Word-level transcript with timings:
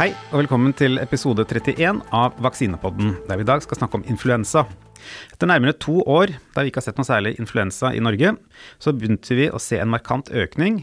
Hei, 0.00 0.14
og 0.32 0.38
velkommen 0.40 0.72
til 0.72 0.96
episode 0.96 1.44
31 1.44 1.98
av 2.16 2.38
Vaksinepodden, 2.40 3.10
der 3.28 3.36
vi 3.36 3.44
i 3.44 3.48
dag 3.50 3.60
skal 3.60 3.76
snakke 3.76 3.98
om 3.98 4.04
influensa. 4.08 4.62
Etter 5.28 5.50
nærmere 5.50 5.76
to 5.76 5.98
år 6.08 6.32
da 6.54 6.64
vi 6.64 6.70
ikke 6.70 6.80
har 6.80 6.86
sett 6.86 6.96
noe 6.96 7.04
særlig 7.04 7.34
influensa 7.36 7.90
i 7.92 8.00
Norge, 8.00 8.30
så 8.80 8.94
begynte 8.96 9.36
vi 9.36 9.50
å 9.52 9.60
se 9.60 9.76
en 9.76 9.92
markant 9.92 10.32
økning 10.32 10.78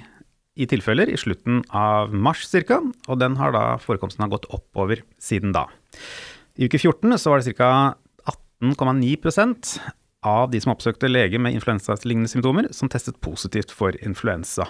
i 0.54 0.70
tilfeller 0.70 1.10
i 1.10 1.18
slutten 1.18 1.64
av 1.74 2.14
mars 2.14 2.46
ca., 2.70 2.78
og 3.10 3.18
den 3.18 3.42
har 3.42 3.58
da 3.58 3.66
forekomsten 3.82 4.22
har 4.22 4.36
gått 4.36 4.46
oppover 4.54 5.02
siden 5.18 5.50
da. 5.58 5.66
I 6.54 6.70
uke 6.70 6.78
14 6.78 7.18
så 7.18 7.34
var 7.34 7.42
det 7.42 7.58
ca. 7.58 7.72
18,9% 8.62 9.80
av 10.30 10.52
de 10.54 10.62
som 10.62 10.78
oppsøkte 10.78 11.10
lege 11.10 11.42
med 11.42 11.58
influensalignende 11.58 12.30
symptomer, 12.30 12.70
som 12.70 12.86
testet 12.86 13.18
positivt 13.26 13.74
for 13.74 13.98
influensa. 13.98 14.70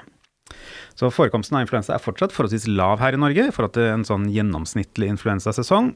Så 0.97 1.11
forekomsten 1.13 1.57
av 1.57 1.65
influensa 1.65 1.95
er 1.95 2.03
fortsatt 2.03 2.33
forholdsvis 2.35 2.67
lav 2.71 3.01
her 3.03 3.15
i 3.15 3.21
Norge 3.21 3.47
i 3.47 3.53
forhold 3.53 3.75
til 3.77 3.91
en 3.91 4.05
sånn 4.07 4.27
gjennomsnittlig 4.33 5.11
influensasesong. 5.13 5.93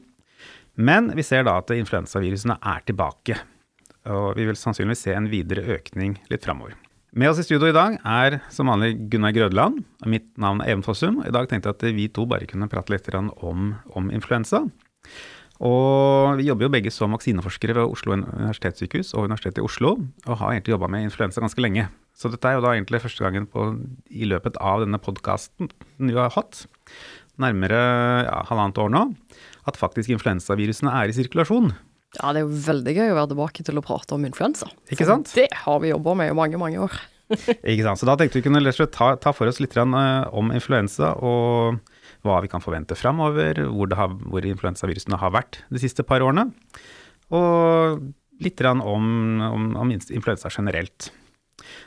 Men 0.80 1.10
vi 1.16 1.24
ser 1.26 1.44
da 1.48 1.58
at 1.60 1.72
influensavirusene 1.74 2.56
er 2.58 2.86
tilbake. 2.88 3.36
Og 4.12 4.32
vi 4.38 4.46
vil 4.48 4.58
sannsynligvis 4.58 5.04
se 5.06 5.14
en 5.14 5.28
videre 5.30 5.64
økning 5.76 6.16
litt 6.32 6.46
framover. 6.46 6.74
Med 7.12 7.28
oss 7.28 7.42
i 7.42 7.44
studio 7.44 7.68
i 7.68 7.76
dag 7.76 7.98
er 8.08 8.38
som 8.50 8.70
vanlig 8.72 8.94
Gunnar 9.12 9.34
Grødland. 9.36 9.82
Mitt 10.08 10.30
navn 10.40 10.62
er 10.64 10.72
Even 10.72 10.84
Fossum. 10.86 11.20
I 11.26 11.34
dag 11.34 11.50
tenkte 11.50 11.68
jeg 11.68 11.76
at 11.76 11.98
vi 11.98 12.08
to 12.08 12.24
bare 12.28 12.48
kunne 12.48 12.70
prate 12.72 12.94
litt 12.94 13.10
om, 13.12 13.74
om 13.92 14.08
influensa. 14.08 14.62
Og 15.62 16.38
vi 16.40 16.48
jobber 16.48 16.66
jo 16.66 16.72
begge 16.74 16.90
som 16.90 17.14
vaksineforskere 17.14 17.76
ved 17.78 17.94
Oslo 17.94 18.16
universitetssykehus 18.16 19.12
og 19.14 19.28
Universitetet 19.28 19.60
i 19.62 19.66
Oslo, 19.66 19.94
og 20.26 20.38
har 20.40 20.56
egentlig 20.56 20.74
jobba 20.74 20.88
med 20.90 21.06
influensa 21.06 21.42
ganske 21.44 21.62
lenge. 21.62 21.86
Så 22.18 22.30
dette 22.32 22.50
er 22.50 22.58
jo 22.58 22.64
da 22.64 22.74
egentlig 22.74 23.02
første 23.04 23.22
gangen 23.22 23.46
på, 23.50 23.68
i 24.10 24.26
løpet 24.28 24.58
av 24.58 24.82
denne 24.82 24.98
podkasten 25.02 25.70
vi 26.02 26.16
har 26.18 26.34
hatt, 26.34 26.64
nærmere 27.40 27.78
ja, 28.26 28.42
halvannet 28.50 28.82
år 28.82 28.90
nå, 28.92 29.06
at 29.70 29.78
faktisk 29.78 30.12
influensavirusene 30.12 30.92
er 30.98 31.10
i 31.10 31.16
sirkulasjon. 31.16 31.70
Ja, 32.18 32.34
det 32.34 32.42
er 32.42 32.44
jo 32.44 32.58
veldig 32.66 32.92
gøy 32.98 33.14
å 33.14 33.16
være 33.16 33.30
tilbake 33.30 33.64
til 33.64 33.78
å 33.80 33.84
prate 33.86 34.18
om 34.18 34.26
influensa. 34.28 34.68
Ikke 34.92 35.06
sant? 35.08 35.30
For 35.30 35.40
det 35.40 35.62
har 35.62 35.80
vi 35.80 35.94
jobba 35.94 36.16
med 36.18 36.34
i 36.34 36.36
mange, 36.36 36.60
mange 36.60 36.82
år. 36.84 36.98
Ikke 37.72 37.86
sant. 37.86 38.02
Så 38.02 38.08
da 38.08 38.18
tenkte 38.20 38.40
vi 38.40 38.44
kunne 38.44 38.74
ta, 38.92 39.14
ta 39.16 39.32
for 39.32 39.48
oss 39.48 39.62
litt 39.62 39.78
eh, 39.78 39.86
om 40.36 40.52
influensa 40.52 41.14
og 41.24 41.78
hva 42.22 42.40
vi 42.44 42.50
kan 42.50 42.62
forvente 42.62 42.96
framover, 42.98 43.64
hvor, 43.70 43.92
hvor 44.26 44.46
influensavirusene 44.46 45.18
har 45.18 45.34
vært 45.34 45.62
de 45.72 45.82
siste 45.82 46.04
par 46.06 46.24
årene. 46.24 46.48
Og 47.34 48.02
litt 48.42 48.62
om, 48.66 49.42
om, 49.46 49.66
om 49.78 49.92
influensa 49.92 50.50
generelt. 50.50 51.10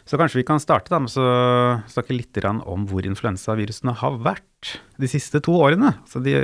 Så 0.07 0.17
kanskje 0.19 0.39
vi 0.39 0.47
kan 0.47 0.61
starte 0.61 0.93
da, 0.93 1.01
med 1.03 1.11
å 1.19 1.25
snakke 1.91 2.15
litt 2.15 2.37
om 2.45 2.85
hvor 2.89 3.05
influensavirusene 3.07 3.95
har 3.99 4.21
vært 4.23 4.77
de 5.01 5.09
siste 5.11 5.41
to 5.43 5.55
årene. 5.57 5.95
Så 6.09 6.21
de, 6.23 6.37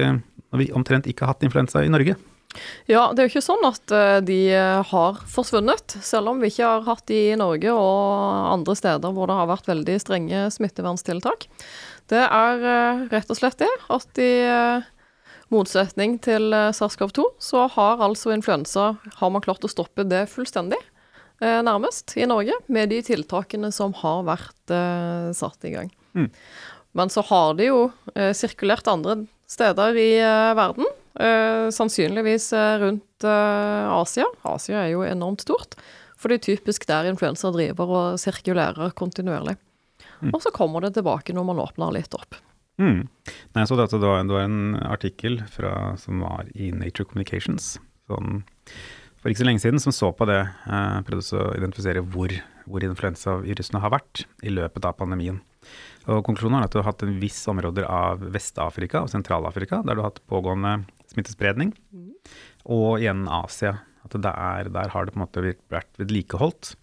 når 0.52 0.64
vi 0.64 0.72
omtrent 0.76 1.08
ikke 1.08 1.26
har 1.26 1.36
hatt 1.36 1.48
influensa 1.48 1.86
i 1.86 1.92
Norge. 1.92 2.18
Ja, 2.90 3.06
det 3.14 3.22
er 3.22 3.28
jo 3.28 3.32
ikke 3.32 3.46
sånn 3.46 3.64
at 3.64 3.94
eh, 3.96 4.18
de 4.28 4.40
har 4.90 5.20
forsvunnet, 5.32 5.96
selv 6.04 6.34
om 6.34 6.42
vi 6.42 6.50
ikke 6.52 6.68
har 6.68 6.84
hatt 6.84 7.06
de 7.08 7.20
i 7.32 7.38
Norge 7.40 7.72
og 7.72 8.50
andre 8.52 8.76
steder 8.76 9.16
hvor 9.16 9.32
det 9.32 9.38
har 9.38 9.48
vært 9.48 9.70
veldig 9.72 9.96
strenge 10.04 10.44
smitteverntiltak. 10.58 11.48
Det 12.12 12.22
er 12.22 12.66
eh, 12.68 13.04
rett 13.14 13.32
og 13.32 13.40
slett 13.40 13.62
det 13.62 13.72
at 13.92 14.22
i 14.22 14.32
eh, 14.44 14.90
motsetning 15.52 16.18
til 16.24 16.52
SARS-CoV-2, 16.52 17.26
så 17.40 17.66
har 17.76 18.04
altså 18.04 18.34
influensa 18.36 18.94
har 19.20 19.32
man 19.32 19.44
klart 19.44 19.64
å 19.64 19.72
stoppe 19.72 20.06
det 20.08 20.26
fullstendig. 20.32 20.80
Eh, 21.42 21.62
nærmest, 21.66 22.14
i 22.22 22.28
Norge, 22.30 22.54
med 22.70 22.92
de 22.94 23.00
tiltakene 23.06 23.72
som 23.74 23.96
har 24.04 24.22
vært 24.28 24.74
eh, 24.76 25.32
satt 25.34 25.66
i 25.66 25.74
gang. 25.74 25.90
Mm. 26.14 26.30
Men 27.00 27.10
så 27.10 27.24
har 27.26 27.56
det 27.58 27.72
jo 27.72 27.86
eh, 28.14 28.30
sirkulert 28.38 28.90
andre 28.92 29.24
steder 29.50 29.98
i 29.98 30.12
eh, 30.20 30.52
verden, 30.58 30.88
eh, 31.20 31.72
sannsynligvis 31.74 32.52
eh, 32.54 32.76
rundt 32.84 33.26
Asia. 33.26 34.26
Asia 34.48 34.84
er 34.84 34.94
jo 34.96 35.04
enormt 35.06 35.44
stort, 35.46 35.76
for 36.18 36.30
det 36.30 36.40
er 36.40 36.48
typisk 36.52 36.88
der 36.90 37.10
influensa 37.10 37.52
driver 37.54 37.92
og 37.98 38.22
sirkulerer 38.22 38.94
kontinuerlig. 38.98 39.58
Mm. 40.22 40.32
Og 40.32 40.42
så 40.44 40.54
kommer 40.56 40.86
det 40.86 40.94
tilbake 40.98 41.36
når 41.36 41.48
man 41.52 41.62
åpner 41.64 41.94
litt 41.98 42.16
opp. 42.18 42.38
Mm. 42.82 43.06
Nei, 43.58 43.68
så 43.68 43.78
dette, 43.78 44.00
det, 44.02 44.08
var, 44.08 44.24
det 44.26 44.34
var 44.34 44.48
en 44.48 44.80
artikkel 44.88 45.42
fra, 45.52 45.94
som 46.02 46.24
var 46.24 46.50
i 46.56 46.72
Nature 46.74 47.06
Communications. 47.10 47.76
sånn 48.10 48.44
for 49.22 49.30
ikke 49.30 49.44
så 49.44 49.46
lenge 49.46 49.62
siden 49.62 49.82
som 49.82 49.94
så 49.94 50.10
på 50.18 50.26
det, 50.26 50.40
eh, 50.42 51.00
prøvde 51.06 51.38
å 51.38 51.54
identifisere 51.54 52.02
hvor, 52.02 52.34
hvor 52.66 52.82
influensavirusene 52.82 53.82
har 53.84 53.94
vært 53.94 54.24
i 54.42 54.50
løpet 54.50 54.88
av 54.90 54.98
pandemien. 54.98 55.38
Og 56.10 56.24
Konklusjonen 56.26 56.58
er 56.58 56.66
at 56.66 56.74
du 56.74 56.80
har 56.80 56.90
hatt 56.90 57.04
en 57.06 57.20
viss 57.22 57.38
områder 57.52 57.86
av 57.86 58.24
Vest-Afrika 58.34 59.04
og 59.04 59.12
Sentral-Afrika 59.14 59.84
der 59.86 59.94
du 59.94 60.02
har 60.02 60.10
hatt 60.10 60.24
pågående 60.26 60.88
smittespredning, 61.14 61.76
mm. 61.94 62.10
og 62.74 63.04
igjen 63.04 63.28
Asia. 63.30 63.78
At 64.02 64.18
der, 64.18 64.72
der, 64.74 64.90
har 64.90 65.06
det 65.06 65.14
på 65.14 65.20
en 65.20 65.26
måte 65.28 65.44
vært 65.70 65.92
vedlikeholdt. 66.02 66.74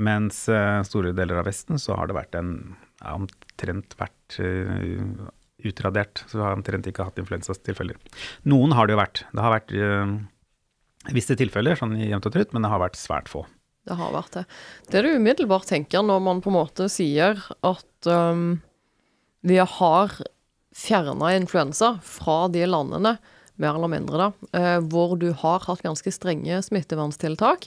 Mens 0.00 0.46
uh, 0.48 0.80
store 0.86 1.12
deler 1.16 1.42
av 1.42 1.48
Vesten 1.50 1.80
så 1.80 1.98
har 1.98 2.08
det 2.08 2.16
vært 2.16 2.38
en 2.38 2.54
ja, 3.02 3.14
omtrent 3.14 3.96
vært 4.00 4.40
uh, 4.40 5.28
utradert. 5.68 6.24
Så 6.26 6.38
vi 6.38 6.44
har 6.44 6.56
omtrent 6.56 6.88
ikke 6.88 7.06
hatt 7.06 7.20
influensastilfeller. 7.20 7.98
Noen 8.48 8.74
har 8.76 8.88
det 8.88 8.96
jo 8.96 9.02
vært. 9.02 9.24
Det 9.30 9.44
har 9.44 9.54
vært 9.58 9.74
uh, 9.76 10.14
visse 11.14 11.36
tilfeller, 11.38 11.78
sånn 11.78 11.98
jevnt 12.00 12.28
og 12.28 12.36
trutt, 12.36 12.54
men 12.54 12.64
det 12.64 12.72
har 12.72 12.82
vært 12.82 13.00
svært 13.00 13.30
få. 13.32 13.44
Det 13.88 13.96
har 13.96 14.12
vært 14.12 14.36
det. 14.36 14.44
Det 14.92 15.04
du 15.04 15.14
umiddelbart 15.16 15.68
tenker 15.70 16.04
når 16.04 16.20
man 16.24 16.42
på 16.44 16.52
en 16.52 16.58
måte 16.58 16.88
sier 16.92 17.40
at 17.64 18.08
um, 18.08 18.60
vi 19.40 19.56
har 19.56 20.16
fjerna 20.76 21.32
influensa 21.34 21.94
fra 22.04 22.44
de 22.52 22.66
landene, 22.68 23.16
mer 23.60 23.76
eller 23.76 23.90
mindre, 23.92 24.20
da, 24.20 24.50
uh, 24.56 24.78
hvor 24.92 25.16
du 25.20 25.30
har 25.32 25.64
hatt 25.64 25.82
ganske 25.84 26.12
strenge 26.12 26.60
smitteverntiltak, 26.68 27.66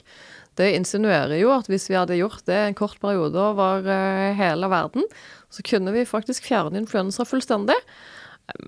det 0.58 0.74
insinuerer 0.76 1.36
jo 1.40 1.52
at 1.54 1.68
hvis 1.70 1.88
vi 1.90 1.96
hadde 1.98 2.18
gjort 2.18 2.44
det 2.48 2.58
en 2.68 2.76
kort 2.78 2.98
periode 3.02 3.38
over 3.40 3.86
eh, 3.90 4.34
hele 4.38 4.68
verden, 4.70 5.06
så 5.52 5.64
kunne 5.66 5.94
vi 5.94 6.06
faktisk 6.08 6.46
fjerne 6.46 6.78
influensa 6.80 7.26
fullstendig. 7.26 7.76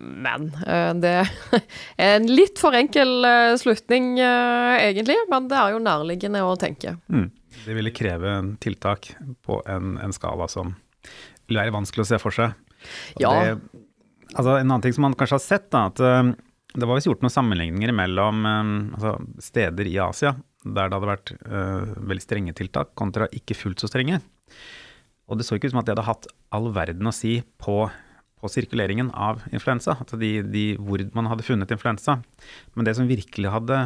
Men 0.01 0.49
eh, 0.67 0.93
det 0.99 1.15
er 2.03 2.17
en 2.17 2.29
litt 2.31 2.59
for 2.63 2.77
enkel 2.77 3.27
eh, 3.29 3.55
slutning, 3.61 4.17
egentlig. 4.19 5.19
Men 5.33 5.51
det 5.51 5.61
er 5.61 5.77
jo 5.77 5.83
nærliggende 5.85 6.43
å 6.47 6.57
tenke. 6.61 6.97
Mm. 7.13 7.29
Det 7.65 7.77
ville 7.77 7.95
kreve 7.95 8.35
en 8.41 8.55
tiltak 8.63 9.13
på 9.47 9.61
en, 9.71 9.97
en, 10.03 10.15
skala 10.15 10.49
som 10.51 10.75
vil 11.47 11.61
være 11.61 11.75
vanskelig 11.75 12.05
å 12.05 12.11
se 12.11 12.21
for 12.23 12.35
seg. 12.35 12.57
ja. 13.23 13.33
Det, 13.33 13.85
altså 14.35 14.57
en 14.59 14.67
annen 14.67 14.83
ting 14.85 14.93
som 14.93 15.07
man 15.07 15.15
kanskje 15.17 15.39
har 15.39 15.43
sett, 15.45 15.69
da, 15.73 15.87
at 15.89 16.01
det 16.77 16.85
var 16.85 16.99
visst 16.99 17.07
gjort 17.09 17.23
noen 17.23 17.33
sammenligninger 17.33 17.93
mellom 17.95 18.43
altså 18.45 19.15
steder 19.41 19.89
i 19.89 19.95
Asia 20.03 20.35
der 20.75 20.91
det 20.91 20.99
hadde 20.99 21.13
vært 21.13 21.33
uh, 21.47 21.95
veldig 22.11 22.25
strenge 22.25 22.57
tiltak, 22.59 22.95
kontra 22.99 23.29
ikke 23.35 23.59
fullt 23.59 23.83
så 23.83 23.91
strenge. 23.91 24.21
Og 25.27 25.39
det 25.39 25.47
så 25.47 25.59
ikke 25.59 25.71
ut 25.71 25.75
som 25.75 25.83
at 25.83 25.89
det 25.89 25.97
hadde 25.97 26.09
hatt 26.09 26.29
all 26.55 26.71
verden 26.75 27.11
å 27.11 27.15
si 27.15 27.41
på 27.63 27.85
på 28.37 28.51
sirkuleringen 28.53 29.09
av 29.17 29.41
influensa, 29.55 29.97
altså 29.97 30.19
de, 30.21 30.31
de, 30.53 30.65
hvor 30.77 31.01
man 31.17 31.29
hadde 31.31 31.47
funnet 31.47 31.71
influensa. 31.73 32.19
Men 32.77 32.87
det 32.87 32.97
som 32.99 33.09
virkelig 33.09 33.53
hadde 33.53 33.79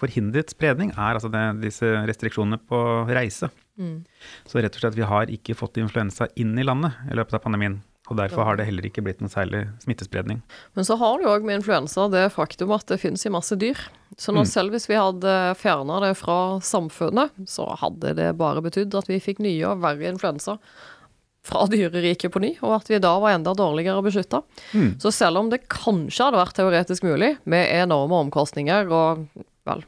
forhindret 0.00 0.52
spredning, 0.52 0.92
er 0.94 1.16
altså 1.16 1.30
det, 1.32 1.42
disse 1.64 1.90
restriksjonene 2.08 2.60
på 2.70 2.78
reise. 3.10 3.50
Mm. 3.80 4.04
Så 4.48 4.62
rett 4.62 4.78
og 4.78 4.84
slett 4.84 4.96
vi 4.96 5.08
har 5.10 5.32
ikke 5.32 5.56
fått 5.58 5.80
influensa 5.82 6.30
inn 6.38 6.54
i 6.58 6.66
landet 6.66 6.96
i 7.10 7.18
løpet 7.18 7.38
av 7.38 7.44
pandemien. 7.44 7.80
Og 8.06 8.18
derfor 8.20 8.46
har 8.46 8.58
det 8.58 8.68
heller 8.68 8.86
ikke 8.86 9.02
blitt 9.02 9.22
noen 9.22 9.32
særlig 9.32 9.64
smittespredning. 9.82 10.42
Men 10.78 10.86
så 10.86 10.94
har 11.00 11.22
jo 11.22 11.32
òg 11.32 11.46
med 11.46 11.60
influensa 11.60 12.06
det 12.12 12.28
faktum 12.34 12.74
at 12.76 12.86
det 12.90 13.00
finnes 13.02 13.26
i 13.26 13.32
masse 13.34 13.58
dyr. 13.58 13.80
Så 14.16 14.30
nå 14.30 14.44
mm. 14.44 14.50
selv 14.50 14.76
hvis 14.76 14.86
vi 14.86 14.98
hadde 14.98 15.32
fjerna 15.58 15.98
det 16.04 16.12
fra 16.20 16.58
samfunnet, 16.62 17.34
så 17.50 17.66
hadde 17.80 18.14
det 18.18 18.30
bare 18.38 18.62
betydd 18.62 18.94
at 18.98 19.10
vi 19.10 19.18
fikk 19.22 19.42
nye 19.42 19.72
og 19.72 19.82
verre 19.82 20.06
influensa 20.12 20.60
fra 21.46 21.66
dyreriket 21.70 22.32
på 22.34 22.42
ny, 22.42 22.52
og 22.66 22.80
at 22.80 22.88
vi 22.90 22.98
da 23.02 23.12
var 23.22 23.36
enda 23.36 23.54
dårligere 23.54 24.02
beskytta. 24.02 24.42
Mm. 24.74 24.96
Så 25.02 25.12
selv 25.14 25.42
om 25.42 25.50
det 25.52 25.66
kanskje 25.70 26.26
hadde 26.26 26.40
vært 26.40 26.58
teoretisk 26.58 27.06
mulig, 27.06 27.36
med 27.46 27.70
enorme 27.70 28.18
omkostninger 28.26 28.90
og 28.90 29.26
vel, 29.66 29.84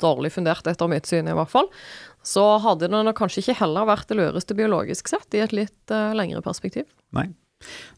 dårlig 0.00 0.32
fundert 0.34 0.66
etter 0.70 0.90
mitt 0.90 1.10
syn 1.10 1.28
i 1.28 1.34
hvert 1.36 1.50
fall, 1.50 1.68
så 2.22 2.44
hadde 2.62 2.88
det 2.88 3.02
nok 3.06 3.16
kanskje 3.18 3.42
ikke 3.42 3.58
heller 3.62 3.88
vært 3.88 4.10
det 4.10 4.18
lureste 4.20 4.56
biologisk 4.56 5.10
sett 5.10 5.36
i 5.36 5.42
et 5.44 5.54
litt 5.56 5.94
uh, 5.94 6.12
lengre 6.16 6.42
perspektiv. 6.44 6.86
Nei. 7.16 7.30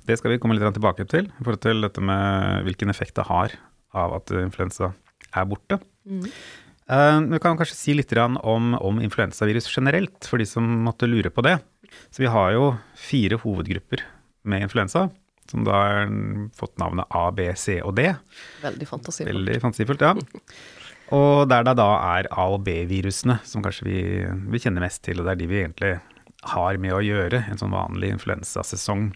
Det 0.09 0.19
skal 0.19 0.35
vi 0.35 0.41
komme 0.43 0.56
litt 0.56 0.67
tilbake 0.75 1.06
til, 1.11 1.29
i 1.31 1.44
forhold 1.44 1.62
til 1.62 1.85
dette 1.85 2.03
med 2.03 2.67
hvilken 2.67 2.91
effekt 2.93 3.17
det 3.19 3.29
har 3.29 3.55
av 3.94 4.17
at 4.19 4.32
influensa 4.35 4.93
er 5.32 5.49
borte. 5.49 5.79
Mm. 6.09 6.26
Uh, 6.91 7.19
vi 7.31 7.41
kan 7.41 7.56
kanskje 7.56 7.79
si 7.79 7.94
litt 7.94 8.12
om, 8.19 8.75
om 8.75 8.99
influensavirus 9.00 9.70
generelt, 9.70 10.26
for 10.29 10.43
de 10.43 10.49
som 10.49 10.67
måtte 10.87 11.09
lure 11.09 11.31
på 11.31 11.44
det. 11.47 11.59
Så 12.11 12.25
vi 12.25 12.31
har 12.32 12.53
jo 12.56 12.73
fire 12.99 13.38
hovedgrupper 13.43 14.03
med 14.49 14.67
influensa, 14.67 15.06
som 15.50 15.65
da 15.67 15.79
har 15.79 16.12
fått 16.56 16.79
navnet 16.81 17.06
A, 17.11 17.29
B, 17.35 17.50
C 17.56 17.81
og 17.85 17.94
D. 17.99 18.08
Veldig 18.62 18.88
fantasifullt. 18.88 19.32
Veldig 19.32 19.58
fantasifullt, 19.62 20.06
ja. 20.06 20.15
Og 21.12 21.49
der 21.50 21.67
det 21.67 21.76
da 21.76 21.88
er 22.17 22.29
A- 22.32 22.49
og 22.55 22.62
B-virusene 22.65 23.38
som 23.44 23.65
kanskje 23.65 23.88
vi, 23.88 23.99
vi, 24.49 24.62
kjenner 24.62 24.85
mest 24.87 25.03
til, 25.05 25.20
og 25.20 25.29
det 25.29 25.35
er 25.35 25.43
de 25.43 25.50
vi 25.50 25.61
egentlig 25.61 25.93
har 26.53 26.79
med 26.81 26.94
å 26.97 27.03
gjøre 27.05 27.44
en 27.50 27.61
sånn 27.61 27.75
vanlig 27.75 28.15
influensasesong. 28.17 29.11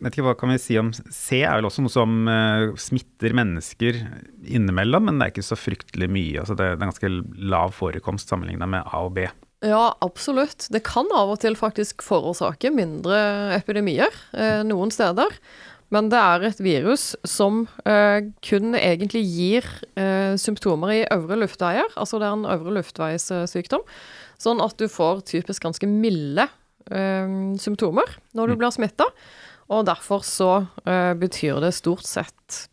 Vet 0.00 0.14
ikke 0.14 0.26
hva 0.28 0.36
kan 0.38 0.52
vi 0.52 0.58
si 0.62 0.76
om 0.80 0.92
C 0.92 1.42
er 1.42 1.58
vel 1.58 1.68
også 1.68 1.84
noe 1.84 1.92
som 1.92 2.28
uh, 2.28 2.74
smitter 2.80 3.34
mennesker 3.36 3.98
innimellom, 4.46 5.08
men 5.08 5.18
det 5.18 5.26
er 5.26 5.34
ikke 5.34 5.46
så 5.46 5.58
fryktelig 5.58 6.10
mye. 6.12 6.40
Altså 6.42 6.56
det, 6.58 6.68
er 6.72 6.82
ganske 6.82 7.12
lav 7.54 7.74
forekomst 7.76 8.32
sammenlignet 8.32 8.70
med 8.72 8.86
A 8.86 9.04
og 9.06 9.14
B. 9.18 9.26
Ja, 9.64 9.96
absolutt. 10.04 10.68
Det 10.72 10.84
kan 10.86 11.08
av 11.16 11.32
og 11.32 11.40
til 11.42 11.56
faktisk 11.58 12.04
forårsake 12.04 12.70
mindre 12.74 13.16
epidemier 13.56 14.12
eh, 14.36 14.60
noen 14.68 14.92
steder. 14.92 15.32
Men 15.94 16.08
det 16.10 16.18
er 16.18 16.44
et 16.48 16.60
virus 16.62 17.12
som 17.26 17.64
eh, 17.86 18.28
kun 18.44 18.74
egentlig 18.74 19.22
gir 19.22 19.66
eh, 19.94 20.34
symptomer 20.40 20.92
i 20.96 21.02
øvre 21.14 21.38
luftveier. 21.44 21.88
Altså 21.94 22.18
det 22.18 22.26
er 22.26 22.36
en 22.36 22.48
øvre 22.56 22.74
luftveissykdom. 22.80 23.84
Sånn 24.42 24.62
at 24.64 24.74
du 24.80 24.88
får 24.90 25.22
typisk 25.30 25.62
ganske 25.64 25.88
milde 25.88 26.48
eh, 26.90 27.36
symptomer 27.62 28.18
når 28.34 28.52
du 28.52 28.56
mm. 28.56 28.60
blir 28.64 28.74
smitta. 28.74 29.08
Og 29.72 29.86
derfor 29.88 30.24
så 30.26 30.50
uh, 30.66 31.12
betyr 31.18 31.60
det 31.64 31.74
stort 31.74 32.06
sett 32.06 32.66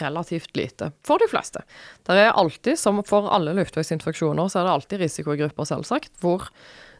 relativt 0.00 0.56
lite 0.56 0.90
for 1.04 1.20
de 1.20 1.28
fleste. 1.30 1.62
Det 2.08 2.16
er 2.16 2.32
alltid, 2.38 2.78
som 2.80 3.02
for 3.06 3.28
alle 3.32 3.54
luftveisinfeksjoner, 3.58 4.48
så 4.48 4.62
er 4.62 4.68
det 4.68 4.72
alltid 4.76 5.04
risikogrupper, 5.04 5.68
selvsagt, 5.68 6.14
hvor 6.22 6.48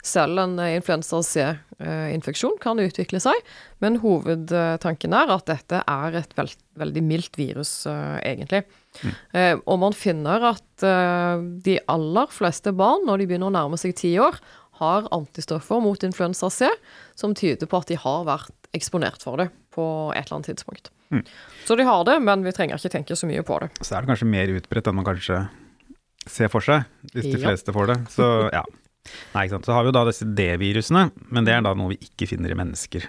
selv 0.03 0.41
en 0.43 0.57
eh, 0.59 0.75
influensa 0.77 1.21
C-infeksjon 1.23 2.57
kan 2.63 2.81
utvikle 2.83 3.21
seg, 3.23 3.39
men 3.83 4.01
hovedtanken 4.03 5.15
er 5.15 5.31
at 5.31 5.47
dette 5.51 5.83
er 5.89 6.19
et 6.19 6.35
veld, 6.39 6.57
veldig 6.81 7.05
mildt 7.07 7.39
virus, 7.39 7.71
uh, 7.87 8.19
egentlig. 8.25 8.65
Mm. 9.03 9.13
Uh, 9.37 9.55
og 9.61 9.79
man 9.85 9.95
finner 9.95 10.49
at 10.51 10.87
uh, 10.87 11.39
de 11.39 11.79
aller 11.93 12.35
fleste 12.35 12.75
barn, 12.75 13.07
når 13.07 13.23
de 13.23 13.29
begynner 13.31 13.53
å 13.53 13.55
nærme 13.55 13.79
seg 13.79 13.95
ti 14.01 14.17
år, 14.19 14.41
har 14.83 15.07
antistoffer 15.15 15.83
mot 15.85 16.03
influensa 16.03 16.51
C, 16.51 16.71
som 17.15 17.37
tyder 17.39 17.71
på 17.71 17.79
at 17.79 17.93
de 17.93 18.01
har 18.03 18.27
vært 18.27 18.62
eksponert 18.77 19.23
for 19.25 19.41
det 19.41 19.49
på 19.75 19.85
et 20.15 20.25
eller 20.25 20.39
annet 20.39 20.53
tidspunkt. 20.53 20.91
Mm. 21.13 21.25
Så 21.67 21.77
de 21.77 21.85
har 21.87 22.05
det, 22.09 22.19
men 22.25 22.45
vi 22.45 22.53
trenger 22.57 22.81
ikke 22.81 22.93
tenke 22.93 23.17
så 23.19 23.29
mye 23.29 23.45
på 23.47 23.59
det. 23.63 23.73
Så 23.81 23.97
er 23.97 24.05
det 24.05 24.13
kanskje 24.13 24.31
mer 24.33 24.53
utbredt 24.57 24.89
enn 24.89 24.99
man 24.99 25.09
kanskje 25.09 25.43
ser 26.31 26.49
for 26.53 26.65
seg, 26.65 26.87
hvis 27.13 27.27
de 27.27 27.37
ja. 27.37 27.43
fleste 27.49 27.75
får 27.75 27.93
det. 27.93 27.99
Så 28.15 28.29
ja. 28.55 28.63
Nei, 29.35 29.45
ikke 29.45 29.57
sant. 29.57 29.67
Så 29.67 29.75
har 29.75 29.85
vi 29.85 29.91
jo 29.91 29.97
da 29.97 30.05
disse 30.07 30.27
D-virusene, 30.39 31.09
men 31.35 31.47
det 31.47 31.57
er 31.57 31.65
da 31.67 31.75
noe 31.77 31.93
vi 31.93 31.99
ikke 32.07 32.29
finner 32.31 32.55
i 32.55 32.59
mennesker. 32.59 33.09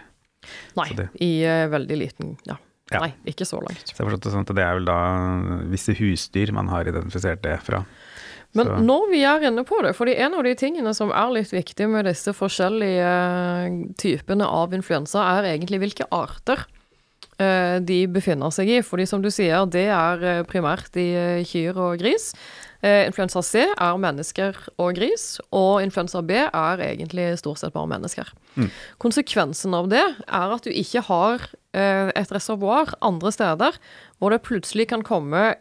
Nei, 0.76 0.88
i 1.24 1.32
uh, 1.48 1.70
veldig 1.72 1.98
liten 2.02 2.34
ja. 2.50 2.58
ja. 2.92 3.00
Nei, 3.00 3.14
ikke 3.30 3.48
så 3.48 3.62
langt. 3.64 3.86
Så 3.88 4.02
jeg 4.02 4.08
forstått 4.08 4.26
det 4.26 4.34
sånn 4.34 4.48
at 4.48 4.56
det 4.58 4.66
er 4.66 4.80
vel 4.80 4.90
da 4.90 4.98
visse 5.72 5.96
husdyr 5.96 6.52
man 6.56 6.72
har 6.74 6.90
identifisert 6.90 7.44
det 7.46 7.56
fra. 7.64 7.84
Men 8.54 8.70
så. 8.70 8.78
når 8.86 9.08
vi 9.12 9.24
er 9.26 9.48
inne 9.50 9.64
på 9.66 9.80
det, 9.86 9.96
fordi 9.98 10.16
en 10.22 10.38
av 10.38 10.46
de 10.46 10.54
tingene 10.58 10.94
som 10.94 11.14
er 11.14 11.34
litt 11.34 11.54
viktig 11.54 11.88
med 11.90 12.06
disse 12.10 12.36
forskjellige 12.38 13.10
eh, 13.10 13.80
typene 14.02 14.46
av 14.46 14.76
influensa, 14.78 15.26
er 15.40 15.54
egentlig 15.56 15.82
hvilke 15.82 16.10
arter 16.14 16.62
uh, 17.42 17.80
de 17.82 18.04
befinner 18.14 18.54
seg 18.54 18.70
i. 18.70 18.84
Fordi 18.86 19.08
som 19.10 19.24
du 19.24 19.32
sier, 19.34 19.66
det 19.66 19.88
er 19.90 20.46
primært 20.50 20.94
i 21.02 21.10
kyr 21.50 21.82
og 21.82 21.98
gris. 22.04 22.32
Eh, 22.84 23.06
influensa 23.08 23.40
C 23.48 23.62
er 23.64 24.00
mennesker 24.00 24.58
og 24.76 24.98
gris, 24.98 25.38
og 25.56 25.80
influensa 25.86 26.20
B 26.20 26.36
er 26.44 26.82
egentlig 26.84 27.30
stort 27.40 27.62
sett 27.62 27.72
bare 27.72 27.88
mennesker. 27.88 28.28
Mm. 28.60 28.68
Konsekvensen 29.00 29.76
av 29.78 29.88
det 29.92 30.04
er 30.04 30.56
at 30.58 30.68
du 30.68 30.72
ikke 30.74 31.06
har 31.08 31.46
eh, 31.72 32.12
et 32.12 32.34
reservoar 32.36 32.92
andre 33.00 33.32
steder 33.32 33.80
hvor 34.20 34.36
det 34.36 34.44
plutselig 34.44 34.90
kan 34.92 35.06
komme 35.08 35.54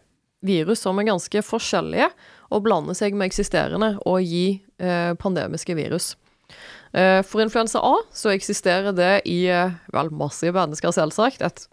virus 0.42 0.82
som 0.82 0.98
er 0.98 1.06
ganske 1.12 1.44
forskjellige, 1.46 2.10
og 2.52 2.66
blande 2.66 2.94
seg 2.98 3.16
med 3.16 3.30
eksisterende 3.30 3.94
og 4.08 4.20
gi 4.22 4.60
eh, 4.78 5.12
pandemiske 5.18 5.76
virus. 5.78 6.12
Eh, 6.92 7.20
for 7.24 7.40
influensa 7.40 7.80
A 7.80 7.94
så 8.12 8.32
eksisterer 8.34 8.92
det 8.96 9.22
i 9.28 9.46
eh, 9.48 9.72
vel 9.94 10.12
masse 10.14 10.48
mennesker, 10.52 10.92
selvsagt. 10.92 11.42
Et 11.44 11.68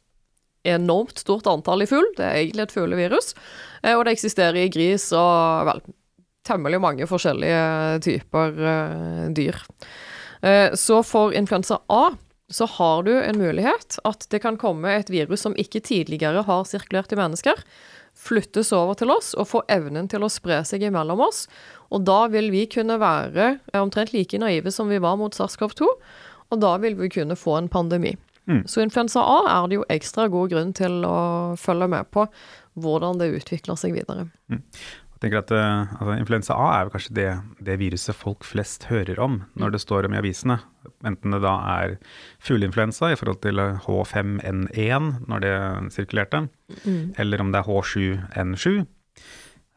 enormt 0.76 1.20
stort 1.20 1.48
antall 1.48 1.84
i 1.84 1.90
fugl. 1.90 2.08
Det 2.18 2.26
er 2.26 2.40
egentlig 2.40 2.68
et 2.68 2.76
fuglevirus. 2.76 3.34
Eh, 3.84 3.96
og 3.98 4.06
det 4.08 4.16
eksisterer 4.16 4.64
i 4.64 4.72
gris 4.72 5.10
og 5.16 5.68
vel 5.70 5.84
temmelig 6.48 6.80
mange 6.82 7.06
forskjellige 7.06 8.00
typer 8.02 8.56
uh, 8.58 9.26
dyr. 9.36 9.60
Så 10.80 11.02
for 11.06 11.36
influensa 11.36 11.76
A 11.92 12.16
så 12.50 12.66
har 12.80 13.04
du 13.06 13.12
en 13.12 13.38
mulighet 13.38 14.00
at 14.08 14.24
det 14.32 14.40
kan 14.42 14.58
komme 14.58 14.96
et 14.96 15.12
virus 15.14 15.44
som 15.46 15.54
ikke 15.60 15.84
tidligere 15.86 16.42
har 16.48 16.64
sirkulert 16.66 17.12
i 17.14 17.20
mennesker, 17.20 17.60
flyttes 18.20 18.74
over 18.76 18.98
til 19.00 19.12
oss 19.14 19.34
og 19.40 19.48
får 19.54 19.68
evnen 19.72 20.10
til 20.12 20.26
å 20.26 20.32
spre 20.32 20.62
seg 20.68 20.84
imellom 20.88 21.22
oss. 21.24 21.46
Og 21.94 22.04
da 22.08 22.26
vil 22.32 22.52
vi 22.54 22.66
kunne 22.70 23.00
være 23.02 23.54
omtrent 23.80 24.14
like 24.14 24.40
naive 24.42 24.74
som 24.76 24.92
vi 24.92 25.00
var 25.02 25.18
mot 25.20 25.36
SARS-CoV-2, 25.36 25.88
og 26.50 26.62
da 26.62 26.74
vil 26.82 26.98
vi 27.00 27.12
kunne 27.14 27.38
få 27.40 27.60
en 27.60 27.70
pandemi. 27.72 28.16
Mm. 28.50 28.64
Så 28.66 28.82
influensa 28.82 29.22
A 29.22 29.42
er 29.52 29.68
det 29.70 29.78
jo 29.78 29.86
ekstra 29.94 30.26
god 30.32 30.50
grunn 30.54 30.72
til 30.74 31.04
å 31.06 31.20
følge 31.60 31.90
med 31.92 32.10
på 32.14 32.26
hvordan 32.80 33.20
det 33.22 33.30
utvikler 33.38 33.78
seg 33.78 33.94
videre. 33.98 34.26
Mm. 34.50 34.64
Jeg 35.20 35.26
tenker 35.26 35.42
at 35.42 35.52
uh, 35.52 35.90
altså, 36.00 36.14
Influensa 36.16 36.56
A 36.56 36.68
er 36.78 36.86
jo 36.86 36.94
kanskje 36.94 37.16
det, 37.18 37.28
det, 37.68 37.74
viruset 37.82 38.16
folk 38.16 38.46
flest 38.48 38.86
hører 38.88 39.20
om 39.20 39.42
når 39.60 39.74
det 39.76 39.82
står 39.84 40.08
om 40.08 40.16
i 40.16 40.22
avisene. 40.22 40.62
Enten 41.04 41.36
det 41.36 41.42
da 41.44 41.58
er 41.74 41.98
fugleinfluensa 42.40 43.12
i 43.12 43.18
forhold 43.20 43.42
til 43.44 43.60
H5N1 43.60 45.10
når 45.28 45.44
det 45.44 45.54
sirkulerte, 45.92 46.46
mm. 46.86 47.20
eller 47.20 47.44
om 47.44 47.52
det 47.52 47.60
er 47.60 47.68
H7N7. 47.68 48.80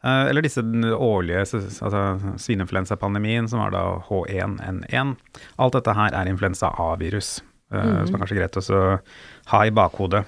Uh, 0.03 0.25
eller 0.31 0.47
disse 0.47 0.63
årlige 0.95 1.43
altså 1.43 2.05
svineinfluensapandemien, 2.39 3.51
som 3.51 3.65
var 3.65 3.75
da 3.75 3.83
H1N1. 4.07 5.17
Alt 5.59 5.75
dette 5.75 5.97
her 5.99 6.15
er 6.15 6.31
influensa 6.31 6.71
A-virus. 6.79 7.41
Eh, 7.73 7.83
mm. 7.83 8.07
Som 8.07 8.15
er 8.15 8.23
kanskje 8.23 8.39
greit 8.39 8.57
å 8.59 8.85
ha 9.51 9.61
i 9.65 9.73
bakhodet. 9.73 10.23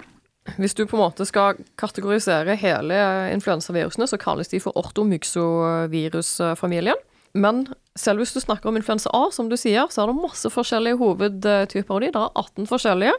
Hvis 0.62 0.76
du 0.78 0.84
på 0.86 0.94
en 0.98 1.04
måte 1.08 1.26
skal 1.26 1.58
kategorisere 1.80 2.56
hele 2.62 2.96
influensavirusene, 3.34 4.08
så 4.08 4.18
kalles 4.22 4.48
de 4.52 4.60
for 4.62 4.72
ortomyxovirusfamilien. 4.78 6.96
Men 7.36 7.68
selv 8.00 8.22
hvis 8.22 8.34
du 8.36 8.40
snakker 8.40 8.70
om 8.70 8.78
influensa 8.80 9.10
A, 9.14 9.32
som 9.34 9.50
du 9.52 9.58
sier, 9.60 9.86
så 9.92 10.02
er 10.04 10.08
det 10.12 10.22
masse 10.22 10.50
forskjellige 10.54 11.00
hovedtyper 11.02 11.94
av 11.96 12.02
de. 12.04 12.10
Det 12.14 12.22
er 12.22 12.38
18 12.46 12.70
forskjellige, 12.70 13.16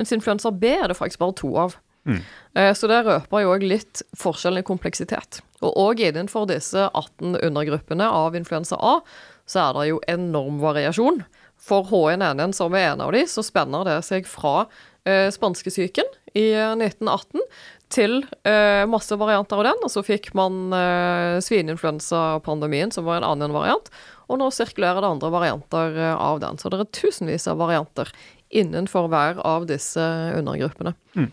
mens 0.00 0.14
influensa 0.16 0.48
B 0.50 0.64
er 0.80 0.88
det 0.90 0.98
faktisk 0.98 1.20
bare 1.22 1.38
to 1.38 1.50
av. 1.66 1.72
Mm. 2.08 2.22
Eh, 2.58 2.72
så 2.74 2.84
det 2.90 3.06
røper 3.06 3.44
jo 3.44 3.52
òg 3.54 3.62
litt 3.66 3.96
forskjellen 4.18 4.62
i 4.64 4.66
kompleksitet. 4.66 5.30
Og 5.62 5.70
òg 5.78 5.96
innenfor 6.02 6.48
disse 6.50 6.88
18 6.88 7.38
undergruppene 7.38 8.06
av 8.10 8.34
influensa 8.38 8.76
A, 8.80 9.00
så 9.46 9.68
er 9.68 9.72
det 9.76 9.84
jo 9.92 10.06
enorm 10.10 10.58
variasjon. 10.62 11.22
For 11.62 11.86
H1N1, 11.86 12.56
som 12.58 12.74
er 12.74 12.88
en 12.90 13.04
av 13.04 13.12
de, 13.14 13.22
så 13.30 13.42
spenner 13.46 13.86
det 13.86 14.00
seg 14.08 14.26
fra 14.26 14.64
eh, 15.06 15.28
spanskesyken 15.30 16.08
i 16.38 16.48
1918 16.54 17.40
eh, 17.40 17.62
til 17.92 18.22
eh, 18.48 18.84
masse 18.88 19.16
varianter 19.20 19.60
av 19.60 19.66
den. 19.68 19.84
Og 19.84 19.92
så 19.92 20.02
fikk 20.06 20.30
man 20.38 20.72
eh, 20.76 21.36
svineinfluensapandemien, 21.44 22.92
som 22.94 23.06
var 23.08 23.20
en 23.20 23.28
annen 23.34 23.54
variant. 23.54 23.90
Og 24.32 24.40
nå 24.40 24.48
sirkulerer 24.54 25.02
det 25.02 25.12
andre 25.12 25.32
varianter 25.34 25.98
eh, 25.98 26.16
av 26.16 26.40
den. 26.44 26.60
Så 26.60 26.72
det 26.72 26.80
er 26.80 26.92
tusenvis 26.96 27.48
av 27.52 27.60
varianter 27.60 28.12
innenfor 28.52 29.08
hver 29.12 29.40
av 29.48 29.68
disse 29.68 30.02
undergruppene. 30.38 30.94
Mm. 31.16 31.30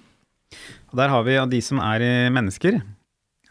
Og 0.89 0.97
der 0.99 1.11
har 1.13 1.25
vi 1.27 1.37
av 1.39 1.51
de 1.51 1.59
som 1.63 1.81
er 1.83 2.03
mennesker 2.33 2.79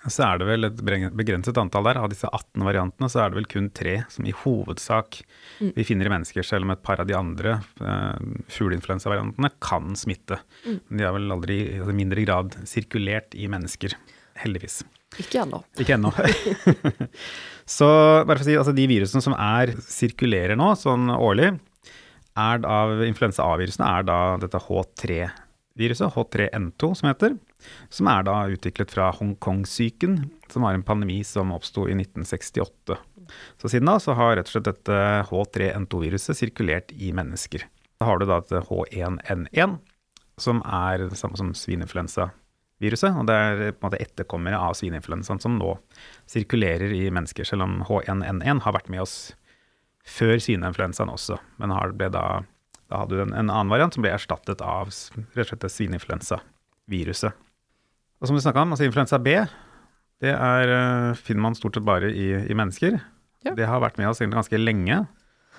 så 0.07 0.23
er 0.29 0.39
det 0.39 0.47
vel 0.47 0.69
et 0.69 0.81
begrenset 0.81 1.59
antall 1.59 1.89
der. 1.89 1.99
Av 1.99 2.11
disse 2.13 2.29
18 2.31 2.63
variantene 2.63 3.09
så 3.11 3.25
er 3.25 3.33
det 3.33 3.41
vel 3.41 3.49
kun 3.51 3.67
tre 3.75 3.97
som 4.13 4.27
i 4.29 4.35
hovedsak 4.45 5.19
mm. 5.59 5.73
vi 5.75 5.87
finner 5.87 6.07
i 6.07 6.13
mennesker, 6.13 6.47
selv 6.47 6.69
om 6.69 6.75
et 6.75 6.85
par 6.87 7.03
av 7.03 7.09
de 7.09 7.17
andre 7.19 7.57
eh, 7.83 8.29
fugleinfluensavariantene 8.55 9.51
kan 9.65 9.99
smitte. 9.99 10.39
Mm. 10.63 10.79
Men 10.87 11.01
de 11.01 11.09
har 11.09 11.17
vel 11.17 11.35
aldri 11.35 11.59
i 11.65 11.81
altså 11.81 11.97
mindre 11.99 12.25
grad 12.25 12.55
sirkulert 12.71 13.35
i 13.35 13.51
mennesker. 13.51 13.97
Heldigvis. 14.39 14.85
Ikke 15.19 15.43
ennå. 15.43 15.65
Ikke 15.83 15.97
ennå. 15.97 16.15
så 17.79 17.91
bare 18.23 18.39
for 18.39 18.45
å 18.45 18.49
si, 18.53 18.57
altså 18.61 18.77
de 18.77 18.87
virusene 18.91 19.25
som 19.25 19.35
er, 19.35 19.75
sirkulerer 19.83 20.59
nå, 20.59 20.71
sånn 20.79 21.11
årlig, 21.17 21.57
er 22.39 22.63
av 22.71 23.03
influensa 23.03 23.43
A-virusene, 23.51 23.89
er 23.99 24.07
da 24.07 24.19
dette 24.39 24.63
H3-viruset, 24.63 26.15
H3N2 26.15 26.95
som 27.01 27.11
heter 27.11 27.35
som 27.91 28.09
er 28.11 28.25
da 28.27 28.41
utviklet 28.53 28.93
fra 28.95 29.11
Hongkong-syken, 29.17 30.21
som 30.51 30.67
var 30.67 30.77
en 30.77 30.87
pandemi 30.87 31.21
som 31.27 31.53
oppsto 31.55 31.89
i 31.89 31.97
1968. 31.97 32.99
Så 33.61 33.69
siden 33.69 33.89
da 33.91 33.99
så 34.01 34.15
har 34.17 34.37
rett 34.37 34.49
og 34.49 34.55
slett 34.57 34.69
dette 34.71 34.99
H3N2-viruset 35.29 36.39
sirkulert 36.39 36.93
i 36.97 37.13
mennesker. 37.17 37.67
Da 37.99 38.09
har 38.09 38.21
du 38.21 38.29
da 38.29 38.41
et 38.41 38.53
H1N1, 38.69 39.79
som 40.39 40.63
er 40.65 41.09
det 41.09 41.19
samme 41.19 41.39
som 41.39 41.51
svineinfluensaviruset. 41.57 43.17
Og 43.19 43.27
det 43.29 43.35
er 43.37 43.65
på 43.73 43.83
en 43.83 43.89
måte 43.89 44.03
etterkommere 44.03 44.61
av 44.61 44.77
svineinfluensaen 44.79 45.43
som 45.43 45.59
nå 45.59 45.75
sirkulerer 46.31 46.95
i 46.95 47.09
mennesker, 47.11 47.49
selv 47.49 47.67
om 47.67 47.81
H1N1 47.89 48.63
har 48.65 48.77
vært 48.77 48.93
med 48.93 49.03
oss 49.05 49.19
før 50.09 50.39
svineinfluensaen 50.41 51.11
også. 51.13 51.41
Men 51.61 51.75
ble 51.99 52.11
da, 52.15 52.25
da 52.89 53.03
hadde 53.03 53.19
du 53.19 53.25
en, 53.27 53.35
en, 53.35 53.51
annen 53.51 53.73
variant 53.73 53.95
som 53.95 54.07
ble 54.07 54.15
erstattet 54.15 54.63
av 54.65 54.95
rett 55.35 55.45
og 55.45 55.51
slett 55.51 55.69
svineinfluensaviruset. 55.75 57.45
Og 58.19 58.29
som 58.29 58.37
vi 58.37 58.43
snakka 58.43 58.65
om, 58.65 58.75
altså 58.75 58.89
influensa 58.89 59.19
B 59.23 59.37
det 60.19 60.33
er, 60.35 60.73
eh, 60.75 61.15
finner 61.15 61.45
man 61.45 61.55
stort 61.55 61.77
sett 61.79 61.87
bare 61.87 62.11
i, 62.11 62.33
i 62.51 62.57
mennesker. 62.59 62.97
Ja. 63.47 63.53
Det 63.55 63.69
har 63.71 63.79
vært 63.85 64.01
med 64.01 64.09
oss 64.11 64.19
egentlig 64.19 64.41
ganske 64.41 64.59
lenge. 64.59 65.05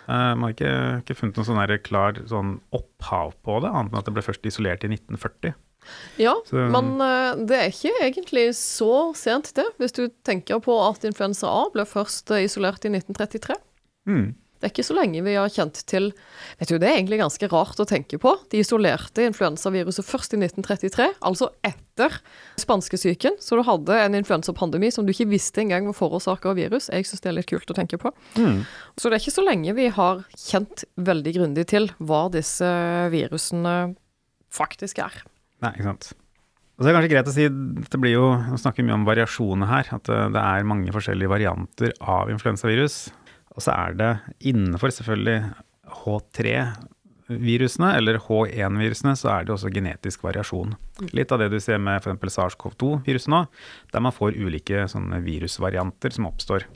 Uh, 0.10 0.34
man 0.36 0.48
har 0.50 0.54
ikke, 0.56 0.74
ikke 1.04 1.16
funnet 1.20 1.38
noen 1.38 1.48
sånn 1.48 1.74
klar 1.86 2.18
sånn 2.28 2.56
opphav 2.74 3.36
på 3.46 3.60
det, 3.62 3.70
annet 3.70 3.94
enn 3.94 4.00
at 4.02 4.08
det 4.10 4.14
ble 4.16 4.24
først 4.26 4.48
isolert 4.50 4.84
i 4.84 4.90
1940. 4.90 5.54
Ja, 6.20 6.34
Så- 6.50 6.66
men 6.74 6.96
uh, 7.00 7.38
det 7.38 7.56
er 7.60 7.70
ikke 7.70 7.94
egentlig 8.04 8.48
så 8.58 9.14
sent 9.16 9.54
det, 9.56 9.68
hvis 9.78 9.94
du 9.96 10.10
tenker 10.26 10.60
på 10.66 10.76
at 10.90 11.06
influensa 11.06 11.48
A 11.48 11.70
ble 11.72 11.86
først 11.88 12.34
isolert 12.42 12.84
i 12.90 12.92
1933. 12.92 13.56
Mm. 14.10 14.34
Det 14.60 14.68
er 14.68 14.74
ikke 14.74 14.88
så 14.90 14.96
lenge 14.98 15.24
vi 15.24 15.38
har 15.38 15.52
kjent 15.54 15.80
til 15.88 16.10
Vet 16.60 16.72
du, 16.72 16.78
Det 16.82 16.90
er 16.90 16.98
egentlig 16.98 17.22
ganske 17.22 17.48
rart 17.52 17.80
å 17.80 17.88
tenke 17.88 18.20
på. 18.20 18.34
De 18.52 18.60
isolerte 18.60 19.24
influensaviruset 19.24 20.04
først 20.04 20.36
i 20.36 20.42
1933, 20.42 21.08
altså 21.24 21.50
etter 21.64 22.18
spanskesyken. 22.60 23.40
Så 23.40 23.56
du 23.56 23.64
hadde 23.68 23.96
en 24.04 24.18
influensapandemi 24.20 24.92
som 24.92 25.08
du 25.08 25.14
ikke 25.14 25.30
visste 25.32 25.64
engang 25.64 25.88
var 25.88 25.96
forårsaka 25.96 26.52
av 26.52 26.60
virus. 26.60 26.90
Jeg 26.92 27.08
syns 27.08 27.24
det 27.24 27.32
er 27.32 27.38
litt 27.40 27.52
kult 27.52 27.72
å 27.72 27.78
tenke 27.78 28.00
på. 28.02 28.12
Mm. 28.36 28.64
Så 29.00 29.08
det 29.08 29.20
er 29.20 29.24
ikke 29.24 29.38
så 29.40 29.48
lenge 29.48 29.76
vi 29.80 29.90
har 29.96 30.24
kjent 30.36 30.84
veldig 31.00 31.36
grundig 31.40 31.70
til 31.72 31.92
hva 32.04 32.26
disse 32.34 32.70
virusene 33.14 33.94
faktisk 34.52 35.00
er. 35.06 35.22
Nei, 35.64 35.76
ikke 35.78 35.92
sant. 35.94 36.12
Og 36.80 36.86
så 36.86 36.88
er 36.88 36.94
det 36.94 37.00
kanskje 37.00 37.12
greit 37.12 37.28
å 37.28 37.36
si, 37.36 37.46
det 37.92 38.00
blir 38.00 38.14
jo, 38.14 38.28
Vi 38.54 38.58
snakker 38.62 38.86
mye 38.88 38.96
om 38.96 39.08
variasjoner 39.08 39.68
her, 39.68 39.90
at 39.98 40.06
det, 40.08 40.20
det 40.32 40.44
er 40.44 40.68
mange 40.68 40.94
forskjellige 40.96 41.32
varianter 41.32 41.92
av 42.00 42.32
influensavirus. 42.32 43.10
Og 43.60 43.66
så 43.66 43.76
er 43.76 43.98
det 44.00 44.14
innenfor 44.48 44.94
selvfølgelig 44.96 45.50
H3-virusene, 46.00 47.90
eller 48.00 48.22
H1-virusene, 48.24 49.18
så 49.20 49.34
er 49.34 49.44
det 49.44 49.52
også 49.52 49.72
genetisk 49.76 50.24
variasjon. 50.24 50.78
Litt 51.12 51.34
av 51.36 51.44
det 51.44 51.50
du 51.52 51.58
ser 51.60 51.82
med 51.84 52.00
f.eks. 52.00 52.38
SARS-CoV-2-viruset 52.38 53.34
nå, 53.36 53.44
der 53.92 54.06
man 54.06 54.16
får 54.16 54.40
ulike 54.40 54.86
virusvarianter 55.26 56.16
som 56.16 56.30
oppstår. 56.32 56.70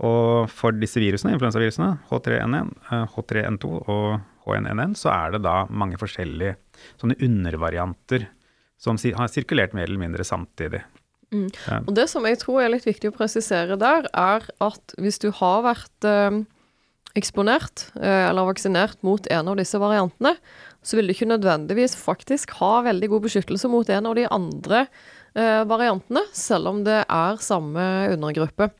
Og 0.00 0.48
for 0.50 0.74
disse 0.74 1.02
virusene, 1.02 1.36
influensavirusene, 1.36 1.92
H3N1, 2.08 2.72
eh, 2.88 3.04
H3N2 3.12 3.74
og 3.84 4.08
H1N1, 4.48 4.96
så 5.04 5.12
er 5.12 5.36
det 5.36 5.44
da 5.44 5.60
mange 5.68 6.00
forskjellige 6.00 6.56
sånne 6.96 7.20
undervarianter 7.20 8.30
som 8.80 8.96
har 8.96 9.30
sirkulert 9.30 9.76
mer 9.76 9.86
eller 9.86 10.00
mindre 10.00 10.24
samtidig. 10.26 10.82
Ja. 11.32 11.80
Og 11.84 11.94
det 11.96 12.08
som 12.12 12.26
jeg 12.28 12.40
tror 12.42 12.62
er 12.62 12.72
litt 12.74 12.86
viktig 12.86 13.10
å 13.10 13.16
presisere 13.16 13.78
der, 13.80 14.08
er 14.12 14.44
at 14.64 14.96
hvis 15.00 15.20
du 15.22 15.30
har 15.34 15.64
vært 15.66 16.08
eh, 16.08 16.42
eksponert 17.18 17.88
eh, 18.00 18.28
eller 18.28 18.50
vaksinert 18.50 19.00
mot 19.06 19.26
en 19.32 19.50
av 19.52 19.58
disse 19.58 19.80
variantene, 19.80 20.34
så 20.84 20.98
vil 20.98 21.08
du 21.08 21.14
ikke 21.14 21.30
nødvendigvis 21.30 21.96
faktisk 21.96 22.56
ha 22.60 22.82
veldig 22.84 23.08
god 23.14 23.26
beskyttelse 23.26 23.70
mot 23.72 23.88
en 23.88 24.10
av 24.10 24.16
de 24.18 24.26
andre 24.28 24.84
eh, 24.84 25.62
variantene, 25.68 26.24
selv 26.36 26.72
om 26.74 26.82
det 26.86 27.00
er 27.02 27.42
samme 27.42 27.86
undergruppe. 28.12 28.70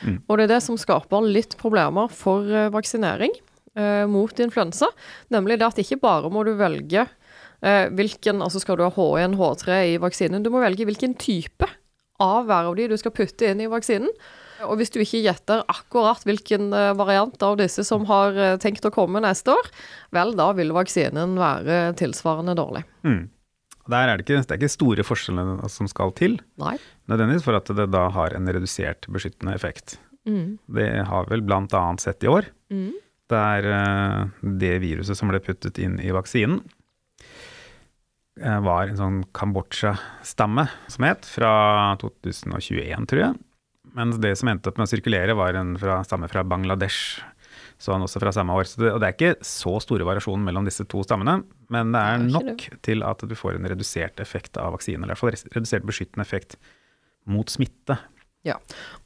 Mm. 0.00 0.22
Og 0.26 0.38
det 0.38 0.46
er 0.46 0.54
det 0.54 0.62
som 0.64 0.78
skaper 0.80 1.26
litt 1.28 1.56
problemer 1.60 2.10
for 2.12 2.48
eh, 2.48 2.70
vaksinering 2.72 3.34
eh, 3.76 4.04
mot 4.10 4.42
influensa, 4.42 4.88
nemlig 5.34 5.60
det 5.60 5.68
at 5.68 5.82
ikke 5.84 6.00
bare 6.02 6.32
må 6.32 6.46
du 6.48 6.54
velge 6.58 7.04
eh, 7.04 7.86
hvilken, 7.92 8.42
altså 8.42 8.62
skal 8.62 8.80
du 8.80 8.86
ha 8.86 8.92
H1, 8.94 9.36
H3 9.38 9.78
i 9.92 10.00
vaksinen, 10.02 10.42
du 10.42 10.50
må 10.54 10.64
velge 10.64 10.88
hvilken 10.88 11.14
type 11.20 11.68
av 12.22 12.46
hver 12.48 12.70
av 12.70 12.78
de 12.78 12.86
du 12.92 12.96
skal 13.00 13.14
putte 13.16 13.50
inn 13.50 13.60
i 13.64 13.68
vaksinen. 13.72 14.10
Og 14.62 14.76
hvis 14.78 14.92
du 14.94 15.00
ikke 15.02 15.24
gjetter 15.24 15.64
akkurat 15.66 16.22
hvilken 16.28 16.68
eh, 16.76 16.92
variant 16.94 17.40
av 17.42 17.56
disse 17.58 17.82
som 17.86 18.04
har 18.06 18.36
eh, 18.38 18.56
tenkt 18.62 18.86
å 18.86 18.92
komme 18.94 19.18
neste 19.24 19.50
år, 19.56 19.70
vel, 20.14 20.36
da 20.38 20.52
vil 20.54 20.70
vaksinen 20.76 21.34
være 21.40 21.80
tilsvarende 21.98 22.54
dårlig. 22.58 22.84
Mm. 23.02 23.24
Er 23.90 24.12
det, 24.12 24.22
ikke, 24.22 24.36
det 24.46 24.54
er 24.54 24.60
ikke 24.60 24.70
store 24.70 25.02
forskjellene 25.02 25.66
som 25.72 25.88
skal 25.90 26.12
til, 26.14 26.36
Nei. 26.62 26.76
nødvendigvis 27.10 27.42
for 27.42 27.58
at 27.58 27.66
det 27.74 27.88
da 27.90 28.04
har 28.14 28.36
en 28.38 28.46
redusert 28.54 29.08
beskyttende 29.10 29.56
effekt. 29.58 29.96
Mm. 30.22 30.60
Det 30.78 30.86
har 31.08 31.26
vel 31.32 31.42
bl.a. 31.42 31.82
sett 31.98 32.22
i 32.22 32.30
år, 32.30 32.46
Mm. 32.70 32.92
der 33.34 33.66
eh, 33.74 34.20
det 34.62 34.76
viruset 34.84 35.18
som 35.18 35.28
ble 35.32 35.42
puttet 35.42 35.82
inn 35.82 35.98
i 35.98 36.14
vaksinen, 36.14 36.62
var 38.40 38.88
en 38.88 38.98
sånn 38.98 39.18
Kambodsja-stamme, 39.36 40.66
som 40.90 41.04
het, 41.04 41.26
fra 41.28 41.52
2021, 42.00 43.08
tror 43.10 43.22
jeg. 43.26 43.40
Mens 43.96 44.16
det 44.22 44.32
som 44.40 44.48
endte 44.48 44.70
opp 44.70 44.78
med 44.80 44.88
å 44.88 44.92
sirkulere, 44.92 45.36
var 45.36 45.58
en 45.58 45.74
fra, 45.80 45.98
stamme 46.06 46.30
fra 46.32 46.44
Bangladesh. 46.48 47.20
Så 47.82 47.92
han 47.92 48.04
også 48.04 48.22
fra 48.22 48.32
samme 48.32 48.54
år. 48.56 48.68
Så 48.70 48.80
det, 48.80 48.92
og 48.94 49.02
det 49.02 49.08
er 49.08 49.16
ikke 49.16 49.46
så 49.46 49.74
store 49.82 50.06
variasjoner 50.06 50.46
mellom 50.46 50.68
disse 50.68 50.86
to 50.88 51.02
stammene, 51.04 51.40
men 51.72 51.92
det 51.92 52.00
er 52.00 52.24
nok 52.24 52.66
til 52.86 53.04
at 53.04 53.24
du 53.26 53.34
får 53.36 53.58
en 53.58 53.68
redusert 53.72 54.22
effekt 54.22 54.56
av 54.60 54.76
vaksinen, 54.76 55.02
eller 55.02 55.12
i 55.12 55.18
hvert 55.18 55.24
fall 55.24 55.56
redusert 55.58 55.88
beskyttende 55.88 56.24
effekt 56.24 56.56
mot 57.28 57.50
smitte. 57.52 57.98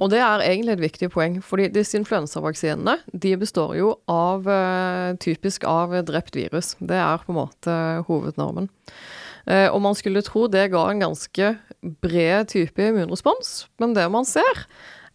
Og 0.01 0.11
det 0.13 0.21
er 0.23 0.45
egentlig 0.45 0.77
et 0.77 0.85
viktig 0.87 1.11
poeng, 1.13 1.39
fordi 1.45 1.69
disse 1.75 1.99
influensavaksinene 1.99 2.99
de 3.13 3.35
består 3.41 3.77
jo 3.77 3.93
av 4.09 4.49
eh, 4.49 5.13
typisk 5.21 5.67
av 5.69 5.93
drept 6.09 6.39
virus. 6.39 6.75
Det 6.81 6.97
er 6.97 7.21
på 7.23 7.35
en 7.35 7.41
måte 7.43 7.79
hovednormen. 8.09 8.71
Eh, 9.47 9.69
og 9.69 9.81
man 9.85 9.97
skulle 9.99 10.25
tro 10.27 10.47
det 10.51 10.71
ga 10.73 10.87
en 10.91 11.05
ganske 11.05 11.53
bred 12.03 12.49
type 12.55 12.83
immunrespons, 12.83 13.67
men 13.83 13.93
det 13.97 14.09
man 14.13 14.27
ser, 14.29 14.67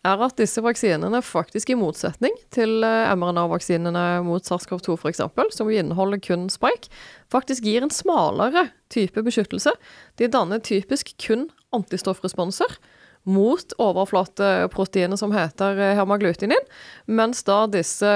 er 0.01 0.21
at 0.25 0.37
disse 0.39 0.61
vaksinene 0.65 1.19
faktisk 1.21 1.73
i 1.73 1.77
motsetning 1.77 2.33
til 2.53 2.85
eh, 2.85 3.11
mRNA-vaksinene 3.17 4.05
mot 4.25 4.45
SARS-CoV-2 4.45 4.95
f.eks., 4.97 5.21
som 5.57 5.69
inneholder 5.69 6.21
kun 6.23 6.47
spike, 6.49 6.89
faktisk 7.33 7.67
gir 7.67 7.85
en 7.85 7.93
smalere 7.93 8.69
type 8.93 9.21
beskyttelse. 9.25 9.75
De 10.17 10.29
danner 10.31 10.63
typisk 10.63 11.13
kun 11.21 11.49
antistoffresponser 11.75 12.79
mot 13.23 13.73
overflateproteinet 13.77 15.19
som 15.19 15.33
heter 15.35 15.77
eh, 15.77 15.95
hermaglutinin, 15.97 16.69
mens 17.05 17.43
da 17.47 17.65
disse 17.69 18.11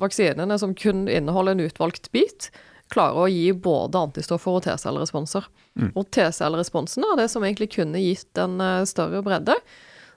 vaksinene 0.00 0.58
som 0.58 0.74
kun 0.76 1.06
inneholder 1.08 1.56
en 1.56 1.66
utvalgt 1.68 2.10
bit, 2.12 2.50
klarer 2.92 3.26
å 3.26 3.30
gi 3.30 3.50
både 3.50 3.98
antistoffer 4.08 4.58
og 4.58 4.64
T-celleresponser. 4.66 5.46
Mm. 5.78 5.90
Og 5.94 6.08
T-celleresponsen 6.14 7.06
er 7.06 7.20
det 7.22 7.28
som 7.32 7.44
egentlig 7.46 7.72
kunne 7.78 8.02
gitt 8.02 8.38
en 8.40 8.60
eh, 8.62 8.86
større 8.88 9.22
bredde. 9.26 9.56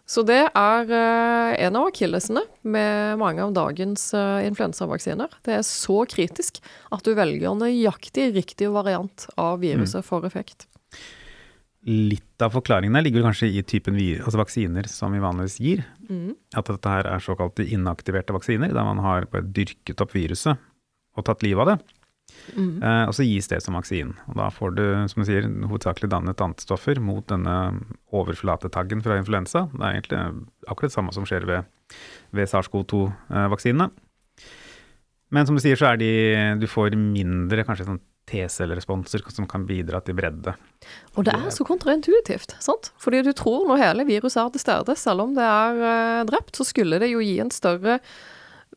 Så 0.09 0.23
det 0.25 0.41
er 0.47 0.89
eh, 0.89 1.53
en 1.67 1.77
av 1.77 1.91
akillesene 1.91 2.41
med 2.65 3.19
mange 3.21 3.45
av 3.45 3.53
dagens 3.53 4.09
influensavaksiner. 4.17 5.37
Det 5.45 5.59
er 5.59 5.65
så 5.65 6.01
kritisk 6.09 6.57
at 6.89 7.05
du 7.05 7.13
velger 7.17 7.57
nøyaktig 7.57 8.31
riktig 8.33 8.71
variant 8.73 9.29
av 9.37 9.61
viruset 9.61 10.05
for 10.05 10.25
effekt. 10.25 10.68
Litt 11.87 12.43
av 12.43 12.51
forklaringen 12.51 12.97
der 12.97 13.05
ligger 13.05 13.23
kanskje 13.23 13.47
i 13.55 13.61
typen 13.63 13.95
vi, 13.95 14.09
altså 14.19 14.41
vaksiner 14.41 14.89
som 14.91 15.13
vi 15.15 15.21
vanligvis 15.23 15.59
gir. 15.63 15.85
Mm. 16.09 16.33
At 16.59 16.67
dette 16.67 16.91
her 16.91 17.07
er 17.07 17.23
såkalte 17.23 17.63
inaktiverte 17.63 18.35
vaksiner, 18.35 18.73
der 18.75 18.87
man 18.87 18.99
har 19.03 19.29
dyrket 19.29 20.03
opp 20.03 20.11
viruset 20.15 20.59
og 21.15 21.25
tatt 21.27 21.45
livet 21.45 21.63
av 21.63 21.71
det. 21.71 21.95
Mm. 22.55 22.81
Eh, 22.83 23.03
og 23.07 23.13
så 23.15 23.25
gis 23.25 23.49
det 23.51 23.61
som 23.63 23.77
vaksinen. 23.77 24.13
Og 24.27 24.37
da 24.39 24.49
får 24.53 24.75
du, 24.75 24.83
som 25.11 25.23
du 25.23 25.27
sier, 25.29 25.47
hovedsakelig 25.71 26.11
dannet 26.11 26.43
antistoffer 26.43 26.99
mot 27.03 27.25
denne 27.31 27.55
overflatetaggen 28.15 29.03
fra 29.05 29.19
influensa. 29.21 29.67
Det 29.71 29.81
er 29.81 29.97
egentlig 29.97 30.21
akkurat 30.67 30.91
det 30.91 30.97
samme 30.97 31.15
som 31.15 31.27
skjer 31.29 31.47
ved, 31.49 31.71
ved 32.35 32.51
SARS-CoV-2-vaksinene. 32.51 33.89
Men 35.29 35.45
som 35.45 35.57
du 35.57 35.61
sier, 35.61 35.77
så 35.77 35.91
er 35.91 35.99
de 36.01 36.11
Du 36.57 36.65
får 36.69 36.95
mindre 36.97 37.63
kanskje 37.67 37.85
sånn 37.85 38.01
T-celleresponser 38.29 39.23
som 39.33 39.47
kan 39.49 39.65
bidra 39.67 40.01
til 40.05 40.17
bredde. 40.17 40.53
Og 41.17 41.25
det 41.27 41.35
er 41.35 41.51
så 41.53 41.65
kontraintuitivt, 41.67 42.55
sant? 42.63 42.91
Fordi 43.01 43.23
du 43.25 43.31
tror 43.37 43.67
når 43.69 43.81
hele 43.81 44.07
viruset 44.07 44.41
er 44.41 44.51
til 44.53 44.63
stede, 44.63 44.95
selv 44.99 45.25
om 45.25 45.37
det 45.37 45.45
er 45.45 45.85
eh, 45.91 46.25
drept, 46.29 46.59
så 46.59 46.67
skulle 46.67 47.01
det 47.01 47.11
jo 47.11 47.23
gi 47.23 47.39
en 47.43 47.53
større 47.53 47.99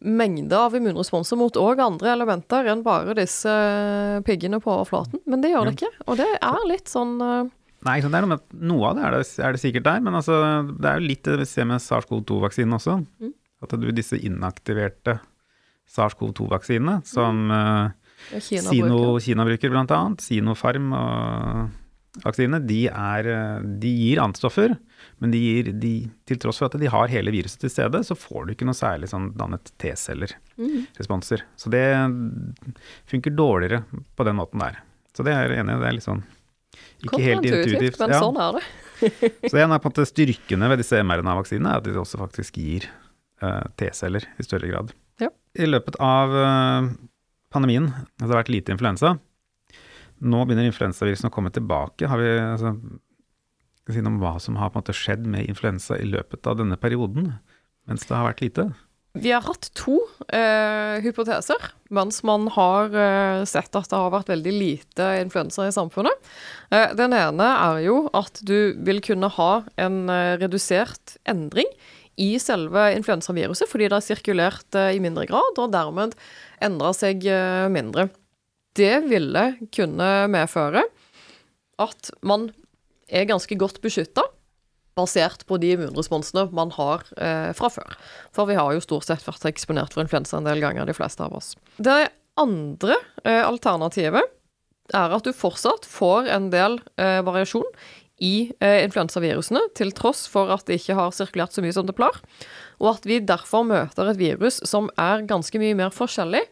mengde 0.02 0.58
av 0.58 0.74
immunresponser 0.74 1.38
mot 1.38 1.56
òg 1.60 1.80
andre 1.84 2.10
elementer 2.16 2.66
enn 2.72 2.82
bare 2.86 3.14
disse 3.18 3.50
eh, 3.50 4.20
piggene 4.26 4.58
på 4.62 4.72
overflaten. 4.72 5.22
Men 5.30 5.44
det 5.44 5.52
gjør 5.52 5.68
det 5.68 5.76
ikke. 5.78 5.92
Og 6.08 6.18
det 6.18 6.30
er 6.38 6.70
litt 6.70 6.90
sånn 6.90 7.18
eh, 7.22 7.50
Nei, 7.82 7.96
det 7.98 8.14
er 8.14 8.26
noe 8.30 8.38
noe 8.62 8.90
av 8.92 8.94
det 8.94 9.06
er, 9.08 9.14
det 9.18 9.42
er 9.42 9.54
det 9.56 9.58
sikkert 9.58 9.86
der, 9.88 10.02
men 10.06 10.14
altså, 10.14 10.36
det 10.70 10.86
er 10.86 11.00
jo 11.00 11.08
litt 11.10 11.24
det 11.26 11.40
vi 11.40 11.46
ser 11.50 11.66
med 11.66 11.82
SARS-CoV-2-vaksinen 11.82 12.76
også. 12.76 13.00
Mm. 13.18 13.32
At 13.66 13.74
du, 13.74 13.88
disse 13.90 14.20
inaktiverte 14.22 15.16
SARS-CoV-2-vaksinene, 15.90 17.00
som 17.02 17.42
Kina 17.50 18.01
Sino, 18.40 18.70
bruker. 18.98 19.24
Kina 19.26 19.44
bruker 19.48 19.72
blant 19.74 19.90
annet, 19.96 20.24
Sinopharm 20.24 20.92
og 20.96 22.22
vaksinene, 22.26 22.60
de, 22.68 22.80
de 23.80 23.90
gir 23.96 24.20
antistoffer, 24.20 24.74
men 25.22 25.32
de 25.32 25.38
gir, 25.40 25.70
de, 25.80 25.92
til 26.28 26.36
tross 26.42 26.58
for 26.60 26.68
at 26.68 26.76
de 26.80 26.90
har 26.92 27.08
hele 27.08 27.32
viruset 27.32 27.62
til 27.64 27.72
stede, 27.72 28.02
så 28.04 28.16
får 28.18 28.46
du 28.46 28.52
ikke 28.54 28.68
noe 28.68 28.76
særlig 28.76 29.08
sånn 29.12 29.30
dannet 29.38 29.72
Mm. 29.72 29.78
T-celler-responser. 29.80 31.42
Så 31.56 31.70
det 31.72 31.84
funker 33.08 33.32
dårligere 33.34 33.82
på 34.16 34.24
den 34.28 34.36
måten 34.36 34.60
der. 34.60 34.82
Så 35.16 35.24
det 35.24 35.32
er 35.34 35.48
jeg 35.48 35.62
enig 35.62 35.74
i, 35.76 35.80
det 35.80 35.88
er 35.88 35.96
litt 35.98 36.06
sånn 36.06 36.22
ikke 37.02 37.20
helt 37.22 37.44
intuitivt. 37.48 37.98
men 38.00 38.10
Ja. 38.14 38.20
sånn 38.20 38.38
er 38.40 38.58
det. 38.58 38.64
Så 39.50 39.58
en 39.58 39.72
av 39.72 39.80
på 39.82 39.88
en 39.88 39.92
måte 39.92 40.06
styrkene 40.06 40.68
ved 40.70 40.78
disse 40.78 41.00
mRNA-vaksinene 41.02 41.72
er 41.72 41.80
at 41.80 41.84
de 41.88 41.96
også 41.98 42.20
faktisk 42.20 42.60
gir 42.60 42.86
uh, 43.42 43.64
T-celler 43.76 44.24
i 44.38 44.46
større 44.46 44.68
grad. 44.70 44.92
Ja. 45.20 45.28
I 45.58 45.66
løpet 45.66 45.96
av 46.00 46.30
eh, 46.38 46.86
pandemien 47.54 47.90
det 48.18 48.28
har 48.28 48.40
vært 48.40 48.52
lite 48.52 48.74
influensa. 48.74 49.16
Nå 50.22 50.44
begynner 50.46 50.68
influensavirusen 50.68 51.30
å 51.30 51.34
komme 51.34 51.50
tilbake. 51.54 52.06
Har 52.10 52.20
vi 52.20 52.30
altså, 52.38 52.76
si 53.90 54.02
noe 54.02 54.14
om 54.14 54.22
hva 54.22 54.36
som 54.42 54.58
har 54.60 54.70
på 54.70 54.78
en 54.78 54.84
måte 54.84 54.96
skjedd 54.96 55.26
med 55.26 55.48
influensa 55.50 55.98
i 55.98 56.06
løpet 56.08 56.46
av 56.46 56.60
denne 56.60 56.78
perioden, 56.80 57.34
mens 57.90 58.06
det 58.06 58.16
har 58.16 58.28
vært 58.28 58.44
lite? 58.44 58.70
Vi 59.12 59.28
har 59.28 59.44
hatt 59.44 59.66
to 59.76 59.98
eh, 60.32 61.02
hypoteser 61.04 61.66
mens 61.92 62.22
man 62.24 62.46
har 62.54 62.94
eh, 62.96 63.42
sett 63.44 63.74
at 63.76 63.90
det 63.90 63.98
har 63.98 64.12
vært 64.14 64.30
veldig 64.32 64.54
lite 64.56 65.08
influensa 65.20 65.66
i 65.68 65.74
samfunnet. 65.74 66.30
Eh, 66.72 66.94
den 66.96 67.12
ene 67.12 67.48
er 67.52 67.82
jo 67.84 68.06
at 68.16 68.40
du 68.40 68.72
vil 68.80 69.02
kunne 69.04 69.28
ha 69.36 69.50
en 69.76 70.06
eh, 70.08 70.38
redusert 70.40 71.18
endring 71.28 71.68
i 72.20 72.34
selve 72.42 72.90
influensaviruset, 72.96 73.68
fordi 73.70 73.88
det 73.88 73.96
har 73.96 74.04
sirkulert 74.04 74.78
eh, 74.78 74.96
i 74.96 75.02
mindre 75.02 75.26
grad, 75.30 75.58
og 75.58 75.72
dermed 75.72 76.16
endra 76.62 76.92
seg 76.96 77.24
eh, 77.28 77.68
mindre. 77.72 78.08
Det 78.76 79.02
ville 79.08 79.46
kunne 79.74 80.10
medføre 80.32 80.84
at 81.82 82.12
man 82.24 82.50
er 83.12 83.28
ganske 83.28 83.56
godt 83.60 83.80
beskytta 83.84 84.24
basert 84.98 85.46
på 85.48 85.56
de 85.60 85.72
immunresponsene 85.74 86.46
man 86.56 86.72
har 86.76 87.04
eh, 87.16 87.50
fra 87.56 87.70
før. 87.72 87.96
For 88.34 88.48
vi 88.48 88.58
har 88.58 88.74
jo 88.74 88.84
stort 88.84 89.08
sett 89.08 89.24
vært 89.24 89.46
eksponert 89.48 89.94
for 89.94 90.04
influensa 90.04 90.38
en 90.38 90.48
del 90.48 90.60
ganger, 90.64 90.88
de 90.88 90.96
fleste 90.96 91.24
av 91.24 91.36
oss. 91.38 91.54
Det 91.80 92.10
andre 92.40 92.98
eh, 93.24 93.40
alternativet 93.40 94.28
er 94.92 95.14
at 95.16 95.24
du 95.24 95.32
fortsatt 95.36 95.86
får 95.88 96.28
en 96.34 96.50
del 96.52 96.78
eh, 97.00 97.20
variasjon 97.24 97.68
i 98.22 98.52
eh, 98.62 98.82
influensavirusene, 98.86 99.64
til 99.76 99.90
tross 99.96 100.24
for 100.30 100.52
at 100.54 100.66
det 100.68 100.78
ikke 100.80 100.96
har 100.98 101.14
sirkulert 101.14 101.54
så 101.54 101.64
mye 101.64 101.74
som 101.74 101.88
det 101.88 101.96
pleier, 101.98 102.20
og 102.82 102.94
at 102.94 103.08
vi 103.08 103.18
derfor 103.22 103.66
møter 103.66 104.12
et 104.12 104.20
virus 104.20 104.60
som 104.68 104.90
er 105.00 105.26
ganske 105.28 105.58
mye 105.62 105.76
mer 105.78 105.94
forskjellig 105.94 106.44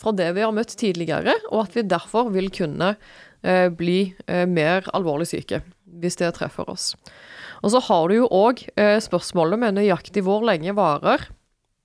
fra 0.00 0.14
det 0.16 0.30
vi 0.36 0.44
har 0.46 0.54
møtt 0.56 0.76
tidligere, 0.80 1.34
og 1.50 1.66
at 1.66 1.76
vi 1.76 1.86
derfor 1.88 2.30
vil 2.34 2.48
kunne 2.54 2.94
eh, 3.42 3.66
bli 3.74 4.14
eh, 4.26 4.46
mer 4.48 4.86
alvorlig 4.96 5.28
syke 5.32 5.64
hvis 6.00 6.16
det 6.20 6.30
treffer 6.36 6.70
oss. 6.70 6.94
Og 7.60 7.74
så 7.74 7.82
har 7.90 8.08
du 8.08 8.14
jo 8.14 8.28
òg 8.32 8.62
spørsmålet 9.04 9.58
med 9.60 9.74
nøyaktig 9.76 10.22
hvor 10.24 10.40
lenge 10.46 10.72
varer 10.78 11.26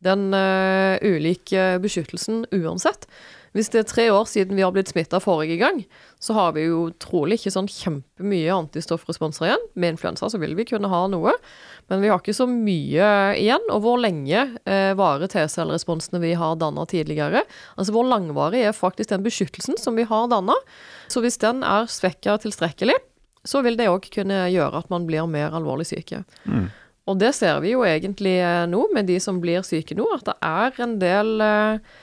den 0.05 0.29
ulike 0.31 1.65
beskyttelsen 1.83 2.45
uansett. 2.53 3.09
Hvis 3.55 3.69
det 3.71 3.79
er 3.81 3.87
tre 3.87 4.05
år 4.11 4.25
siden 4.27 4.57
vi 4.57 4.63
har 4.65 4.73
blitt 4.75 4.91
smitta 4.91 5.21
forrige 5.23 5.55
gang, 5.61 5.77
så 6.19 6.35
har 6.35 6.55
vi 6.57 6.65
jo 6.65 6.89
trolig 6.99 7.37
ikke 7.39 7.53
sånn 7.55 7.69
kjempemye 7.71 8.51
antistoffresponser 8.51 9.47
igjen. 9.47 9.63
Med 9.79 9.95
influensa 9.95 10.27
så 10.31 10.39
vil 10.41 10.57
vi 10.57 10.67
kunne 10.67 10.91
ha 10.91 11.05
noe, 11.11 11.31
men 11.87 12.03
vi 12.03 12.11
har 12.11 12.19
ikke 12.19 12.35
så 12.35 12.49
mye 12.51 13.09
igjen. 13.39 13.63
Og 13.71 13.85
hvor 13.85 14.01
lenge 14.03 14.43
eh, 14.67 14.91
varer 14.99 15.31
T-celleresponsene 15.31 16.19
vi 16.23 16.33
har 16.35 16.59
danna 16.59 16.83
tidligere? 16.91 17.45
Altså 17.79 17.95
hvor 17.95 18.07
langvarig 18.11 18.65
er 18.67 18.75
faktisk 18.75 19.13
den 19.13 19.23
beskyttelsen 19.23 19.79
som 19.79 19.95
vi 19.95 20.07
har 20.09 20.27
danna? 20.31 20.57
Så 21.07 21.23
hvis 21.23 21.39
den 21.39 21.63
er 21.63 21.87
svekka 21.87 22.35
tilstrekkelig, 22.43 22.97
så 23.45 23.61
vil 23.63 23.77
det 23.79 23.87
òg 23.87 24.09
kunne 24.11 24.47
gjøre 24.51 24.83
at 24.83 24.91
man 24.91 25.05
blir 25.07 25.29
mer 25.31 25.55
alvorlig 25.55 25.87
syke. 25.93 26.25
Mm. 26.43 26.67
Og 27.05 27.19
det 27.21 27.31
ser 27.37 27.59
vi 27.61 27.75
jo 27.75 27.85
egentlig 27.85 28.39
eh, 28.41 28.65
nå, 28.67 28.87
med 28.91 29.07
de 29.07 29.19
som 29.21 29.39
blir 29.39 29.63
syke 29.63 29.95
nå, 29.97 30.09
at 30.17 30.25
det 30.27 30.35
er 30.43 30.83
en 30.83 30.97
del 30.99 31.45
eh, 31.45 31.95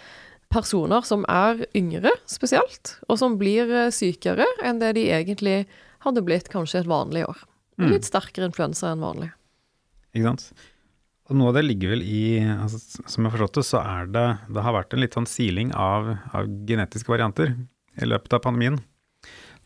personer 0.53 1.07
som 1.07 1.25
er 1.31 1.65
yngre 1.77 2.13
spesielt, 2.31 2.97
og 3.09 3.19
som 3.21 3.39
blir 3.41 3.71
eh, 3.71 3.93
sykere 3.95 4.47
enn 4.65 4.83
det 4.83 4.95
de 4.99 5.09
egentlig 5.15 5.63
hadde 6.05 6.25
blitt 6.27 6.51
kanskje 6.53 6.83
et 6.83 6.91
vanlig 6.91 7.25
år. 7.29 7.41
Mm. 7.81 7.89
Litt 7.95 8.07
sterkere 8.09 8.51
influensa 8.51 8.93
enn 8.93 9.05
vanlig. 9.05 9.31
Ikke 10.13 10.29
sant. 10.29 10.69
Og 11.31 11.39
noe 11.39 11.53
av 11.53 11.57
det 11.57 11.65
ligger 11.65 11.95
vel 11.95 12.03
i 12.05 12.43
altså, 12.43 12.81
Som 13.07 13.23
jeg 13.23 13.31
har 13.31 13.37
forstått 13.37 13.61
det, 13.61 13.65
så 13.65 13.79
er 13.81 14.09
det 14.11 14.25
Det 14.53 14.65
har 14.67 14.75
vært 14.75 14.93
en 14.93 15.01
litt 15.01 15.15
sånn 15.17 15.29
siling 15.31 15.71
av, 15.73 16.11
av 16.35 16.51
genetiske 16.69 17.09
varianter 17.09 17.55
i 18.03 18.09
løpet 18.09 18.37
av 18.37 18.43
pandemien. 18.45 18.79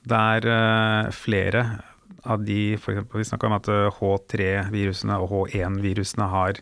Der 0.06 0.46
uh, 0.46 1.10
flere 1.14 1.64
av 2.26 2.42
de 2.44 2.74
eksempel, 2.74 3.20
Vi 3.20 3.24
snakka 3.24 3.46
om 3.46 3.56
at 3.56 3.68
H3-virusene 3.98 5.18
og 5.22 5.30
H1-virusene 5.30 6.26
har, 6.32 6.58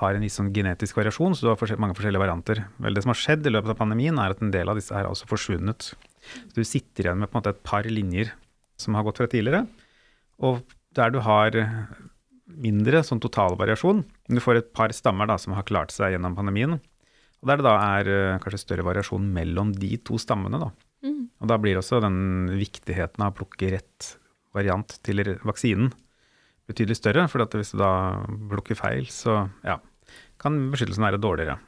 har, 0.00 0.16
en 0.16 0.24
viss 0.24 0.36
sånn 0.38 0.52
genetisk 0.54 0.98
variasjon, 0.98 1.34
så 1.36 1.46
du 1.46 1.50
har 1.50 1.60
forskjell, 1.60 1.80
mange 1.80 1.96
forskjellige 1.96 2.22
varianter. 2.22 2.62
Vel, 2.82 2.96
det 2.96 3.04
som 3.04 3.12
har 3.14 3.20
skjedd 3.20 3.46
i 3.48 3.52
løpet 3.52 3.72
av 3.72 3.78
pandemien, 3.80 4.18
er 4.20 4.34
at 4.34 4.42
en 4.44 4.52
del 4.52 4.68
av 4.68 4.78
disse 4.78 4.94
er 4.96 5.08
altså 5.08 5.28
forsvunnet. 5.30 5.92
Så 5.92 6.52
du 6.56 6.66
sitter 6.66 7.08
igjen 7.08 7.22
med 7.22 7.30
på 7.30 7.36
en 7.36 7.42
måte 7.42 7.54
et 7.54 7.64
par 7.66 7.88
linjer 7.88 8.34
som 8.80 8.98
har 8.98 9.06
gått 9.06 9.22
fra 9.22 9.28
tidligere, 9.32 9.64
og 10.44 10.60
der 10.96 11.12
du 11.12 11.20
har 11.24 11.56
mindre 12.46 13.02
sånn 13.04 13.20
totalvariasjon. 13.24 14.02
Du 14.28 14.40
får 14.42 14.60
et 14.60 14.68
par 14.76 14.92
stammer 14.96 15.28
da, 15.28 15.38
som 15.40 15.56
har 15.56 15.66
klart 15.68 15.92
seg 15.94 16.14
gjennom 16.14 16.36
pandemien. 16.36 16.76
Og 16.76 17.50
der 17.50 17.60
det 17.60 17.66
da 17.66 17.74
er 17.98 18.08
uh, 18.08 18.38
kanskje 18.42 18.62
større 18.62 18.86
variasjon 18.86 19.26
mellom 19.32 19.74
de 19.76 19.96
to 20.04 20.20
stammene. 20.20 20.60
da. 20.60 20.70
Mm. 21.04 21.26
Og 21.42 21.50
da 21.50 21.58
blir 21.60 21.80
også 21.80 22.00
den 22.04 22.48
viktigheten 22.56 23.24
av 23.24 23.34
å 23.34 23.38
plukke 23.40 23.72
rett 23.76 24.12
variant 24.56 24.96
til 25.04 25.24
vaksinen 25.44 25.92
betydelig 26.66 26.98
større. 26.98 27.26
For 27.30 27.44
hvis 27.58 27.74
du 27.74 27.80
da 27.80 27.92
plukker 28.50 28.78
feil, 28.78 29.08
så 29.12 29.44
ja, 29.66 29.78
kan 30.42 30.58
beskyttelsen 30.72 31.04
være 31.06 31.20
dårligere. 31.22 31.58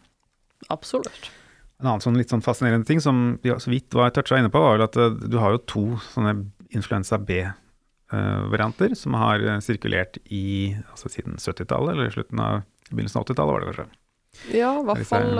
Absolutt. 0.72 1.30
En 1.78 1.86
annen 1.86 2.02
sånn 2.02 2.18
litt 2.18 2.32
sånn 2.32 2.42
fascinerende 2.42 2.88
ting 2.88 3.00
som 3.02 3.36
vi 3.44 3.52
så 3.62 3.70
vidt 3.70 3.94
var 3.94 4.10
toucha 4.14 4.40
inne 4.40 4.50
på, 4.50 4.62
var 4.62 4.82
at 4.82 4.98
eh, 4.98 5.14
du 5.30 5.38
har 5.38 5.54
jo 5.54 5.62
to 5.70 5.84
sånne 6.10 6.34
influensa 6.74 7.20
B-varianter 7.22 8.96
som 8.98 9.14
har 9.18 9.44
eh, 9.44 9.60
sirkulert 9.64 10.18
i 10.34 10.74
altså 10.90 11.12
siden 11.12 11.38
70-tallet, 11.38 11.94
eller 11.94 12.10
slutten 12.14 12.42
av 12.42 12.64
begynnelsen 12.90 13.20
av 13.20 13.28
80-tallet, 13.28 13.52
var 13.52 13.62
det 13.62 13.70
kanskje. 13.70 13.88
Ja, 14.58 14.72
i 14.80 14.88
hvert 14.90 15.08
fall 15.08 15.38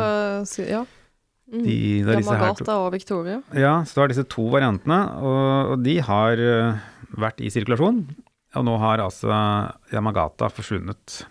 ja. 0.64 0.85
Mm. 1.49 1.64
De, 1.64 1.77
Yamagata 2.05 2.77
og 2.85 2.91
Victoria. 2.93 3.41
Ja, 3.57 3.79
så 3.88 3.97
du 3.97 4.01
har 4.03 4.12
disse 4.12 4.27
to 4.29 4.47
variantene, 4.53 4.99
og, 5.25 5.75
og 5.75 5.85
de 5.85 5.95
har 6.05 6.41
vært 7.17 7.41
i 7.41 7.51
sirkulasjon. 7.53 8.03
Og 8.57 8.64
nå 8.64 8.75
har 8.81 9.03
altså 9.05 9.33
Yamagata 9.93 10.49
forsvunnet. 10.53 11.23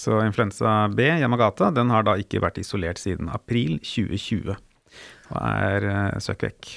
Så 0.00 0.18
influensa 0.24 0.88
B, 0.94 1.06
Yamagata, 1.20 1.70
den 1.74 1.92
har 1.94 2.06
da 2.06 2.16
ikke 2.20 2.42
vært 2.42 2.58
isolert 2.62 3.00
siden 3.02 3.30
april 3.32 3.78
2020 3.82 4.56
og 5.32 5.38
er 5.40 5.86
uh, 5.88 6.18
søkk 6.22 6.48
vekk. 6.48 6.72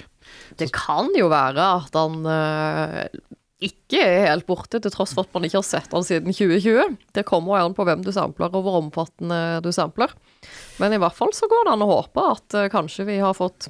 Det 0.60 0.70
kan 0.76 1.12
jo 1.16 1.30
være 1.32 1.66
at 1.82 1.98
han 1.98 2.24
uh, 2.28 3.04
ikke 3.64 4.02
er 4.04 4.28
helt 4.30 4.48
borte, 4.50 4.80
til 4.84 4.94
tross 4.94 5.16
for 5.18 5.26
at 5.26 5.34
man 5.36 5.48
ikke 5.48 5.60
har 5.60 5.68
sett 5.68 5.94
han 5.96 6.06
siden 6.06 6.34
2020. 6.36 6.98
Det 7.16 7.26
kommer 7.28 7.60
an 7.60 7.76
på 7.78 7.86
hvem 7.88 8.04
du 8.06 8.12
sampler, 8.16 8.52
og 8.54 8.66
hvor 8.66 8.80
omfattende 8.84 9.60
du 9.66 9.72
sampler. 9.76 10.14
Men 10.82 10.94
i 10.94 11.02
hvert 11.02 11.18
fall 11.18 11.34
så 11.36 11.50
går 11.50 11.68
det 11.68 11.76
an 11.76 11.86
å 11.86 11.92
håpe 11.92 12.26
at 12.36 12.58
uh, 12.60 12.70
kanskje 12.74 13.08
vi 13.10 13.20
har 13.24 13.38
fått 13.38 13.70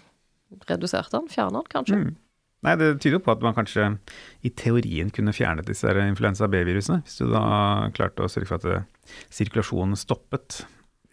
redusert 0.69 1.13
han, 1.15 1.27
fjernet 1.31 1.62
han, 1.62 1.71
kanskje. 1.71 2.01
Mm. 2.03 2.15
Nei, 2.65 2.73
det 2.79 2.95
tyder 2.97 3.19
jo 3.19 3.23
på 3.25 3.35
at 3.35 3.43
man 3.45 3.53
kanskje 3.53 3.91
i 4.45 4.49
teorien 4.57 5.11
kunne 5.13 5.35
fjernet 5.35 5.67
disse 5.69 5.91
influensa 6.01 6.49
B-virusene, 6.49 7.03
hvis 7.05 7.19
du 7.21 7.29
da 7.29 7.43
klarte 7.93 8.25
å 8.25 8.31
sørge 8.31 8.49
for 8.49 8.57
at 8.57 8.67
eh, 8.71 9.13
sirkulasjonen 9.33 9.97
stoppet 9.99 10.63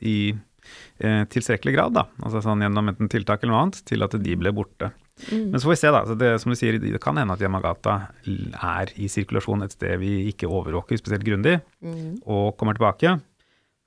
i 0.00 0.32
eh, 0.32 1.22
tilstrekkelig 1.30 1.74
grad, 1.76 1.96
da. 1.98 2.06
Altså 2.24 2.40
sånn 2.44 2.64
gjennom 2.64 2.88
enten 2.94 3.12
tiltak 3.12 3.44
eller 3.44 3.52
noe 3.52 3.64
annet, 3.66 3.82
til 3.88 4.06
at 4.06 4.16
de 4.24 4.38
ble 4.40 4.54
borte. 4.56 4.90
Mm. 5.28 5.52
Men 5.52 5.60
så 5.60 5.68
får 5.68 5.74
vi 5.74 5.80
se, 5.82 5.92
da. 5.94 6.02
Så 6.08 6.16
det, 6.18 6.32
som 6.42 6.54
du 6.54 6.58
sier, 6.58 6.80
det 6.80 7.02
kan 7.04 7.20
hende 7.20 7.36
at 7.36 7.44
Yamagata 7.44 7.98
er 8.24 8.96
i 8.96 9.10
sirkulasjon 9.12 9.68
et 9.68 9.76
sted 9.76 10.00
vi 10.00 10.16
ikke 10.32 10.48
overvåker 10.50 10.98
spesielt 10.98 11.28
grundig, 11.28 11.58
mm. 11.84 12.24
og 12.24 12.54
kommer 12.56 12.78
tilbake. 12.78 13.18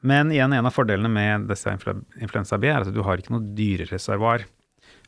Men 0.06 0.30
igjen, 0.32 0.54
en 0.54 0.70
av 0.70 0.76
fordelene 0.76 1.10
med 1.10 1.50
disse 1.50 1.74
influensa 1.74 2.62
B 2.62 2.70
er 2.70 2.86
at 2.86 2.94
du 2.94 3.02
har 3.04 3.18
ikke 3.18 3.34
noe 3.34 3.56
dyrereservoar 3.58 4.46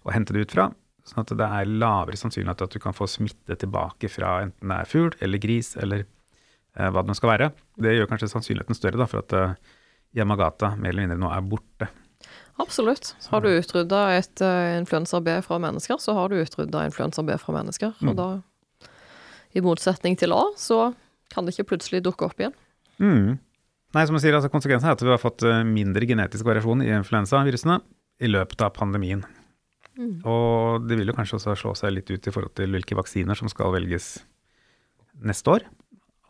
å 0.02 0.14
hente 0.16 0.34
det 0.34 0.48
ut 0.48 0.56
fra. 0.58 0.72
Sånn 1.10 1.24
at 1.24 1.34
det 1.40 1.46
er 1.46 1.70
lavere 1.82 2.20
sannsynlighet 2.20 2.62
at 2.68 2.76
du 2.76 2.82
kan 2.84 2.94
få 2.94 3.08
smitte 3.10 3.58
tilbake 3.58 4.12
fra 4.12 4.40
enten 4.44 4.70
det 4.70 4.78
er 4.78 4.90
fugl 4.90 5.16
eller 5.26 5.42
gris 5.42 5.74
eller 5.80 6.04
eh, 6.04 6.90
hva 6.90 7.02
det 7.02 7.10
nå 7.10 7.18
skal 7.18 7.34
være. 7.34 7.50
Det 7.82 7.96
gjør 7.96 8.12
kanskje 8.12 8.30
sannsynligheten 8.36 8.78
større 8.78 9.02
da, 9.02 9.10
for 9.10 9.24
at 9.24 9.34
eh, 9.38 9.58
Yamagata 10.18 10.76
mer 10.78 10.94
eller 10.94 11.08
mindre 11.08 11.20
nå 11.22 11.32
er 11.34 11.50
borte. 11.50 11.90
Absolutt. 12.60 13.14
Har 13.32 13.42
du 13.42 13.50
utrydda 13.54 14.00
et 14.18 14.42
uh, 14.44 14.78
influensa 14.82 15.22
B 15.24 15.38
fra 15.46 15.60
mennesker, 15.64 16.00
så 16.02 16.16
har 16.18 16.32
du 16.32 16.42
utrydda 16.42 16.84
influensa 16.90 17.24
B 17.24 17.38
fra 17.40 17.56
mennesker. 17.56 17.94
Mm. 18.02 18.10
Og 18.12 18.18
da, 18.18 18.90
i 19.56 19.64
motsetning 19.64 20.18
til 20.20 20.36
A, 20.36 20.42
så 20.60 20.90
kan 21.32 21.48
det 21.48 21.56
ikke 21.56 21.70
plutselig 21.72 22.04
dukke 22.04 22.28
opp 22.28 22.42
igjen. 22.42 22.58
Mm. 23.00 23.38
Nei, 23.96 24.04
som 24.06 24.18
jeg 24.18 24.26
sier, 24.26 24.36
altså 24.36 24.52
Konsekvensen 24.52 24.90
er 24.90 24.98
at 24.98 25.06
vi 25.06 25.14
har 25.14 25.22
fått 25.22 25.46
uh, 25.48 25.62
mindre 25.64 26.10
genetisk 26.10 26.46
variasjon 26.50 26.84
i 26.84 26.92
influensavirusene 27.00 27.80
i 28.20 28.34
løpet 28.34 28.66
av 28.66 28.76
pandemien. 28.76 29.24
Mm. 30.00 30.16
Og 30.24 30.88
det 30.88 30.96
vil 30.96 31.12
jo 31.12 31.16
kanskje 31.18 31.38
også 31.40 31.58
slå 31.60 31.76
seg 31.76 31.94
litt 31.98 32.10
ut 32.10 32.28
i 32.30 32.32
forhold 32.32 32.56
til 32.56 32.72
hvilke 32.72 32.96
vaksiner 32.96 33.36
som 33.36 33.52
skal 33.52 33.74
velges 33.76 34.14
neste 35.20 35.58
år. 35.58 35.68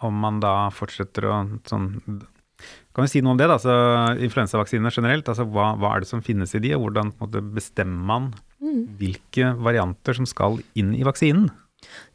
Om 0.05 0.19
man 0.23 0.41
da 0.41 0.71
fortsetter 0.73 1.27
å 1.29 1.37
sånn 1.67 1.89
Kan 2.95 3.05
vi 3.05 3.11
si 3.11 3.21
noe 3.23 3.35
om 3.35 3.39
det, 3.39 3.47
da? 3.47 3.55
Altså, 3.55 3.73
Influensavaksiner 4.25 4.91
generelt. 4.91 5.29
altså 5.29 5.45
hva, 5.47 5.71
hva, 5.79 5.93
er 5.93 6.03
det 6.03 6.09
som 6.09 6.23
finnes 6.25 6.51
i 6.55 6.59
de, 6.63 6.73
og 6.75 6.87
hvordan 6.87 7.13
måte, 7.21 7.43
bestemmer 7.55 8.03
man 8.09 8.29
mm. 8.59 8.81
hvilke 8.99 9.53
varianter 9.55 10.17
som 10.17 10.27
skal 10.27 10.59
inn 10.75 10.91
i 10.97 11.05
vaksinen? 11.07 11.47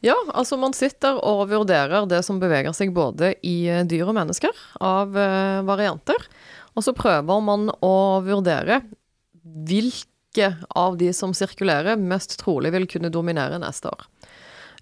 Ja, 0.05 0.13
altså 0.37 0.59
man 0.61 0.75
sitter 0.77 1.17
og 1.25 1.47
vurderer 1.49 2.05
det 2.05 2.19
som 2.27 2.37
beveger 2.41 2.75
seg 2.77 2.93
både 2.93 3.33
i 3.41 3.65
dyr 3.89 4.05
og 4.05 4.13
mennesker 4.19 4.53
av 4.77 5.15
uh, 5.17 5.65
varianter. 5.65 6.27
Og 6.77 6.85
så 6.85 6.93
prøver 6.93 7.41
man 7.41 7.71
å 7.81 7.95
vurdere 8.21 8.83
hvilke 9.41 10.14
hvilke 10.35 10.65
av 10.75 10.97
de 10.97 11.13
som 11.13 11.33
sirkulerer, 11.33 11.95
mest 11.95 12.39
trolig 12.39 12.71
vil 12.73 12.87
kunne 12.87 13.09
dominere 13.09 13.59
neste 13.59 13.87
år. 13.87 14.05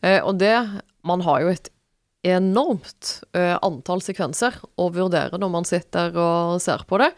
Eh, 0.02 0.22
og 0.24 0.39
det 0.39 0.82
Man 1.04 1.20
har 1.20 1.42
jo 1.42 1.50
et 1.52 1.70
enormt 2.24 3.24
eh, 3.36 3.58
antall 3.62 4.00
sekvenser 4.00 4.56
å 4.80 4.88
vurdere 4.88 5.36
når 5.38 5.50
man 5.52 5.66
sitter 5.66 6.16
og 6.16 6.62
ser 6.62 6.86
på 6.88 6.98
det. 6.98 7.12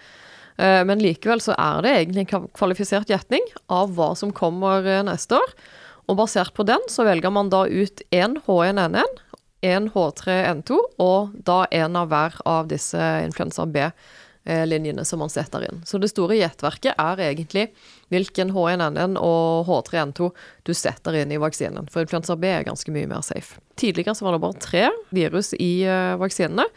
Eh, 0.58 0.82
men 0.84 0.98
likevel 0.98 1.40
så 1.40 1.54
er 1.54 1.84
det 1.84 1.92
egentlig 1.94 2.26
en 2.26 2.48
kvalifisert 2.50 3.08
gjetning 3.08 3.46
av 3.70 3.94
hva 3.94 4.16
som 4.16 4.34
kommer 4.34 4.82
neste 5.06 5.38
år. 5.38 5.54
Og 6.10 6.18
basert 6.18 6.56
på 6.58 6.66
den 6.66 6.82
så 6.90 7.06
velger 7.06 7.30
man 7.30 7.54
da 7.54 7.68
ut 7.70 8.02
én 8.10 8.40
H1N1, 8.48 9.22
én 9.62 9.92
H3N2 9.94 10.82
og 10.98 11.38
da 11.46 11.68
en 11.70 11.96
av 12.02 12.10
hver 12.10 12.42
av 12.46 12.66
disse 12.74 12.98
influensa 13.22 13.70
B 13.70 13.86
linjene 14.46 15.02
som 15.06 15.20
man 15.24 15.32
setter 15.34 15.64
inn. 15.66 15.80
Så 15.90 15.98
det 15.98 16.12
store 16.12 16.38
gjettverket 16.38 17.00
er 17.02 17.22
egentlig 17.32 17.64
hvilken 18.14 18.52
H1N1 18.54 19.18
og 19.18 19.70
H3N2 19.70 20.28
du 20.68 20.74
setter 20.78 21.18
inn 21.18 21.34
i 21.34 21.40
vaksinen. 21.42 21.90
For 21.90 22.06
influensa 22.06 22.38
B 22.38 22.52
er 22.54 22.68
ganske 22.68 22.94
mye 22.94 23.10
mer 23.10 23.24
safe. 23.26 23.58
Tidligere 23.80 24.14
så 24.16 24.28
var 24.28 24.36
det 24.36 24.44
bare 24.44 24.62
tre 24.62 24.84
virus 25.16 25.52
i 25.58 25.88
uh, 25.90 26.14
vaksinene, 26.22 26.68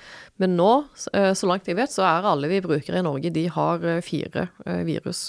men 0.40 0.56
nå, 0.58 0.70
uh, 1.14 1.32
så 1.36 1.50
langt 1.50 1.68
jeg 1.68 1.78
vet, 1.78 1.92
så 1.92 2.06
er 2.08 2.30
alle 2.32 2.50
vi 2.50 2.62
bruker 2.64 2.96
i 2.96 3.04
Norge, 3.04 3.30
de 3.34 3.44
har 3.52 3.84
fire 4.04 4.48
virus 4.86 5.28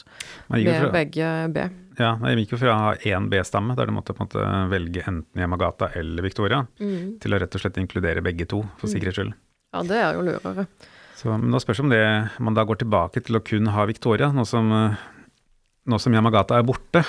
med 0.49 0.89
begge 0.95 1.30
B. 1.54 1.67
Ja, 1.99 2.13
jeg 2.30 2.45
gikk 2.45 2.56
jo 2.56 2.62
fra 2.62 2.71
å 2.71 2.80
ha 2.80 2.91
én 3.12 3.28
B-stamme, 3.32 3.75
der 3.75 3.89
du 3.89 3.93
måtte 3.95 4.15
på 4.15 4.23
en 4.23 4.30
måte 4.30 4.45
velge 4.71 5.04
enten 5.04 5.41
Yamagata 5.43 5.91
eller 5.99 6.23
Victoria, 6.23 6.62
mm. 6.80 7.19
til 7.19 7.36
å 7.36 7.41
rett 7.43 7.58
og 7.58 7.63
slett 7.63 7.80
inkludere 7.82 8.23
begge 8.23 8.47
to, 8.49 8.62
for 8.80 8.88
mm. 8.88 8.93
sikkerhets 8.93 9.19
skyld. 9.19 9.36
Ja, 9.75 9.84
det 9.86 9.99
er 9.99 10.15
jo 10.15 10.23
lurere. 10.30 10.65
Så, 11.19 11.34
men 11.36 11.51
da 11.51 11.60
spørs 11.60 11.82
om 11.84 11.91
det, 11.91 11.99
man 12.39 12.55
da 12.55 12.63
går 12.63 12.79
tilbake 12.79 13.19
til 13.25 13.36
å 13.36 13.43
kun 13.43 13.67
ha 13.75 13.84
Victoria, 13.89 14.29
nå 14.32 14.45
som, 14.47 14.69
nå 14.71 15.99
som 15.99 16.15
Yamagata 16.15 16.55
er 16.55 16.67
borte, 16.67 17.03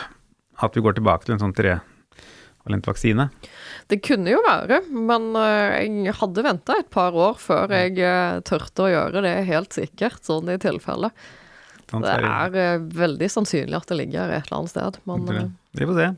at 0.59 0.77
vi 0.77 0.83
går 0.83 0.97
tilbake 0.99 1.29
til 1.29 1.37
en 1.37 1.43
sånn 1.45 1.55
trevalent 1.55 2.89
vaksine. 2.91 3.29
Det 3.91 4.01
kunne 4.03 4.35
jo 4.35 4.41
være, 4.47 4.81
men 4.91 5.31
eh, 5.39 5.77
jeg 6.09 6.17
hadde 6.21 6.47
venta 6.47 6.81
et 6.81 6.91
par 6.93 7.15
år 7.15 7.39
før 7.39 7.71
jeg 7.77 8.01
eh, 8.03 8.41
tørte 8.47 8.89
å 8.89 8.91
gjøre 8.91 9.23
det 9.27 9.37
helt 9.51 9.79
sikkert, 9.79 10.25
sånn 10.27 10.51
i 10.51 10.59
tilfelle. 10.63 11.13
Det 11.91 12.17
er 12.19 12.59
eh, 12.59 12.83
veldig 12.99 13.31
sannsynlig 13.31 13.79
at 13.79 13.91
det 13.91 14.03
ligger 14.03 14.35
et 14.35 14.43
eller 14.43 14.61
annet 14.61 14.75
sted, 14.75 15.01
men 15.07 15.55
Vi 15.79 15.87
får 15.87 16.03
se. 16.03 16.11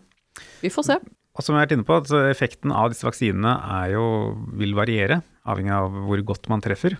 Vi 0.64 0.72
får 0.72 0.88
se. 0.88 1.02
Og 1.32 1.44
som 1.44 1.54
jeg 1.54 1.60
har 1.60 1.66
vært 1.66 1.76
inne 1.76 1.88
på, 1.88 2.00
Effekten 2.28 2.72
av 2.76 2.92
disse 2.92 3.04
vaksinene 3.04 3.52
jo, 3.92 4.04
vil 4.56 4.72
variere, 4.76 5.22
avhengig 5.48 5.72
av 5.76 6.04
hvor 6.08 6.20
godt 6.32 6.48
man 6.52 6.64
treffer. 6.64 6.96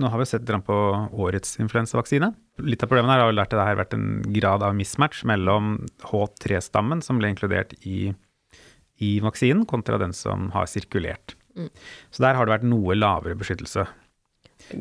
Nå 0.00 0.08
har 0.08 0.18
vi 0.18 0.26
sett 0.26 0.48
på 0.64 0.74
årets 1.12 1.58
influensavaksine. 1.60 2.30
Litt 2.64 2.82
av 2.84 2.88
problemet 2.88 3.12
her 3.12 3.20
har 3.20 3.32
vært 3.34 3.52
at 3.52 3.58
det 3.58 3.64
har 3.66 3.80
vært 3.80 3.96
en 3.96 4.06
grad 4.32 4.64
av 4.64 4.76
mismatch 4.76 5.20
mellom 5.28 5.74
H3-stammen, 6.08 7.02
som 7.04 7.18
ble 7.20 7.28
inkludert 7.32 7.74
i, 7.84 8.14
i, 8.96 9.10
vaksinen, 9.20 9.66
kontra 9.68 9.98
den 10.00 10.14
som 10.16 10.48
har 10.56 10.70
sirkulert. 10.70 11.34
Mm. 11.58 11.68
Så 12.08 12.24
der 12.24 12.38
har 12.38 12.48
det 12.48 12.54
vært 12.54 12.70
noe 12.70 12.96
lavere 12.96 13.36
beskyttelse. 13.36 13.84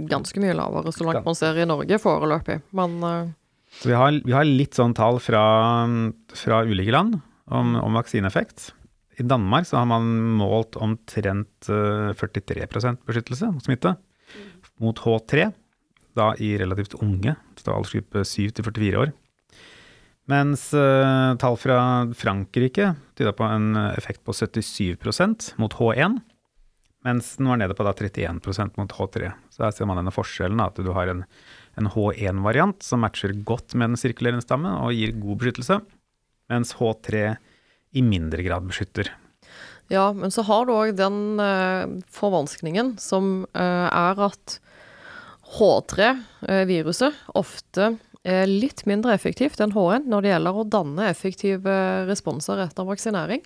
Ganske 0.08 0.40
mye 0.40 0.56
lavere, 0.56 0.94
så 0.96 1.08
langt 1.08 1.28
man 1.28 1.36
ser 1.36 1.60
i 1.60 1.68
Norge 1.68 2.00
foreløpig, 2.00 2.62
men 2.78 3.00
uh... 3.04 3.32
Så 3.82 3.88
vi 3.88 3.96
har, 3.96 4.16
vi 4.24 4.34
har, 4.36 4.48
litt 4.48 4.76
sånn 4.76 4.92
tall 4.96 5.20
fra, 5.24 5.42
fra 6.36 6.58
ulike 6.68 6.92
land 6.92 7.18
om, 7.52 7.76
om 7.80 7.96
vaksineeffekt. 7.96 8.74
I 9.20 9.24
Danmark 9.28 9.68
så 9.68 9.80
har 9.80 9.88
man 9.88 10.08
målt 10.40 10.76
omtrent 10.80 11.68
43 11.68 12.66
eh, 12.68 12.98
beskyttelse 13.08 13.52
mot 13.52 13.64
smitte 13.64 13.94
mot 14.84 15.00
H3, 15.00 15.52
da 16.18 16.32
i 16.44 16.54
relativt 16.60 16.98
unge, 17.00 17.36
så 17.56 17.76
aldersgruppe 17.76 18.26
7 18.28 18.52
til 18.58 18.68
44 18.68 19.04
år. 19.06 19.14
Mens 20.32 20.68
uh, 20.78 21.34
tall 21.42 21.58
fra 21.60 21.78
Frankrike 22.16 22.92
tyda 23.18 23.34
på 23.36 23.48
en 23.48 23.74
effekt 23.92 24.22
på 24.28 24.36
77% 24.36 25.54
mot 25.60 25.74
H1, 25.80 26.20
mens 27.06 27.36
den 27.38 27.50
var 27.50 27.58
nede 27.58 27.76
på 27.78 27.86
da 27.86 27.94
31% 27.98 28.78
mot 28.78 28.94
H3. 28.94 29.32
Så 29.50 29.66
her 29.66 29.74
ser 29.76 29.90
man 29.90 29.98
denne 30.00 30.14
forskjellen, 30.14 30.62
at 30.62 30.78
du 30.78 30.92
har 30.94 31.10
en, 31.10 31.24
en 31.80 31.90
H1-variant 31.90 32.86
som 32.86 33.02
matcher 33.06 33.34
godt 33.48 33.74
med 33.74 33.94
den 33.94 34.02
sirkulerende 34.02 34.46
stammen 34.46 34.76
og 34.76 34.94
gir 34.96 35.16
god 35.18 35.42
beskyttelse, 35.42 35.80
mens 36.52 36.76
H3 36.78 37.34
i 37.98 38.06
mindre 38.06 38.46
grad 38.46 38.70
beskytter. 38.70 39.10
Ja, 39.92 40.12
men 40.16 40.32
så 40.32 40.46
har 40.48 40.68
du 40.68 40.76
òg 40.76 40.94
den 40.96 41.42
uh, 41.42 42.00
forvanskningen 42.14 42.96
som 43.02 43.42
uh, 43.52 43.88
er 43.90 44.22
at 44.30 44.60
H3-viruset 45.52 47.18
ofte 47.38 47.94
er 48.22 48.50
litt 48.50 48.84
mindre 48.90 49.16
effektivt 49.18 49.62
enn 49.64 49.74
H1 49.74 50.06
når 50.10 50.24
det 50.24 50.34
gjelder 50.34 50.60
å 50.60 50.68
danne 50.78 51.08
effektive 51.10 51.78
responser 52.10 52.62
etter 52.64 52.88
vaksinering. 52.88 53.42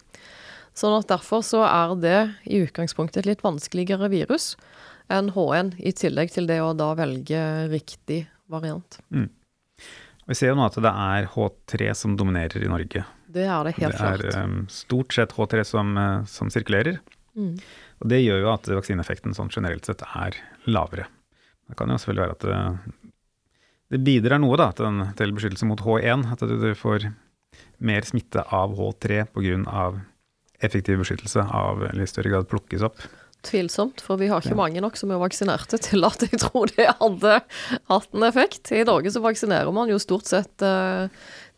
Sånn 0.76 0.98
at 0.98 1.08
derfor 1.08 1.44
så 1.46 1.64
er 1.64 1.96
det 2.02 2.20
i 2.52 2.60
utgangspunktet 2.66 3.24
et 3.24 3.30
litt 3.30 3.46
vanskeligere 3.46 4.10
virus 4.12 4.54
enn 5.12 5.30
H1, 5.32 5.76
i 5.80 5.94
tillegg 5.96 6.34
til 6.34 6.50
det 6.50 6.60
å 6.66 6.74
da 6.76 6.92
velge 6.98 7.40
riktig 7.72 8.26
variant. 8.52 9.00
Mm. 9.14 9.30
Vi 10.26 10.38
ser 10.38 10.52
jo 10.52 10.58
nå 10.58 10.66
at 10.66 10.80
det 10.82 10.92
er 10.92 11.28
H3 11.32 11.92
som 11.96 12.16
dominerer 12.18 12.66
i 12.66 12.70
Norge. 12.70 13.06
Det 13.36 13.46
er 13.46 13.68
det 13.68 13.76
helt 13.78 14.00
klart. 14.00 14.24
Det 14.24 14.34
er 14.34 14.48
um, 14.50 14.64
stort 14.72 15.14
sett 15.14 15.36
H3 15.38 15.64
som, 15.68 15.94
som 16.28 16.50
sirkulerer. 16.52 16.98
Mm. 17.38 17.54
Og 18.02 18.10
det 18.12 18.24
gjør 18.24 18.42
jo 18.42 18.52
at 18.54 18.72
vaksineeffekten 18.82 19.36
sånn 19.38 19.54
generelt 19.54 19.88
sett 19.88 20.04
er 20.08 20.40
lavere. 20.68 21.08
Det 21.66 21.78
kan 21.80 21.90
jo 21.90 21.98
selvfølgelig 21.98 22.26
være 22.26 22.36
at 22.36 22.46
det, 22.46 23.12
det 23.96 24.02
bidrar 24.06 24.42
noe 24.42 24.58
da, 24.60 24.72
til, 24.76 25.04
til, 25.18 25.36
beskyttelse 25.38 25.70
mot 25.70 25.82
H1. 25.82 26.26
At 26.34 26.44
du, 26.46 26.56
du 26.62 26.72
får 26.78 27.10
mer 27.86 28.08
smitte 28.08 28.44
av 28.54 28.76
H3 28.78 29.26
pga. 29.34 29.86
effektiv 30.64 31.02
beskyttelse 31.04 31.44
av 31.44 31.84
eller 31.90 32.06
i 32.06 32.10
større 32.10 32.32
grad 32.32 32.50
plukkes 32.52 32.86
opp. 32.88 33.02
Tvilsomt, 33.46 34.02
for 34.02 34.18
vi 34.18 34.30
har 34.32 34.42
ikke 34.42 34.56
ja. 34.56 34.58
mange 34.58 34.82
nok 34.82 34.98
som 34.98 35.12
er 35.14 35.22
vaksinerte 35.22 35.78
til 35.82 36.06
at 36.08 36.24
jeg 36.26 36.42
tror 36.42 36.72
det 36.74 36.88
hadde 37.02 37.36
hatt 37.92 38.16
en 38.16 38.26
effekt. 38.26 38.72
I 38.74 38.86
Norge 38.88 39.14
så 39.14 39.22
vaksinerer 39.22 39.70
man 39.76 39.92
jo 39.92 40.02
stort 40.02 40.30
sett 40.30 40.66
uh, 40.66 41.06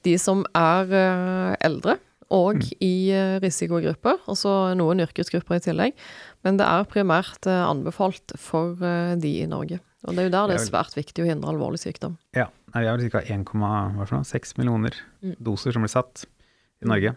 de 0.03 0.17
som 0.19 0.43
er 0.57 0.91
uh, 0.91 1.53
eldre 1.63 1.97
og 2.33 2.59
mm. 2.59 2.71
i 2.83 2.95
uh, 3.15 3.37
risikogrupper, 3.39 4.19
og 4.27 4.35
så 4.35 4.53
noen 4.75 5.05
yrkesgrupper 5.05 5.61
i 5.61 5.63
tillegg. 5.63 6.07
Men 6.43 6.59
det 6.59 6.67
er 6.67 6.89
primært 6.91 7.47
anbefalt 7.47 8.35
for 8.39 8.75
de 9.19 9.31
i 9.41 9.47
Norge. 9.49 9.79
Og 10.05 10.13
det 10.13 10.21
er 10.21 10.27
jo 10.27 10.33
der 10.33 10.51
det 10.51 10.57
er 10.59 10.67
svært 10.67 10.97
viktig 10.97 11.23
å 11.23 11.27
hindre 11.27 11.51
alvorlig 11.53 11.81
sykdom. 11.81 12.17
Ja. 12.37 12.49
Vi 12.75 12.85
har 12.85 13.01
ca. 13.09 13.21
1,6 13.23 14.57
millioner 14.59 14.93
mm. 15.23 15.37
doser 15.41 15.73
som 15.73 15.85
blir 15.85 15.93
satt 15.93 16.27
i 16.83 16.89
Norge. 16.89 17.15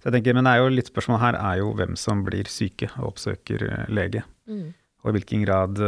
Så 0.00 0.08
jeg 0.08 0.16
tenker, 0.16 0.34
Men 0.34 0.48
det 0.48 0.54
er 0.54 0.62
jo 0.64 0.72
litt 0.72 0.90
spørsmål 0.90 1.20
her 1.22 1.38
er 1.38 1.60
jo 1.60 1.70
hvem 1.78 1.94
som 2.00 2.24
blir 2.26 2.48
syke 2.50 2.88
og 2.98 3.12
oppsøker 3.12 3.66
eh, 3.68 3.88
lege. 3.92 4.24
Mm. 4.50 4.72
Og 5.04 5.10
i 5.10 5.16
hvilken 5.16 5.44
grad 5.44 5.78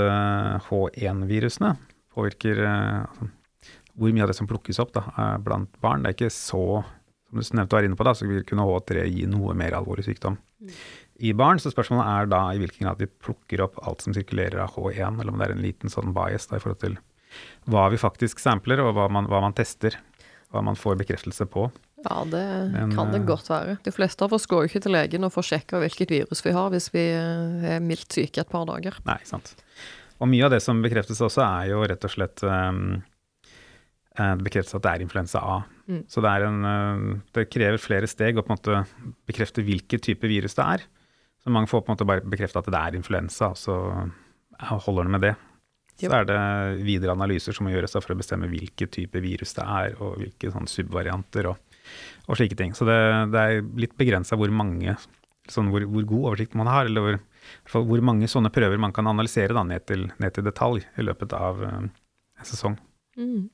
H1-virusene 0.68 1.72
eh, 1.74 1.87
påvirker 2.12 2.61
uh, 2.64 3.02
altså, 3.08 3.26
Hvor 3.96 4.12
mye 4.14 4.24
av 4.24 4.30
det 4.30 4.37
som 4.38 4.48
plukkes 4.48 4.80
opp 4.85 4.92
da, 4.94 5.02
blant 5.42 5.72
barn. 5.82 6.04
Det 6.04 6.12
er 6.12 6.18
ikke 6.20 6.32
så 6.37 6.82
som 6.82 7.40
du 7.40 7.56
nevnte 7.56 7.76
var 7.76 7.87
inne 7.88 7.96
på, 7.96 8.04
da, 8.04 8.12
så 8.14 8.28
vil 8.28 8.44
kunne 8.44 8.64
H3 8.68 9.06
gi 9.08 9.24
noe 9.28 9.56
mer 9.56 9.74
alvorlig 9.78 10.04
sykdom. 10.04 10.37
Mm 10.62 10.72
i 11.20 11.33
barn. 11.37 11.61
Så 11.61 11.72
spørsmålet 11.72 12.09
er 12.09 12.31
da 12.33 12.42
i 12.53 12.61
hvilken 12.62 12.87
grad 12.87 13.03
vi 13.03 13.11
plukker 13.25 13.64
opp 13.66 13.81
alt 13.87 14.05
som 14.05 14.14
sirkulerer 14.16 14.62
av 14.64 14.77
H1, 14.77 15.20
eller 15.20 15.33
om 15.33 15.40
det 15.40 15.48
er 15.48 15.57
en 15.57 15.64
liten 15.64 15.92
sånn 15.92 16.14
bias 16.16 16.48
da, 16.51 16.59
i 16.59 16.64
forhold 16.64 16.83
til 16.85 16.98
hva 17.72 17.87
vi 17.92 18.01
faktisk 18.01 18.42
sampler, 18.42 18.83
og 18.85 18.94
hva 18.96 19.09
man, 19.12 19.29
hva 19.31 19.40
man 19.44 19.57
tester. 19.57 19.96
Hva 20.53 20.61
man 20.61 20.77
får 20.77 20.98
bekreftelse 21.01 21.46
på. 21.48 21.70
Ja, 22.03 22.25
det 22.29 22.42
Men, 22.75 22.90
kan 22.92 23.12
det 23.12 23.22
eh, 23.22 23.29
godt 23.29 23.48
være. 23.48 23.79
De 23.85 23.92
fleste 23.94 24.27
av 24.27 24.35
oss 24.37 24.44
går 24.51 24.64
jo 24.64 24.70
ikke 24.70 24.83
til 24.85 24.92
legen 24.92 25.25
og 25.25 25.33
får 25.33 25.46
sjekka 25.48 25.81
hvilket 25.81 26.12
virus 26.12 26.42
vi 26.44 26.53
har 26.53 26.72
hvis 26.75 26.90
vi 26.92 27.05
eh, 27.14 27.68
er 27.77 27.85
mildt 27.85 28.18
syke 28.18 28.42
et 28.42 28.51
par 28.51 28.66
dager. 28.68 28.98
Nei, 29.07 29.16
sant. 29.29 29.55
Og 30.20 30.29
mye 30.31 30.44
av 30.46 30.53
det 30.53 30.61
som 30.64 30.83
bekreftes 30.85 31.22
også, 31.25 31.40
er 31.46 31.70
jo 31.72 31.83
rett 31.88 32.05
og 32.07 32.12
slett 32.12 32.44
um, 32.44 33.01
det 34.12 34.44
bekreftes 34.44 34.77
at 34.77 34.85
det 34.85 34.92
er 34.92 35.05
influensa 35.07 35.40
A. 35.40 35.57
Mm. 35.88 36.03
Så 36.11 36.22
det, 36.22 36.35
en, 36.46 37.22
det, 37.35 37.48
krever 37.51 37.81
flere 37.81 38.11
steg 38.11 38.37
å 38.37 38.44
på 38.44 38.53
en 38.53 38.59
måte 38.59 38.83
bekrefte 39.31 39.64
hvilken 39.66 40.03
type 40.05 40.29
virus 40.31 40.59
det 40.59 40.66
er. 40.77 40.85
Så 41.42 41.50
mange 41.50 41.70
får 41.70 41.83
på 41.83 41.90
en 41.90 41.96
måte 41.96 42.07
bare 42.07 42.22
bekrefta 42.22 42.62
at 42.62 42.70
det 42.70 42.81
er 42.81 42.98
influensa, 42.98 43.50
og 43.50 43.59
så 43.59 43.78
holder 44.87 45.09
det 45.09 45.14
med 45.16 45.24
det. 45.26 45.33
Så 46.02 46.11
er 46.16 46.26
det 46.26 46.38
videre 46.87 47.14
analyser 47.14 47.55
som 47.55 47.66
må 47.66 47.72
gjøres 47.74 47.94
for 47.98 48.14
å 48.14 48.18
bestemme 48.18 48.48
hvilken 48.50 48.90
type 48.90 49.20
virus 49.22 49.55
det 49.59 49.64
er, 49.66 49.96
og 50.02 50.20
hvilke 50.22 50.50
sånn 50.55 50.70
subvarianter 50.70 51.50
og, 51.50 51.81
og, 52.26 52.37
slike 52.38 52.59
ting. 52.59 52.74
Så 52.74 52.87
det, 52.88 52.98
det 53.35 53.42
er 53.42 53.66
litt 53.78 53.94
begrensa 53.98 54.38
hvor 54.38 54.55
mange 54.55 54.96
sånn 55.50 55.72
hvor, 55.72 55.85
hvor, 55.90 56.07
god 56.07 56.28
oversikt 56.31 56.55
man 56.59 56.70
har, 56.70 56.87
eller 56.87 57.05
hvor, 57.05 57.18
hvor, 57.74 58.05
mange 58.07 58.31
sånne 58.31 58.52
prøver 58.55 58.78
man 58.81 58.94
kan 58.94 59.11
analysere 59.11 59.57
da, 59.57 59.64
ned, 59.66 59.85
til, 59.90 60.07
ned, 60.22 60.35
til, 60.35 60.46
detalj 60.46 60.87
i 60.98 61.07
løpet 61.07 61.35
av 61.35 61.62
uh, 61.66 61.81
en 61.83 62.46
sesong. 62.46 62.78
Mm. 63.18 63.50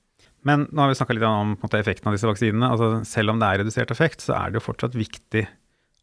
Men 0.47 0.67
nå 0.69 0.85
har 0.85 0.93
vi 0.93 0.99
snakka 1.01 1.17
litt 1.17 1.27
om 1.27 1.57
måte, 1.57 1.81
effekten 1.81 2.11
av 2.11 2.17
disse 2.17 2.29
vaksinene. 2.29 2.69
Altså, 2.71 2.91
selv 3.09 3.33
om 3.33 3.41
det 3.41 3.49
er 3.49 3.63
redusert 3.65 3.93
effekt, 3.95 4.23
så 4.25 4.37
er 4.37 4.53
det 4.53 4.61
jo 4.61 4.67
fortsatt 4.69 4.97
viktig 4.97 5.45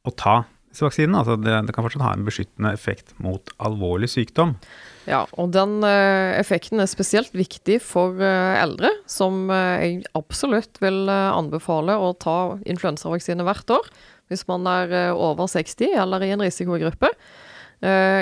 å 0.05 0.13
ta 0.13 0.41
disse 0.75 0.85
vaksinene. 0.85 1.21
Altså 1.21 1.37
det, 1.39 1.55
det, 1.67 1.75
kan 1.75 1.85
fortsatt 1.85 2.03
ha 2.05 2.13
en 2.15 2.27
beskyttende 2.27 2.73
effekt 2.75 3.15
mot 3.23 3.53
alvorlig 3.63 4.11
sykdom. 4.11 4.55
Ja, 5.07 5.23
og 5.37 5.53
den 5.53 5.79
uh, 5.85 6.35
effekten 6.35 6.81
er 6.81 6.89
spesielt 6.89 7.33
viktig 7.37 7.79
for 7.85 8.17
uh, 8.19 8.57
eldre, 8.59 8.91
som 9.09 9.47
uh, 9.53 9.77
jeg 9.79 10.03
absolutt 10.17 10.81
vil 10.83 11.05
anbefale 11.09 11.95
å 11.97 12.11
ta 12.17 12.57
influensavaksine 12.65 13.45
hvert 13.45 13.75
år. 13.77 13.89
Hvis 14.33 14.47
man 14.49 14.65
er 14.65 15.13
over 15.13 15.45
60 15.47 15.99
eller 16.01 16.23
i 16.25 16.31
en 16.33 16.41
risikogruppe. 16.41 17.11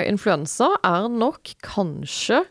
influensa 0.04 0.66
er 0.84 1.06
nok 1.08 1.54
kanskje 1.64 2.42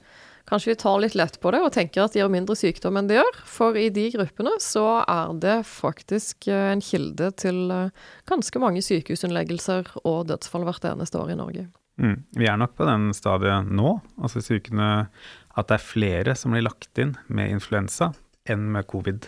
kanskje 0.53 0.73
vi 0.73 0.79
tar 0.83 0.99
litt 1.01 1.15
lett 1.17 1.39
på 1.41 1.51
det 1.53 1.61
og 1.65 1.71
tenker 1.73 2.05
at 2.05 2.13
de 2.13 2.21
har 2.21 2.31
mindre 2.31 2.55
sykdom 2.57 2.99
enn 2.99 3.09
de 3.09 3.17
gjør. 3.17 3.37
For 3.49 3.77
i 3.79 3.87
de 3.93 4.05
gruppene 4.13 4.53
så 4.61 4.85
er 5.01 5.33
det 5.41 5.59
faktisk 5.65 6.47
eh, 6.51 6.69
en 6.75 6.83
kilde 6.83 7.31
til 7.41 7.71
eh, 7.73 8.03
ganske 8.29 8.61
mange 8.61 8.83
sykehusinnleggelser 8.85 9.95
og 10.03 10.27
dødsfall 10.29 10.67
hvert 10.67 10.85
eneste 10.91 11.21
år 11.21 11.33
i 11.33 11.39
Norge. 11.39 11.65
Mm. 12.01 12.17
Vi 12.37 12.49
er 12.49 12.57
nok 12.57 12.75
på 12.77 12.85
den 12.89 13.11
stadiet 13.17 13.69
nå, 13.69 13.95
altså 14.21 14.41
sykene, 14.45 15.07
at 15.53 15.69
det 15.69 15.77
er 15.77 15.85
flere 15.85 16.37
som 16.37 16.53
blir 16.53 16.65
lagt 16.65 17.01
inn 17.01 17.15
med 17.29 17.53
influensa 17.53 18.11
enn 18.49 18.69
med 18.73 18.87
covid. 18.89 19.25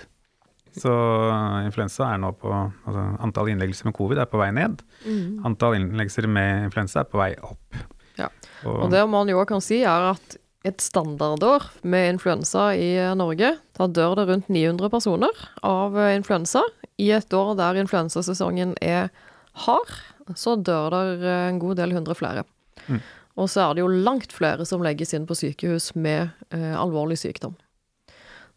Så 0.75 0.93
influensa 1.63 2.09
er 2.11 2.17
nå 2.19 2.33
på 2.35 2.51
altså 2.51 3.03
Antall 3.23 3.53
innleggelser 3.53 3.87
med 3.87 3.95
covid 3.95 4.19
er 4.19 4.27
på 4.27 4.41
vei 4.41 4.49
ned. 4.53 4.81
Mm. 5.05 5.45
Antall 5.47 5.77
innleggelser 5.77 6.27
med 6.27 6.67
influensa 6.67 7.05
er 7.05 7.11
på 7.11 7.21
vei 7.21 7.31
opp. 7.39 7.85
Ja. 8.19 8.27
Og, 8.65 8.85
og 8.85 8.91
det 8.91 9.03
man 9.11 9.29
jo 9.29 9.41
kan 9.47 9.63
si, 9.63 9.81
er 9.87 10.11
at 10.13 10.35
et 10.65 10.81
standardår 10.81 11.67
med 11.85 12.15
influensa 12.15 12.71
i 12.73 12.89
Norge, 13.17 13.53
da 13.77 13.87
dør 13.87 14.15
det 14.19 14.25
rundt 14.29 14.49
900 14.49 14.91
personer 14.93 15.45
av 15.65 15.97
influensa. 16.09 16.63
I 17.01 17.11
et 17.17 17.33
år 17.35 17.53
der 17.59 17.77
influensasesongen 17.83 18.73
er 18.81 19.11
hard, 19.65 19.91
så 20.33 20.55
dør 20.57 20.95
det 21.21 21.35
en 21.35 21.61
god 21.61 21.77
del 21.79 21.93
hundre 21.95 22.15
flere. 22.17 22.45
Mm. 22.87 23.01
Og 23.35 23.51
så 23.51 23.65
er 23.65 23.75
det 23.75 23.83
jo 23.83 23.91
langt 23.91 24.33
flere 24.33 24.65
som 24.67 24.83
legges 24.83 25.13
inn 25.15 25.27
på 25.27 25.35
sykehus 25.37 25.91
med 25.99 26.31
eh, 26.55 26.73
alvorlig 26.79 27.17
sykdom. 27.19 27.55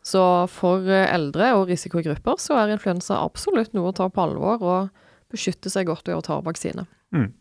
Så 0.06 0.22
for 0.52 0.86
eh, 0.86 1.08
eldre 1.10 1.50
og 1.58 1.66
risikogrupper 1.72 2.38
så 2.40 2.60
er 2.60 2.76
influensa 2.76 3.18
absolutt 3.24 3.74
noe 3.76 3.90
å 3.90 3.96
ta 3.96 4.06
på 4.10 4.22
alvor 4.22 4.62
og 4.62 5.04
beskytte 5.32 5.70
seg 5.72 5.90
godt 5.90 6.08
ved 6.08 6.20
å 6.20 6.24
ta 6.24 6.38
vaksine. 6.44 6.86
Mm. 7.14 7.32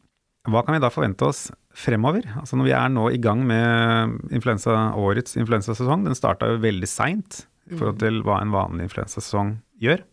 Hva 0.50 0.64
kan 0.66 0.76
vi 0.76 0.82
da 0.84 0.92
forvente 0.92 1.28
oss 1.28 1.48
fremover? 1.78 2.26
Altså 2.40 2.58
Når 2.58 2.70
vi 2.70 2.76
er 2.76 2.92
nå 2.94 3.08
i 3.14 3.22
gang 3.22 3.44
med 3.48 4.34
influensa, 4.34 4.76
årets 4.98 5.38
influensasesong, 5.40 6.06
den 6.08 6.18
starta 6.18 6.50
jo 6.52 6.62
veldig 6.64 6.90
seint 6.90 7.44
i 7.68 7.76
forhold 7.76 8.00
til 8.02 8.22
hva 8.26 8.40
en 8.42 8.54
vanlig 8.54 8.88
influensasesong 8.88 9.58
gjør. 9.84 10.04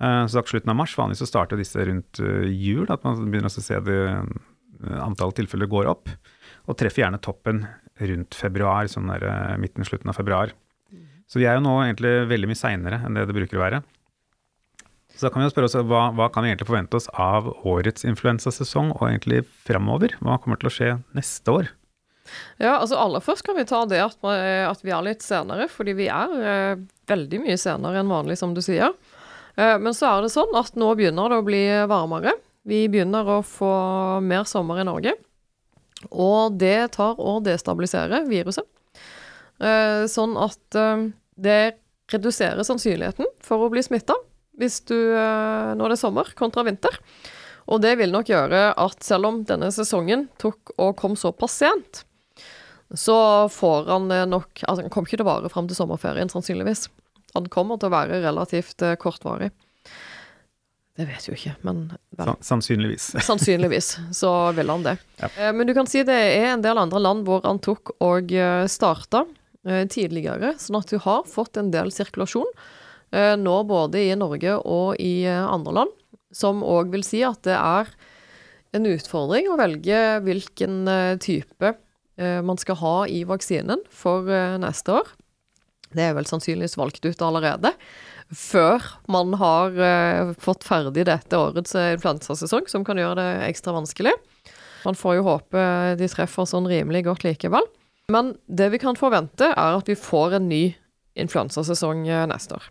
Eh, 0.00 0.24
så 0.32 0.42
slutten 0.48 0.72
av 0.72 0.78
mars, 0.80 0.96
vanligvis 0.98 1.22
så 1.24 1.28
starter 1.28 1.60
disse 1.60 1.84
rundt 1.86 2.22
eh, 2.24 2.48
jul, 2.48 2.86
at 2.88 3.04
man 3.06 3.20
begynner 3.26 3.52
å 3.52 3.54
se 3.54 3.82
det 3.84 4.00
antall 4.96 5.34
tilfeller 5.36 5.68
går 5.68 5.90
opp. 5.92 6.08
Og 6.70 6.76
treffer 6.80 7.04
gjerne 7.04 7.20
toppen 7.20 7.66
rundt 8.00 8.36
februar, 8.36 8.88
sånn 8.88 9.10
der 9.12 9.26
midten, 9.60 9.84
slutten 9.84 10.08
av 10.08 10.16
februar. 10.16 10.54
Så 11.30 11.38
vi 11.38 11.46
er 11.46 11.58
jo 11.58 11.64
nå 11.64 11.74
egentlig 11.84 12.14
veldig 12.30 12.48
mye 12.50 12.58
seinere 12.58 13.02
enn 13.04 13.18
det 13.18 13.26
det 13.28 13.36
bruker 13.36 13.58
å 13.58 13.62
være. 13.62 13.82
Så 15.20 15.26
da 15.26 15.34
kan 15.34 15.42
vi 15.42 15.50
jo 15.50 15.52
spørre 15.52 15.68
oss 15.68 15.74
hva, 15.76 16.06
hva 16.16 16.30
kan 16.32 16.46
vi 16.46 16.48
egentlig 16.48 16.70
forvente 16.70 16.96
oss 16.96 17.06
av 17.12 17.50
årets 17.68 18.06
influensasesong 18.08 18.94
og 18.94 19.02
egentlig 19.04 19.42
fremover? 19.68 20.14
Hva 20.24 20.38
kommer 20.40 20.56
til 20.56 20.70
å 20.70 20.72
skje 20.72 20.86
neste 21.12 21.52
år? 21.52 21.66
Ja, 22.56 22.78
altså 22.78 22.96
aller 22.96 23.20
først 23.20 23.44
kan 23.44 23.58
vi 23.58 23.66
ta 23.68 23.82
det 23.90 23.98
at, 24.00 24.16
at 24.24 24.80
vi 24.80 24.94
er 24.96 25.04
litt 25.04 25.20
senere, 25.20 25.66
fordi 25.68 25.92
vi 25.98 26.06
er 26.08 26.32
eh, 26.40 26.80
veldig 27.12 27.40
mye 27.42 27.58
senere 27.60 28.00
enn 28.00 28.08
vanlig, 28.08 28.38
som 28.40 28.54
du 28.56 28.62
sier. 28.64 28.94
Eh, 29.60 29.74
men 29.82 29.92
så 29.98 30.08
er 30.08 30.24
det 30.24 30.32
sånn 30.32 30.56
at 30.56 30.72
nå 30.80 30.88
begynner 30.96 31.28
det 31.28 31.42
å 31.42 31.44
bli 31.50 31.60
varmere. 31.92 32.32
Vi 32.64 32.86
begynner 32.88 33.28
å 33.28 33.42
få 33.44 33.74
mer 34.24 34.48
sommer 34.48 34.80
i 34.80 34.88
Norge. 34.88 35.12
Og 36.08 36.56
det 36.64 36.94
tar 36.96 37.20
å 37.20 37.36
destabilisere 37.44 38.24
viruset. 38.30 38.64
Eh, 39.60 40.08
sånn 40.08 40.40
at 40.40 40.80
eh, 40.80 41.06
det 41.36 41.60
reduserer 42.08 42.64
sannsynligheten 42.64 43.28
for 43.44 43.68
å 43.68 43.72
bli 43.76 43.84
smitta 43.84 44.16
hvis 44.60 44.80
du, 44.88 44.96
eh, 44.96 45.72
når 45.76 45.92
det 45.92 45.96
er 45.96 46.02
sommer, 46.02 46.30
kontra 46.38 46.64
vinter. 46.66 47.00
Og 47.70 47.82
det 47.84 47.94
vil 48.00 48.12
nok 48.12 48.30
gjøre 48.30 48.70
at 48.80 49.04
selv 49.06 49.28
om 49.28 49.42
denne 49.46 49.70
sesongen 49.74 50.28
tok 50.40 50.74
og 50.76 50.96
kom 50.98 51.16
såpass 51.18 51.60
sent, 51.62 52.04
så 52.98 53.46
får 53.52 53.86
han 53.86 54.08
nok 54.26 54.64
Altså, 54.66 54.82
han 54.82 54.90
kommer 54.90 55.06
ikke 55.06 55.20
til 55.20 55.26
å 55.26 55.30
vare 55.30 55.50
fram 55.52 55.68
til 55.70 55.78
sommerferien, 55.78 56.30
sannsynligvis. 56.32 56.88
Han 57.36 57.46
kommer 57.52 57.78
til 57.78 57.86
å 57.86 57.94
være 57.94 58.18
relativt 58.24 58.82
kortvarig. 58.98 59.52
Det 60.98 61.06
vet 61.06 61.28
jo 61.28 61.36
ikke, 61.36 61.52
men 61.62 61.84
vel. 62.18 62.32
Sannsynligvis. 62.42 63.12
Sannsynligvis 63.28 63.92
så 64.18 64.32
vil 64.58 64.72
han 64.74 64.82
det. 64.88 64.96
Ja. 65.22 65.52
Men 65.54 65.70
du 65.70 65.76
kan 65.76 65.86
si 65.86 66.02
det 66.02 66.18
er 66.34 66.50
en 66.56 66.66
del 66.66 66.82
andre 66.82 66.98
land 66.98 67.22
hvor 67.28 67.46
han 67.46 67.62
tok 67.62 67.94
og 68.02 68.34
starta. 68.68 69.22
Eh, 69.68 69.82
tidligere, 69.92 70.54
sånn 70.56 70.78
at 70.78 70.88
du 70.88 70.96
har 71.04 71.26
fått 71.28 71.58
en 71.60 71.66
del 71.68 71.90
sirkulasjon 71.92 72.46
eh, 72.48 72.68
nå 73.12 73.56
både 73.66 74.04
i 74.06 74.16
Norge 74.18 74.56
og 74.60 75.00
i 75.02 75.24
eh, 75.26 75.44
andre 75.44 75.80
land, 75.80 75.94
som 76.34 76.62
òg 76.62 76.92
vil 76.94 77.04
si 77.06 77.24
at 77.26 77.42
det 77.46 77.56
er 77.56 77.90
en 78.76 78.86
utfordring 78.86 79.48
å 79.50 79.58
velge 79.58 79.98
hvilken 80.22 80.84
type 81.18 81.72
man 82.46 82.58
skal 82.60 82.76
ha 82.78 82.94
i 83.10 83.24
vaksinen 83.26 83.80
for 83.90 84.28
neste 84.62 84.92
år. 84.94 85.08
Det 85.90 86.04
er 86.04 86.12
vel 86.14 86.28
sannsynligvis 86.28 86.76
valgt 86.78 87.02
ut 87.02 87.24
allerede. 87.24 87.72
Før 88.30 88.84
man 89.10 89.32
har 89.40 89.74
fått 90.38 90.62
ferdig 90.68 91.08
dette 91.08 91.40
årets 91.40 91.74
influensasesong, 91.74 92.68
som 92.70 92.84
kan 92.86 93.00
gjøre 93.00 93.16
det 93.18 93.48
ekstra 93.48 93.74
vanskelig. 93.74 94.12
Man 94.84 94.94
får 94.94 95.18
jo 95.18 95.26
håpe 95.26 95.64
de 95.98 96.08
treffer 96.12 96.46
sånn 96.48 96.68
rimelig 96.70 97.04
godt 97.08 97.26
likevel. 97.26 97.66
Men 98.10 98.34
det 98.46 98.70
vi 98.74 98.80
kan 98.82 98.98
forvente, 98.98 99.52
er 99.52 99.78
at 99.78 99.88
vi 99.88 99.96
får 99.98 100.38
en 100.40 100.48
ny 100.50 100.64
influensasesong 101.20 102.06
eh, 102.08 102.26
neste 102.30 102.58
år. 102.58 102.68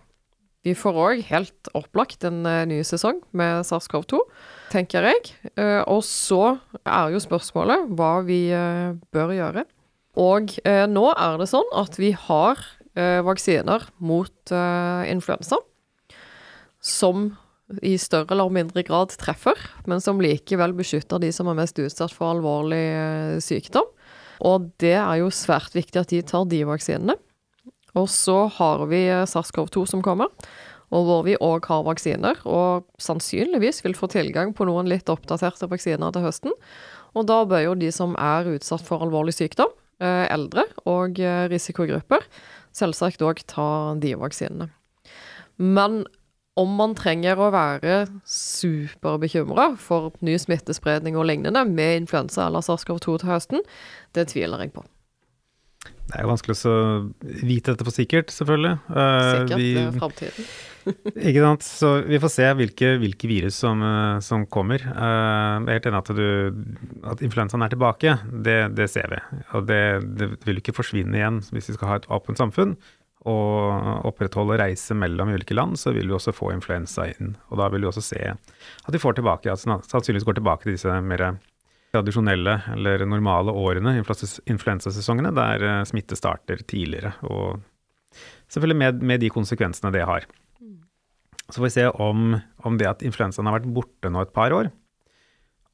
Vi 0.67 0.73
får 0.75 0.97
òg 0.99 1.21
helt 1.29 1.69
opplagt 1.77 2.25
en 2.27 2.41
uh, 2.43 2.65
ny 2.67 2.81
sesong 2.83 3.21
med 3.31 3.63
SARS-CoV-2, 3.67 4.19
tenker 4.73 5.07
jeg. 5.07 5.29
Uh, 5.55 5.81
og 5.87 6.01
så 6.03 6.57
er 6.83 7.13
jo 7.13 7.21
spørsmålet 7.23 7.87
hva 7.95 8.17
vi 8.27 8.49
uh, 8.51 8.97
bør 9.15 9.31
gjøre. 9.37 9.63
Og 10.19 10.51
nå 10.91 11.03
er 11.13 11.37
det 11.39 11.45
sånn 11.47 11.67
at 11.79 11.93
vi 11.95 12.09
har 12.11 12.59
vaksiner 13.23 13.85
mot 14.03 14.51
influensa 15.07 15.55
som 16.83 17.29
i 17.85 17.93
større 18.01 18.33
eller 18.33 18.51
mindre 18.51 18.83
grad 18.83 19.13
treffer, 19.21 19.55
men 19.87 20.01
som 20.03 20.19
likevel 20.19 20.73
beskytter 20.75 21.21
de 21.23 21.29
som 21.31 21.47
er 21.47 21.59
mest 21.61 21.79
utsatt 21.79 22.11
for 22.11 22.33
alvorlig 22.33 22.81
sykdom. 23.45 23.87
Og 24.43 24.67
det 24.81 24.97
er 24.97 25.21
jo 25.21 25.31
svært 25.31 25.77
viktig 25.77 26.01
at 26.01 26.11
de 26.11 26.19
tar 26.25 26.49
de 26.51 26.65
vaksinene. 26.67 27.15
Og 27.97 28.09
så 28.11 28.43
har 28.59 28.85
vi 28.91 29.05
SARS-CoV-2 29.07 29.85
som 29.89 30.03
kommer, 30.05 30.29
og 30.89 31.05
hvor 31.05 31.25
vi 31.25 31.37
òg 31.41 31.65
har 31.69 31.85
vaksiner. 31.87 32.41
Og 32.49 32.85
sannsynligvis 33.01 33.83
vil 33.85 33.97
få 33.97 34.09
tilgang 34.11 34.53
på 34.57 34.67
noen 34.69 34.89
litt 34.89 35.09
oppdaterte 35.09 35.69
vaksiner 35.71 36.13
til 36.13 36.25
høsten. 36.25 36.55
Og 37.17 37.25
da 37.29 37.41
bør 37.49 37.69
jo 37.69 37.77
de 37.79 37.91
som 37.93 38.15
er 38.21 38.49
utsatt 38.53 38.85
for 38.85 39.05
alvorlig 39.05 39.35
sykdom, 39.37 39.71
eh, 40.01 40.25
eldre 40.29 40.67
og 40.85 41.19
eh, 41.19 41.47
risikogrupper, 41.49 42.25
selvsagt 42.75 43.25
òg 43.25 43.41
ta 43.49 43.95
de 44.01 44.13
vaksinene. 44.19 44.69
Men 45.59 46.03
om 46.59 46.75
man 46.75 46.93
trenger 46.97 47.39
å 47.39 47.51
være 47.55 48.03
superbekymra 48.27 49.71
for 49.79 50.11
ny 50.25 50.35
smittespredning 50.41 51.17
og 51.17 51.29
lignende 51.29 51.63
med 51.67 52.03
influensa 52.03 52.47
eller 52.47 52.65
SARS-CoV-2 52.65 53.19
til 53.21 53.31
høsten, 53.31 53.67
det 54.17 54.29
tviler 54.33 54.65
jeg 54.65 54.75
på. 54.75 54.83
Det 56.09 56.17
er 56.17 56.25
jo 56.25 56.31
vanskelig 56.31 56.55
å 56.65 56.75
vite 57.45 57.75
dette 57.75 57.85
for 57.85 57.93
sikkert, 57.93 58.31
selvfølgelig. 58.33 58.75
Eh, 58.89 59.29
sikkert, 59.29 59.59
vi, 59.61 59.69
det 59.75 59.83
er 59.83 59.97
framtiden. 59.99 60.47
ikke 61.29 61.43
sant. 61.43 61.65
Så 61.67 61.91
vi 62.07 62.19
får 62.23 62.31
se 62.33 62.47
hvilke, 62.57 62.91
hvilke 63.03 63.29
virus 63.29 63.59
som, 63.61 63.83
eh, 63.85 64.15
som, 64.25 64.47
kommer. 64.49 64.81
Eh, 64.89 64.95
jeg 64.97 65.67
er 65.67 65.77
helt 65.77 65.89
enig 65.91 65.99
at, 65.99 66.13
du, 66.17 67.03
at 67.13 67.21
influensaen 67.25 67.65
er 67.65 67.73
tilbake. 67.75 68.15
Det, 68.47 68.57
det 68.77 68.89
ser 68.89 69.11
vi. 69.13 69.19
Og 69.53 69.67
det, 69.69 69.83
det, 70.17 70.31
vil 70.47 70.63
ikke 70.63 70.73
forsvinne 70.79 71.19
igjen 71.19 71.43
hvis 71.53 71.69
vi 71.69 71.77
skal 71.77 71.91
ha 71.91 71.99
et 72.01 72.09
åpent 72.09 72.41
samfunn. 72.41 72.73
Og 73.29 74.07
opprettholde 74.07 74.57
reise 74.61 74.95
mellom 74.97 75.33
ulike 75.35 75.53
land, 75.53 75.77
så 75.77 75.91
vil 75.93 76.07
vi 76.07 76.15
også 76.15 76.33
få 76.33 76.53
influensa 76.55 77.09
inn. 77.11 77.35
Og 77.51 77.59
da 77.59 77.67
vil 77.69 77.83
vi 77.83 77.91
også 77.91 78.05
se 78.05 78.21
at 78.31 78.95
vi 78.95 79.01
får 79.03 79.19
tilbake, 79.19 79.51
at 79.51 79.61
sannsynligvis 79.61 80.25
går 80.25 80.39
tilbake 80.39 80.65
til 80.65 80.77
disse 80.79 81.01
mer 81.05 81.25
tradisjonelle 81.93 82.55
eller 82.75 83.05
normale 83.09 83.53
årene, 83.55 83.95
influensasesongene, 83.99 85.31
der 85.35 85.65
eh, 85.65 85.85
smitte 85.89 86.17
starter 86.19 86.61
tidligere. 86.69 87.15
Og 87.29 87.63
selvfølgelig 88.49 88.79
med, 88.83 89.07
med 89.11 89.23
de 89.23 89.31
konsekvensene 89.33 89.93
det 89.95 90.05
har. 90.09 90.27
Så 91.49 91.57
får 91.57 91.65
vi 91.65 91.73
se 91.73 91.87
om, 91.97 92.35
om, 92.61 92.77
det 92.77 92.89
at 92.89 93.05
influensaen 93.05 93.49
har 93.49 93.57
vært 93.57 93.71
borte 93.73 94.11
nå 94.13 94.21
et 94.21 94.35
par 94.35 94.53
år, 94.53 94.69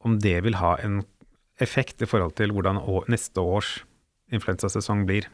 om 0.06 0.16
det 0.22 0.38
vil 0.46 0.56
ha 0.56 0.76
en 0.80 1.02
effekt 1.60 2.00
i 2.04 2.08
forhold 2.08 2.36
til 2.38 2.52
hvordan 2.52 2.80
å, 2.80 3.02
neste 3.12 3.42
års 3.42 3.78
influensasesong 4.32 5.04
blir. 5.08 5.28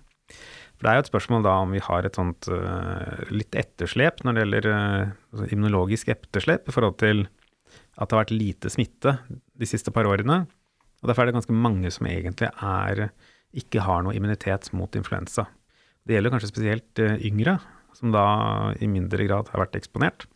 For 0.75 0.87
det 0.87 0.91
er 0.91 0.99
jo 0.99 1.05
et 1.05 1.13
spørsmål 1.13 1.45
da 1.47 1.55
om 1.63 1.75
vi 1.75 1.83
har 1.83 2.07
et 2.07 2.19
sånt 2.19 2.49
uh, 2.51 3.23
litt 3.31 3.55
etterslep 3.59 4.25
når 4.27 4.35
det 4.35 4.43
gjelder 4.43 4.69
uh, 4.73 5.45
immunologisk 5.47 6.11
etterslep 6.15 6.67
i 6.67 6.75
forhold 6.75 6.99
til 7.03 7.23
at 7.23 8.09
det 8.09 8.17
har 8.17 8.23
vært 8.25 8.35
lite 8.35 8.73
smitte 8.73 9.15
de 9.31 9.69
siste 9.69 9.93
par 9.95 10.09
årene. 10.11 10.43
Og 11.03 11.11
Derfor 11.11 11.25
er 11.25 11.31
det 11.31 11.37
ganske 11.37 11.57
mange 11.57 11.91
som 11.95 12.07
egentlig 12.07 12.49
er, 12.49 13.09
ikke 13.59 13.83
har 13.85 14.05
noe 14.07 14.15
immunitet 14.17 14.71
mot 14.77 14.95
influensa. 14.99 15.49
Det 16.07 16.17
gjelder 16.17 16.35
kanskje 16.35 16.51
spesielt 16.51 17.03
uh, 17.03 17.17
yngre, 17.23 17.57
som 17.99 18.15
da 18.15 18.27
i 18.83 18.89
mindre 18.91 19.27
grad 19.29 19.51
har 19.53 19.65
vært 19.65 19.77
eksponert. 19.79 20.27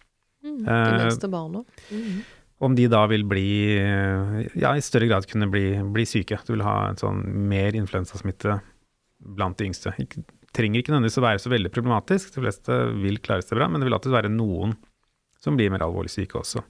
Mm, 0.45 0.59
de 0.63 0.73
eh, 0.73 1.05
minste 1.07 1.31
barna. 1.33 1.63
Mm. 1.91 2.19
Om 2.67 2.75
de 2.77 2.87
da 2.89 3.03
vil 3.11 3.25
bli, 3.29 3.49
ja, 4.57 4.71
i 4.73 4.85
større 4.85 5.09
grad 5.11 5.27
kunne 5.29 5.49
bli, 5.53 5.65
bli 5.93 6.05
syke. 6.09 6.39
Du 6.47 6.55
vil 6.55 6.65
ha 6.65 6.77
en 6.91 7.01
sånn 7.01 7.21
mer 7.51 7.77
influensasmitte 7.77 8.59
blant 9.37 9.59
de 9.61 9.69
yngste. 9.69 9.93
Ikke, 10.01 10.23
trenger 10.57 10.81
ikke 10.81 10.95
nødvendigvis 10.95 11.21
å 11.21 11.27
være 11.27 11.43
så 11.43 11.53
veldig 11.53 11.73
problematisk, 11.75 12.33
de 12.35 12.45
fleste 12.45 12.79
vil 13.03 13.21
klare 13.25 13.45
seg 13.45 13.59
bra, 13.59 13.69
men 13.69 13.83
det 13.83 13.89
vil 13.89 13.97
alltid 13.99 14.15
være 14.15 14.33
noen 14.33 14.73
som 15.43 15.59
blir 15.59 15.73
mer 15.73 15.85
alvorlig 15.85 16.13
syke 16.15 16.41
også. 16.41 16.63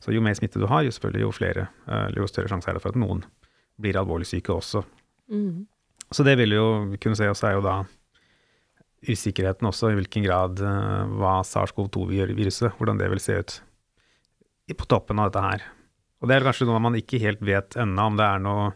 Så 0.00 0.14
jo 0.14 0.22
mer 0.24 0.36
smitte 0.38 0.60
du 0.62 0.66
har, 0.70 0.84
jo 0.86 0.94
selvfølgelig 0.94 1.24
jo 1.26 1.34
flere, 1.34 1.68
eller 1.86 2.22
jo 2.22 2.28
større 2.30 2.50
sjanse 2.52 2.70
er 2.70 2.78
det 2.78 2.84
for 2.84 2.94
at 2.94 3.00
noen 3.00 3.24
blir 3.80 3.98
alvorlig 4.00 4.28
syke 4.28 4.54
også. 4.54 4.82
Mm. 5.32 5.66
Så 6.14 6.24
det 6.24 6.36
vil 6.40 6.54
jo 6.54 6.66
kunne 7.02 7.18
se, 7.18 7.28
og 7.28 7.36
så 7.36 7.50
er 7.50 7.56
jo 7.58 7.64
da 7.66 7.76
usikkerheten 9.06 9.68
også 9.68 9.92
i 9.92 9.96
hvilken 9.98 10.24
grad 10.24 10.60
hva 10.60 11.38
SARS-CoV-2-viruset, 11.46 12.72
hvordan 12.78 12.98
det 13.00 13.10
vil 13.12 13.22
se 13.22 13.36
ut 13.38 13.56
på 14.76 14.88
toppen 14.90 15.20
av 15.20 15.30
dette 15.30 15.44
her. 15.44 15.66
Og 16.22 16.30
det 16.30 16.38
er 16.38 16.46
kanskje 16.46 16.66
noe 16.68 16.80
man 16.82 16.96
ikke 16.98 17.20
helt 17.22 17.42
vet 17.44 17.76
ennå, 17.78 18.08
om 18.10 18.16
det 18.18 18.26
er 18.26 18.40
noe 18.42 18.70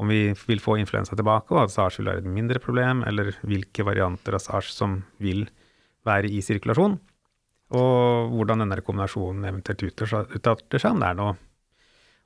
om 0.00 0.10
vi 0.10 0.32
vil 0.46 0.60
få 0.62 0.76
influensa 0.80 1.16
tilbake, 1.18 1.52
og 1.54 1.64
at 1.64 1.72
SARS 1.74 1.98
vil 1.98 2.08
være 2.10 2.22
et 2.22 2.28
mindre 2.30 2.60
problem, 2.62 3.02
eller 3.08 3.32
hvilke 3.46 3.84
varianter 3.86 4.36
av 4.36 4.42
SARS 4.42 4.70
som 4.74 5.00
vil 5.22 5.46
være 6.06 6.30
i 6.30 6.40
sirkulasjon. 6.44 6.98
Og 7.76 8.32
hvordan 8.34 8.64
denne 8.64 8.80
kombinasjonen 8.82 9.46
eventuelt 9.46 9.84
utarter 9.86 10.80
seg, 10.82 10.90
om 10.90 11.02
det 11.02 11.12
er 11.12 11.18
noe 11.20 11.36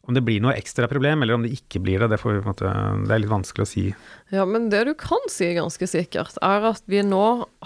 om 0.04 0.12
det 0.16 0.20
blir 0.24 0.42
noe 0.44 0.52
ekstra 0.56 0.88
problem, 0.90 1.22
eller 1.24 1.38
om 1.38 1.44
det 1.44 1.54
ikke 1.56 1.80
blir 1.84 2.02
det, 2.02 2.10
det, 2.12 2.18
vi, 2.20 2.36
måte, 2.44 2.68
det, 2.68 3.12
er 3.14 3.22
litt 3.22 3.32
vanskelig 3.32 3.64
å 3.64 3.70
si. 3.70 3.84
Ja, 4.34 4.44
men 4.48 4.68
det 4.72 4.82
du 4.88 4.92
kan 5.00 5.22
si 5.32 5.48
ganske 5.56 5.88
sikkert, 5.88 6.36
er 6.44 6.66
at 6.74 6.84
vi 6.90 7.00
nå 7.06 7.24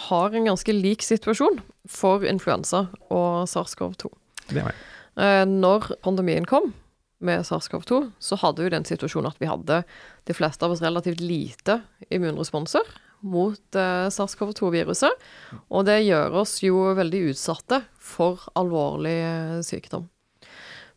har 0.08 0.36
en 0.36 0.46
ganske 0.46 0.74
lik 0.74 1.02
situasjon 1.06 1.58
for 1.90 2.26
influensa 2.28 2.86
og 3.10 3.48
SARS-CoV-2. 3.50 4.12
Det 4.52 4.62
var 4.62 4.70
det. 4.70 4.86
Eh, 5.18 5.42
når 5.50 5.90
pandemien 6.06 6.46
kom 6.46 6.70
med 7.18 7.42
SARS-CoV-2, 7.48 8.04
så 8.22 8.38
hadde 8.38 8.62
vi 8.62 8.74
den 8.76 8.86
situasjonen 8.86 9.32
at 9.32 9.42
vi 9.42 9.50
hadde 9.50 9.82
de 10.30 10.36
fleste 10.36 10.62
av 10.62 10.76
oss 10.76 10.84
relativt 10.84 11.24
lite 11.24 11.80
immunresponser 12.14 12.86
mot 13.20 13.78
eh, 13.78 14.07
SARS-CoV-2-viruset. 14.12 15.26
Og 15.68 15.87
det 15.88 16.00
gjør 16.07 16.40
oss 16.42 16.59
jo 16.64 16.90
veldig 16.98 17.28
utsatte 17.33 17.83
for 17.98 18.46
alvorlig 18.59 19.18
eh, 19.24 19.59
sykdom. 19.66 20.09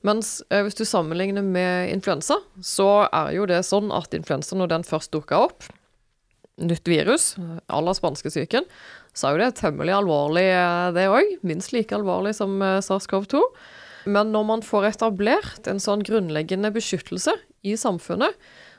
Mens 0.05 0.39
eh, 0.49 0.63
hvis 0.65 0.79
du 0.79 0.85
sammenligner 0.87 1.45
med 1.45 1.91
influensa, 1.93 2.39
så 2.61 3.05
er 3.09 3.35
jo 3.37 3.45
det 3.49 3.61
sånn 3.67 3.91
at 3.93 4.15
influensa, 4.17 4.57
når 4.57 4.73
den 4.75 4.87
først 4.87 5.13
dukka 5.13 5.43
opp, 5.47 5.67
nytt 6.61 6.89
virus, 6.89 7.35
à 7.71 7.81
la 7.81 7.93
spanskesyken, 7.97 8.65
så 9.17 9.27
er 9.27 9.35
jo 9.35 9.43
det 9.43 9.51
temmelig 9.59 9.93
alvorlig, 9.97 10.47
det 10.95 11.07
òg. 11.11 11.37
Minst 11.47 11.73
like 11.75 11.95
alvorlig 11.95 12.35
som 12.37 12.57
eh, 12.63 12.79
SARS-CoV-2. 12.85 13.43
Men 14.09 14.31
når 14.33 14.45
man 14.47 14.63
får 14.65 14.87
etablert 14.95 15.67
en 15.69 15.81
sånn 15.81 16.01
grunnleggende 16.05 16.71
beskyttelse 16.73 17.35
i 17.67 17.75
samfunnet, 17.77 18.33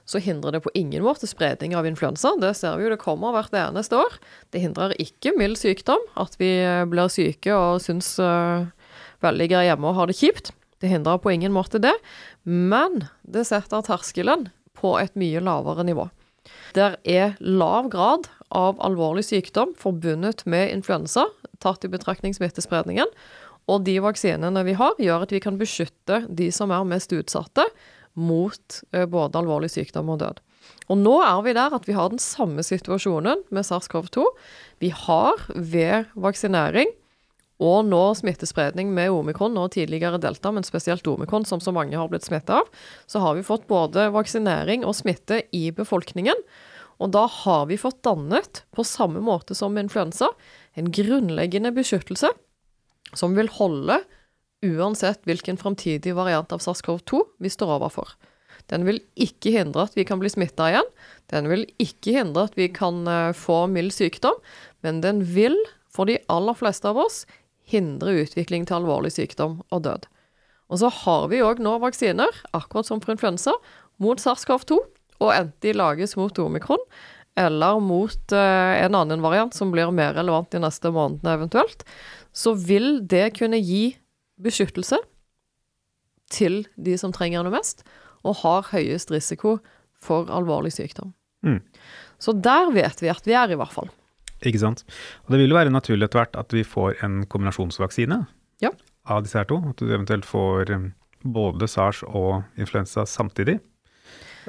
så 0.08 0.20
hindrer 0.22 0.56
det 0.56 0.62
på 0.64 0.72
ingen 0.74 1.04
måte 1.04 1.28
spredning 1.30 1.76
av 1.78 1.86
influensa. 1.86 2.34
Det 2.40 2.54
ser 2.58 2.76
vi 2.78 2.86
jo 2.86 2.92
det 2.92 3.00
kommer 3.02 3.34
hvert 3.34 3.54
eneste 3.56 4.00
år. 4.00 4.16
Det 4.52 4.62
hindrer 4.62 4.96
ikke 5.02 5.34
mild 5.38 5.60
sykdom, 5.60 6.02
at 6.18 6.34
vi 6.40 6.54
eh, 6.62 6.84
blir 6.90 7.12
syke 7.12 7.54
og 7.54 7.82
syns 7.84 8.16
uh, 8.22 8.66
veldig 9.22 9.48
greit 9.52 9.70
hjemme 9.70 9.90
og 9.90 10.00
har 10.00 10.10
det 10.10 10.18
kjipt. 10.18 10.52
Det 10.82 10.90
hindrer 10.90 11.20
på 11.22 11.30
ingen 11.30 11.54
måte 11.54 11.78
det, 11.82 11.94
men 12.42 13.06
det 13.22 13.46
setter 13.46 13.84
terskelen 13.86 14.48
på 14.78 14.96
et 14.98 15.14
mye 15.18 15.42
lavere 15.44 15.86
nivå. 15.86 16.08
Der 16.74 16.96
er 17.06 17.36
lav 17.38 17.86
grad 17.92 18.26
av 18.50 18.80
alvorlig 18.82 19.22
sykdom 19.28 19.76
forbundet 19.78 20.42
med 20.48 20.72
influensa, 20.74 21.28
tatt 21.62 21.86
i 21.86 21.92
betraktning 21.92 22.34
smittespredningen, 22.34 23.06
og 23.70 23.84
de 23.86 24.00
vaksinene 24.02 24.64
vi 24.66 24.74
har, 24.74 24.96
gjør 24.98 25.22
at 25.26 25.32
vi 25.34 25.40
kan 25.44 25.60
beskytte 25.60 26.24
de 26.26 26.50
som 26.54 26.72
er 26.74 26.88
mest 26.88 27.14
utsatte, 27.14 27.68
mot 28.18 28.80
eh, 28.92 29.06
både 29.08 29.40
alvorlig 29.40 29.70
sykdom 29.72 30.10
og 30.12 30.22
død. 30.22 30.40
Og 30.92 30.98
nå 30.98 31.14
er 31.24 31.44
vi 31.46 31.54
der 31.56 31.74
at 31.74 31.86
vi 31.88 31.96
har 31.96 32.10
den 32.12 32.22
samme 32.22 32.62
situasjonen 32.66 33.44
med 33.50 33.66
SARS-CoV-2. 33.66 34.26
Vi 34.82 34.92
har 34.94 35.46
ved 35.54 36.10
vaksinering 36.14 36.92
og 37.62 37.86
nå 37.86 38.00
smittespredning 38.18 38.90
med 38.94 39.12
omikron 39.14 39.56
og 39.60 39.72
tidligere 39.76 40.20
delta, 40.22 40.50
men 40.50 40.66
spesielt 40.66 41.06
omikron, 41.06 41.46
som 41.46 41.60
så 41.62 41.74
mange 41.74 41.98
har 41.98 42.10
blitt 42.10 42.26
smittet 42.26 42.56
av, 42.58 42.70
så 43.06 43.22
har 43.22 43.36
vi 43.38 43.46
fått 43.46 43.68
både 43.70 44.08
vaksinering 44.14 44.86
og 44.86 44.96
smitte 44.98 45.44
i 45.54 45.68
befolkningen. 45.74 46.38
Og 47.02 47.12
da 47.14 47.26
har 47.30 47.68
vi 47.70 47.78
fått 47.78 48.02
dannet, 48.06 48.64
på 48.74 48.86
samme 48.86 49.22
måte 49.22 49.54
som 49.58 49.78
influensa, 49.78 50.32
en 50.74 50.90
grunnleggende 50.94 51.72
beskyttelse 51.74 52.32
som 53.18 53.36
vil 53.36 53.50
holde 53.58 54.00
uansett 54.62 55.24
hvilken 55.26 55.58
framtidig 55.58 56.14
variant 56.16 56.52
av 56.54 56.62
SARS-CoV-2 56.62 57.22
vi 57.42 57.50
står 57.50 57.76
overfor. 57.78 58.14
Den 58.70 58.86
vil 58.86 59.00
ikke 59.20 59.52
hindre 59.56 59.86
at 59.88 59.96
vi 59.98 60.04
kan 60.06 60.20
bli 60.22 60.30
smitta 60.30 60.70
igjen. 60.70 60.88
Den 61.32 61.48
vil 61.50 61.64
ikke 61.82 62.14
hindre 62.16 62.46
at 62.48 62.56
vi 62.58 62.68
kan 62.72 63.02
eh, 63.10 63.34
få 63.36 63.64
mild 63.72 63.94
sykdom, 63.94 64.38
men 64.86 65.02
den 65.04 65.24
vil, 65.34 65.56
for 65.92 66.08
de 66.08 66.20
aller 66.32 66.56
fleste 66.58 66.88
av 66.88 67.00
oss, 67.02 67.24
hindre 67.68 68.14
utvikling 68.22 68.66
til 68.68 68.80
alvorlig 68.80 69.12
sykdom 69.14 69.60
og 69.70 69.84
død. 69.86 70.06
Og 70.72 70.80
så 70.80 70.88
har 71.02 71.26
vi 71.32 71.42
òg 71.44 71.60
nå 71.62 71.76
vaksiner, 71.82 72.30
akkurat 72.56 72.88
som 72.88 73.02
for 73.02 73.14
influensa, 73.14 73.54
mot 74.02 74.20
SARS-CoV-2, 74.20 74.78
og 75.22 75.34
enten 75.34 75.58
de 75.62 75.74
lages 75.76 76.16
mot 76.18 76.38
omikron 76.42 76.80
eller 77.38 77.78
mot 77.80 78.34
uh, 78.34 78.74
en 78.76 78.96
annen 78.98 79.22
variant 79.24 79.54
som 79.56 79.70
blir 79.72 79.88
mer 79.94 80.12
relevant 80.18 80.50
de 80.52 80.60
neste 80.60 80.90
månedene 80.92 81.36
eventuelt, 81.38 81.84
så 82.36 82.52
vil 82.58 82.98
det 83.08 83.30
kunne 83.38 83.60
gi 83.62 83.94
beskyttelse 84.42 84.98
til 86.32 86.62
de 86.80 86.96
som 87.00 87.12
trenger 87.14 87.44
det 87.46 87.54
mest, 87.54 87.82
og 88.22 88.40
har 88.42 88.70
høyest 88.70 89.10
risiko 89.12 89.58
for 90.02 90.30
alvorlig 90.32 90.72
sykdom. 90.74 91.12
Mm. 91.46 91.60
Så 92.22 92.34
der 92.38 92.70
vet 92.74 93.02
vi 93.02 93.10
at 93.10 93.26
vi 93.26 93.34
er, 93.34 93.50
i 93.50 93.58
hvert 93.58 93.74
fall. 93.74 93.90
Ikke 94.46 94.62
sant. 94.62 94.84
Og 95.26 95.34
det 95.34 95.42
vil 95.42 95.52
jo 95.52 95.58
være 95.58 95.74
naturlig 95.74 96.06
etter 96.06 96.22
hvert 96.22 96.38
at 96.38 96.54
vi 96.54 96.64
får 96.66 97.02
en 97.06 97.22
kombinasjonsvaksine 97.30 98.22
ja. 98.62 98.70
av 99.10 99.22
disse 99.26 99.38
her 99.38 99.46
to. 99.50 99.58
At 99.70 99.82
du 99.82 99.90
eventuelt 99.90 100.26
får 100.26 100.72
um, 100.74 100.88
både 101.22 101.68
SARS 101.70 102.02
og 102.06 102.42
influensa 102.58 103.06
samtidig. 103.06 103.58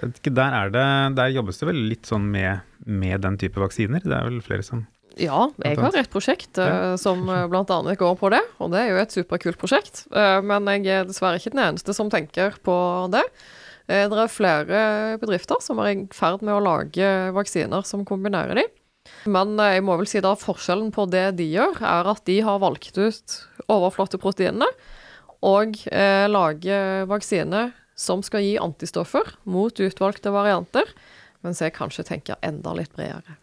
Der, 0.01 0.71
det, 0.73 0.85
der 1.17 1.33
jobbes 1.33 1.59
det 1.61 1.69
vel 1.69 1.83
litt 1.91 2.09
sånn 2.09 2.25
med, 2.33 2.65
med 2.85 3.21
den 3.25 3.37
type 3.41 3.61
vaksiner? 3.61 4.01
Det 4.01 4.15
er 4.17 4.25
vel 4.25 4.41
flere 4.45 4.65
som 4.65 4.87
ja, 5.21 5.47
jeg 5.61 5.77
har 5.77 5.95
et 5.99 6.09
prosjekt 6.11 6.57
uh, 6.57 6.95
som 6.97 7.27
uh, 7.29 7.45
bl.a. 7.51 7.63
går 7.99 8.15
på 8.17 8.29
det, 8.33 8.41
og 8.57 8.71
det 8.73 8.79
er 8.81 8.93
jo 8.93 9.01
et 9.01 9.13
superkult 9.13 9.59
prosjekt. 9.61 10.05
Uh, 10.13 10.39
men 10.45 10.65
jeg 10.71 10.89
er 10.89 11.09
dessverre 11.09 11.37
ikke 11.37 11.53
den 11.53 11.61
eneste 11.67 11.93
som 11.93 12.09
tenker 12.13 12.57
på 12.65 12.75
det. 13.13 13.21
Uh, 13.85 14.05
det 14.09 14.23
er 14.23 14.31
flere 14.31 14.79
bedrifter 15.21 15.61
som 15.61 15.81
er 15.83 15.91
i 15.91 15.97
ferd 16.15 16.41
med 16.41 16.55
å 16.55 16.63
lage 16.63 17.11
vaksiner 17.35 17.85
som 17.85 18.05
kombinerer 18.07 18.57
de. 18.57 18.65
Men 19.29 19.53
jeg 19.59 19.83
må 19.85 19.99
vel 19.99 20.09
si 20.09 20.23
da 20.23 20.33
forskjellen 20.39 20.89
på 20.95 21.05
det 21.11 21.27
de 21.37 21.49
gjør, 21.51 21.77
er 21.83 22.09
at 22.13 22.23
de 22.25 22.39
har 22.47 22.61
valgt 22.63 22.97
ut 22.97 23.37
overflateproteinene 23.67 24.69
og 25.43 25.75
lager 26.31 27.03
vaksine 27.11 27.65
som 27.99 28.23
skal 28.23 28.45
gi 28.45 28.55
antistoffer 28.63 29.35
mot 29.43 29.75
utvalgte 29.75 30.31
varianter, 30.31 30.87
mens 31.43 31.59
jeg 31.59 31.75
kanskje 31.75 32.07
tenker 32.07 32.39
enda 32.47 32.71
litt 32.79 32.95
bredere. 32.95 33.42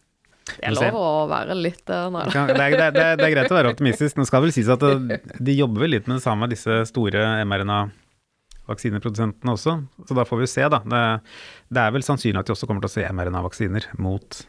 Det 0.58 0.68
er 0.68 0.76
lov 0.76 1.00
å 1.00 1.08
være 1.30 1.56
litt 1.58 1.92
uh, 1.92 2.06
det, 2.10 2.34
er, 2.34 2.54
det, 2.54 2.66
er, 2.66 2.94
det, 2.94 3.06
er, 3.14 3.32
greit 3.34 3.52
å 3.52 3.58
være 3.58 3.72
optimistisk. 3.74 4.18
Nå 4.18 4.26
skal 4.28 4.44
vel 4.44 4.54
sies 4.54 4.70
at 4.72 4.82
de 4.82 5.56
jobber 5.56 5.86
vel 5.86 5.96
litt 5.96 6.10
med 6.10 6.18
det 6.18 6.24
samme, 6.24 6.50
disse 6.50 6.82
store 6.90 7.26
mRNA-vaksineprodusentene 7.46 9.56
også. 9.56 9.76
Så 10.08 10.18
da 10.18 10.26
får 10.28 10.44
vi 10.44 10.50
se, 10.50 10.70
da. 10.72 10.82
Det, 10.84 11.82
er 11.82 11.96
vel 11.96 12.06
sannsynlig 12.06 12.42
at 12.42 12.50
de 12.50 12.56
også 12.56 12.70
kommer 12.70 12.84
til 12.84 12.92
å 12.92 12.96
se 12.98 13.10
mRNA-vaksiner 13.10 13.92
mot 14.02 14.42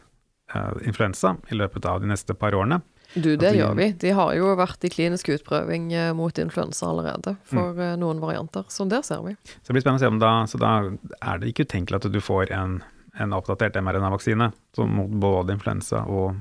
uh, 0.54 0.74
influensa 0.86 1.36
i 1.50 1.58
løpet 1.58 1.88
av 1.88 2.02
de 2.02 2.12
neste 2.12 2.36
par 2.38 2.58
årene. 2.58 2.82
Du, 3.14 3.36
det 3.36 3.50
de, 3.50 3.58
gjør 3.58 3.74
vi. 3.76 3.90
De 4.00 4.12
har 4.16 4.32
jo 4.38 4.54
vært 4.56 4.86
i 4.88 4.90
klinisk 4.92 5.28
utprøving 5.34 5.90
eh, 5.92 6.12
mot 6.16 6.38
influensa 6.40 6.88
allerede 6.88 7.34
for 7.48 7.76
mm. 7.76 8.00
noen 8.00 8.22
varianter, 8.22 8.64
så 8.72 8.86
der 8.88 9.04
ser 9.04 9.20
vi. 9.26 9.34
Så 9.60 9.68
det 9.68 9.76
blir 9.76 9.84
spennende 9.84 10.00
å 10.00 10.06
se 10.06 10.12
om 10.14 10.20
da 10.22 10.32
Så 10.48 10.60
da 10.60 10.72
er 11.20 11.42
det 11.42 11.52
ikke 11.52 11.66
utenkelig 11.68 12.00
at 12.00 12.08
du 12.08 12.20
får 12.24 12.52
en 12.56 12.80
en 13.20 13.36
oppdatert 13.36 13.76
mRNA-vaksine 13.82 14.48
mot 14.88 15.16
både 15.22 15.56
influensa 15.56 16.04
og, 16.08 16.38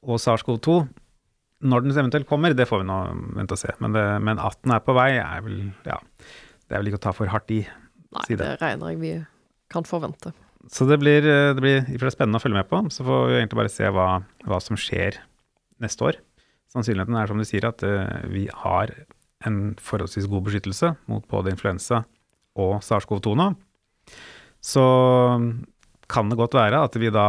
og 0.00 0.20
SARS-CoV-2. 0.22 0.76
Når 1.70 1.84
den 1.84 1.92
eventuelt 1.96 2.28
kommer, 2.28 2.54
det 2.56 2.68
får 2.68 2.82
vi 2.82 2.88
nå 2.88 3.00
vente 3.36 3.56
og 3.56 3.60
se. 3.60 3.74
Men, 3.84 3.92
det, 3.96 4.04
men 4.24 4.40
at 4.40 4.56
den 4.64 4.72
er 4.76 4.84
på 4.84 4.96
vei, 4.96 5.10
er 5.20 5.44
vel, 5.44 5.58
ja, 5.84 5.98
det 6.64 6.76
er 6.76 6.80
vel 6.80 6.92
ikke 6.92 7.02
å 7.02 7.06
ta 7.08 7.12
for 7.16 7.32
hardt 7.32 7.52
i. 7.52 7.60
Nei, 8.10 8.24
side. 8.26 8.40
det. 8.40 8.54
regner 8.62 8.94
jeg 8.94 9.00
vi 9.02 9.12
kan 9.70 9.84
forvente. 9.86 10.32
Så 10.72 10.86
det 10.88 10.98
blir, 11.00 11.22
det 11.24 11.60
blir 11.62 12.12
spennende 12.12 12.40
å 12.40 12.42
følge 12.42 12.58
med 12.58 12.68
på. 12.70 12.80
Så 12.92 13.04
får 13.06 13.28
vi 13.28 13.36
egentlig 13.38 13.60
bare 13.60 13.72
se 13.72 13.92
hva, 13.94 14.08
hva 14.48 14.58
som 14.64 14.78
skjer 14.80 15.20
neste 15.84 16.08
år. 16.08 16.18
Sannsynligheten 16.70 17.16
er 17.18 17.30
som 17.30 17.40
du 17.40 17.46
sier 17.48 17.66
at 17.66 17.82
uh, 17.86 18.20
vi 18.30 18.46
har 18.62 18.92
en 19.46 19.60
forholdsvis 19.80 20.28
god 20.30 20.46
beskyttelse 20.46 20.92
mot 21.10 21.24
både 21.30 21.54
influensa 21.54 22.04
og 22.60 22.80
SARS-CoV-2 22.84 23.34
nå. 23.40 23.48
Så 24.60 24.84
kan 26.10 26.28
det 26.30 26.38
godt 26.40 26.56
være 26.58 26.80
at 26.86 26.96
vi 26.98 27.10
da 27.14 27.26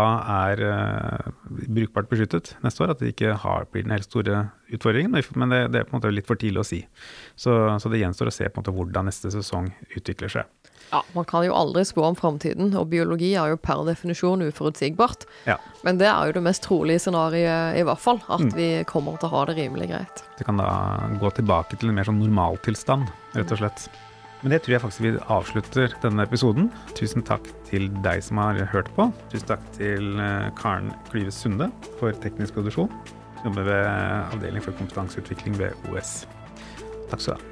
er 0.50 0.62
uh, 0.66 1.32
brukbart 1.70 2.10
beskyttet 2.12 2.56
neste 2.66 2.84
år. 2.84 2.96
At 2.96 3.04
det 3.04 3.14
ikke 3.14 3.36
har, 3.44 3.68
blir 3.72 3.86
den 3.86 3.94
helt 3.96 4.08
store 4.10 4.48
utfordringen. 4.74 5.14
Men 5.38 5.54
det, 5.54 5.62
det, 5.74 5.82
er 5.84 5.88
på 5.90 5.96
en 5.96 6.00
måte 6.02 6.12
litt 6.14 6.28
for 6.30 6.40
tidlig 6.42 6.64
å 6.64 6.68
si. 6.68 6.82
Så, 7.40 7.54
så 7.82 7.92
det 7.94 8.02
gjenstår 8.02 8.32
å 8.32 8.36
se 8.36 8.50
på 8.50 8.58
en 8.60 8.66
måte 8.66 8.74
hvordan 8.76 9.08
neste 9.10 9.32
sesong 9.34 9.70
utvikler 9.96 10.34
seg. 10.34 10.50
Ja, 10.92 11.00
Man 11.16 11.24
kan 11.30 11.46
jo 11.48 11.54
aldri 11.56 11.86
spå 11.88 12.04
om 12.04 12.18
framtiden, 12.20 12.74
og 12.76 12.90
biologi 12.92 13.30
er 13.40 13.54
jo 13.54 13.60
per 13.64 13.86
definisjon 13.88 14.44
uforutsigbart. 14.50 15.24
Ja. 15.48 15.56
Men 15.88 16.02
det 16.02 16.10
er 16.12 16.28
jo 16.28 16.36
det 16.36 16.44
mest 16.50 16.66
trolige 16.66 17.00
scenarioet, 17.06 17.78
i 17.80 17.86
hvert 17.88 18.02
fall. 18.04 18.20
At 18.28 18.44
Mm. 18.44 18.54
vi 18.58 18.70
kommer 18.90 19.16
til 19.22 19.30
å 19.30 19.36
ha 19.38 19.46
det 19.48 19.56
rimelig 19.62 19.88
greit. 19.94 20.24
Det 20.38 20.44
kan 20.50 20.58
da 20.60 20.68
gå 21.22 21.32
tilbake 21.38 21.80
til 21.80 21.90
en 21.90 21.96
mer 21.96 22.10
sånn 22.10 22.20
normaltilstand, 22.20 23.08
rett 23.38 23.52
og 23.56 23.62
slett. 23.64 23.88
Men 24.42 24.56
det 24.56 24.64
tror 24.64 24.74
jeg 24.74 24.82
faktisk 24.82 25.04
vi 25.06 25.12
avslutter 25.36 25.94
denne 26.02 26.26
episoden. 26.26 26.72
Tusen 26.98 27.26
takk 27.26 27.46
til 27.70 27.90
deg 28.06 28.24
som 28.26 28.42
har 28.42 28.58
hørt 28.74 28.90
på. 28.98 29.12
Tusen 29.34 29.52
takk 29.54 29.68
til 29.78 30.18
eh, 30.18 30.50
Karen 30.58 30.90
Klyve 31.12 31.34
Sunde 31.36 31.70
for 32.00 32.16
teknisk 32.26 32.58
produksjon. 32.58 32.90
Jobber 33.46 33.70
ved 33.70 33.86
avdeling 33.86 34.66
for 34.66 34.78
kompetanseutvikling 34.82 35.62
ved 35.62 35.94
OS. 35.94 36.22
Takk 37.14 37.22
skal 37.22 37.38
du 37.38 37.40
ha. 37.40 37.51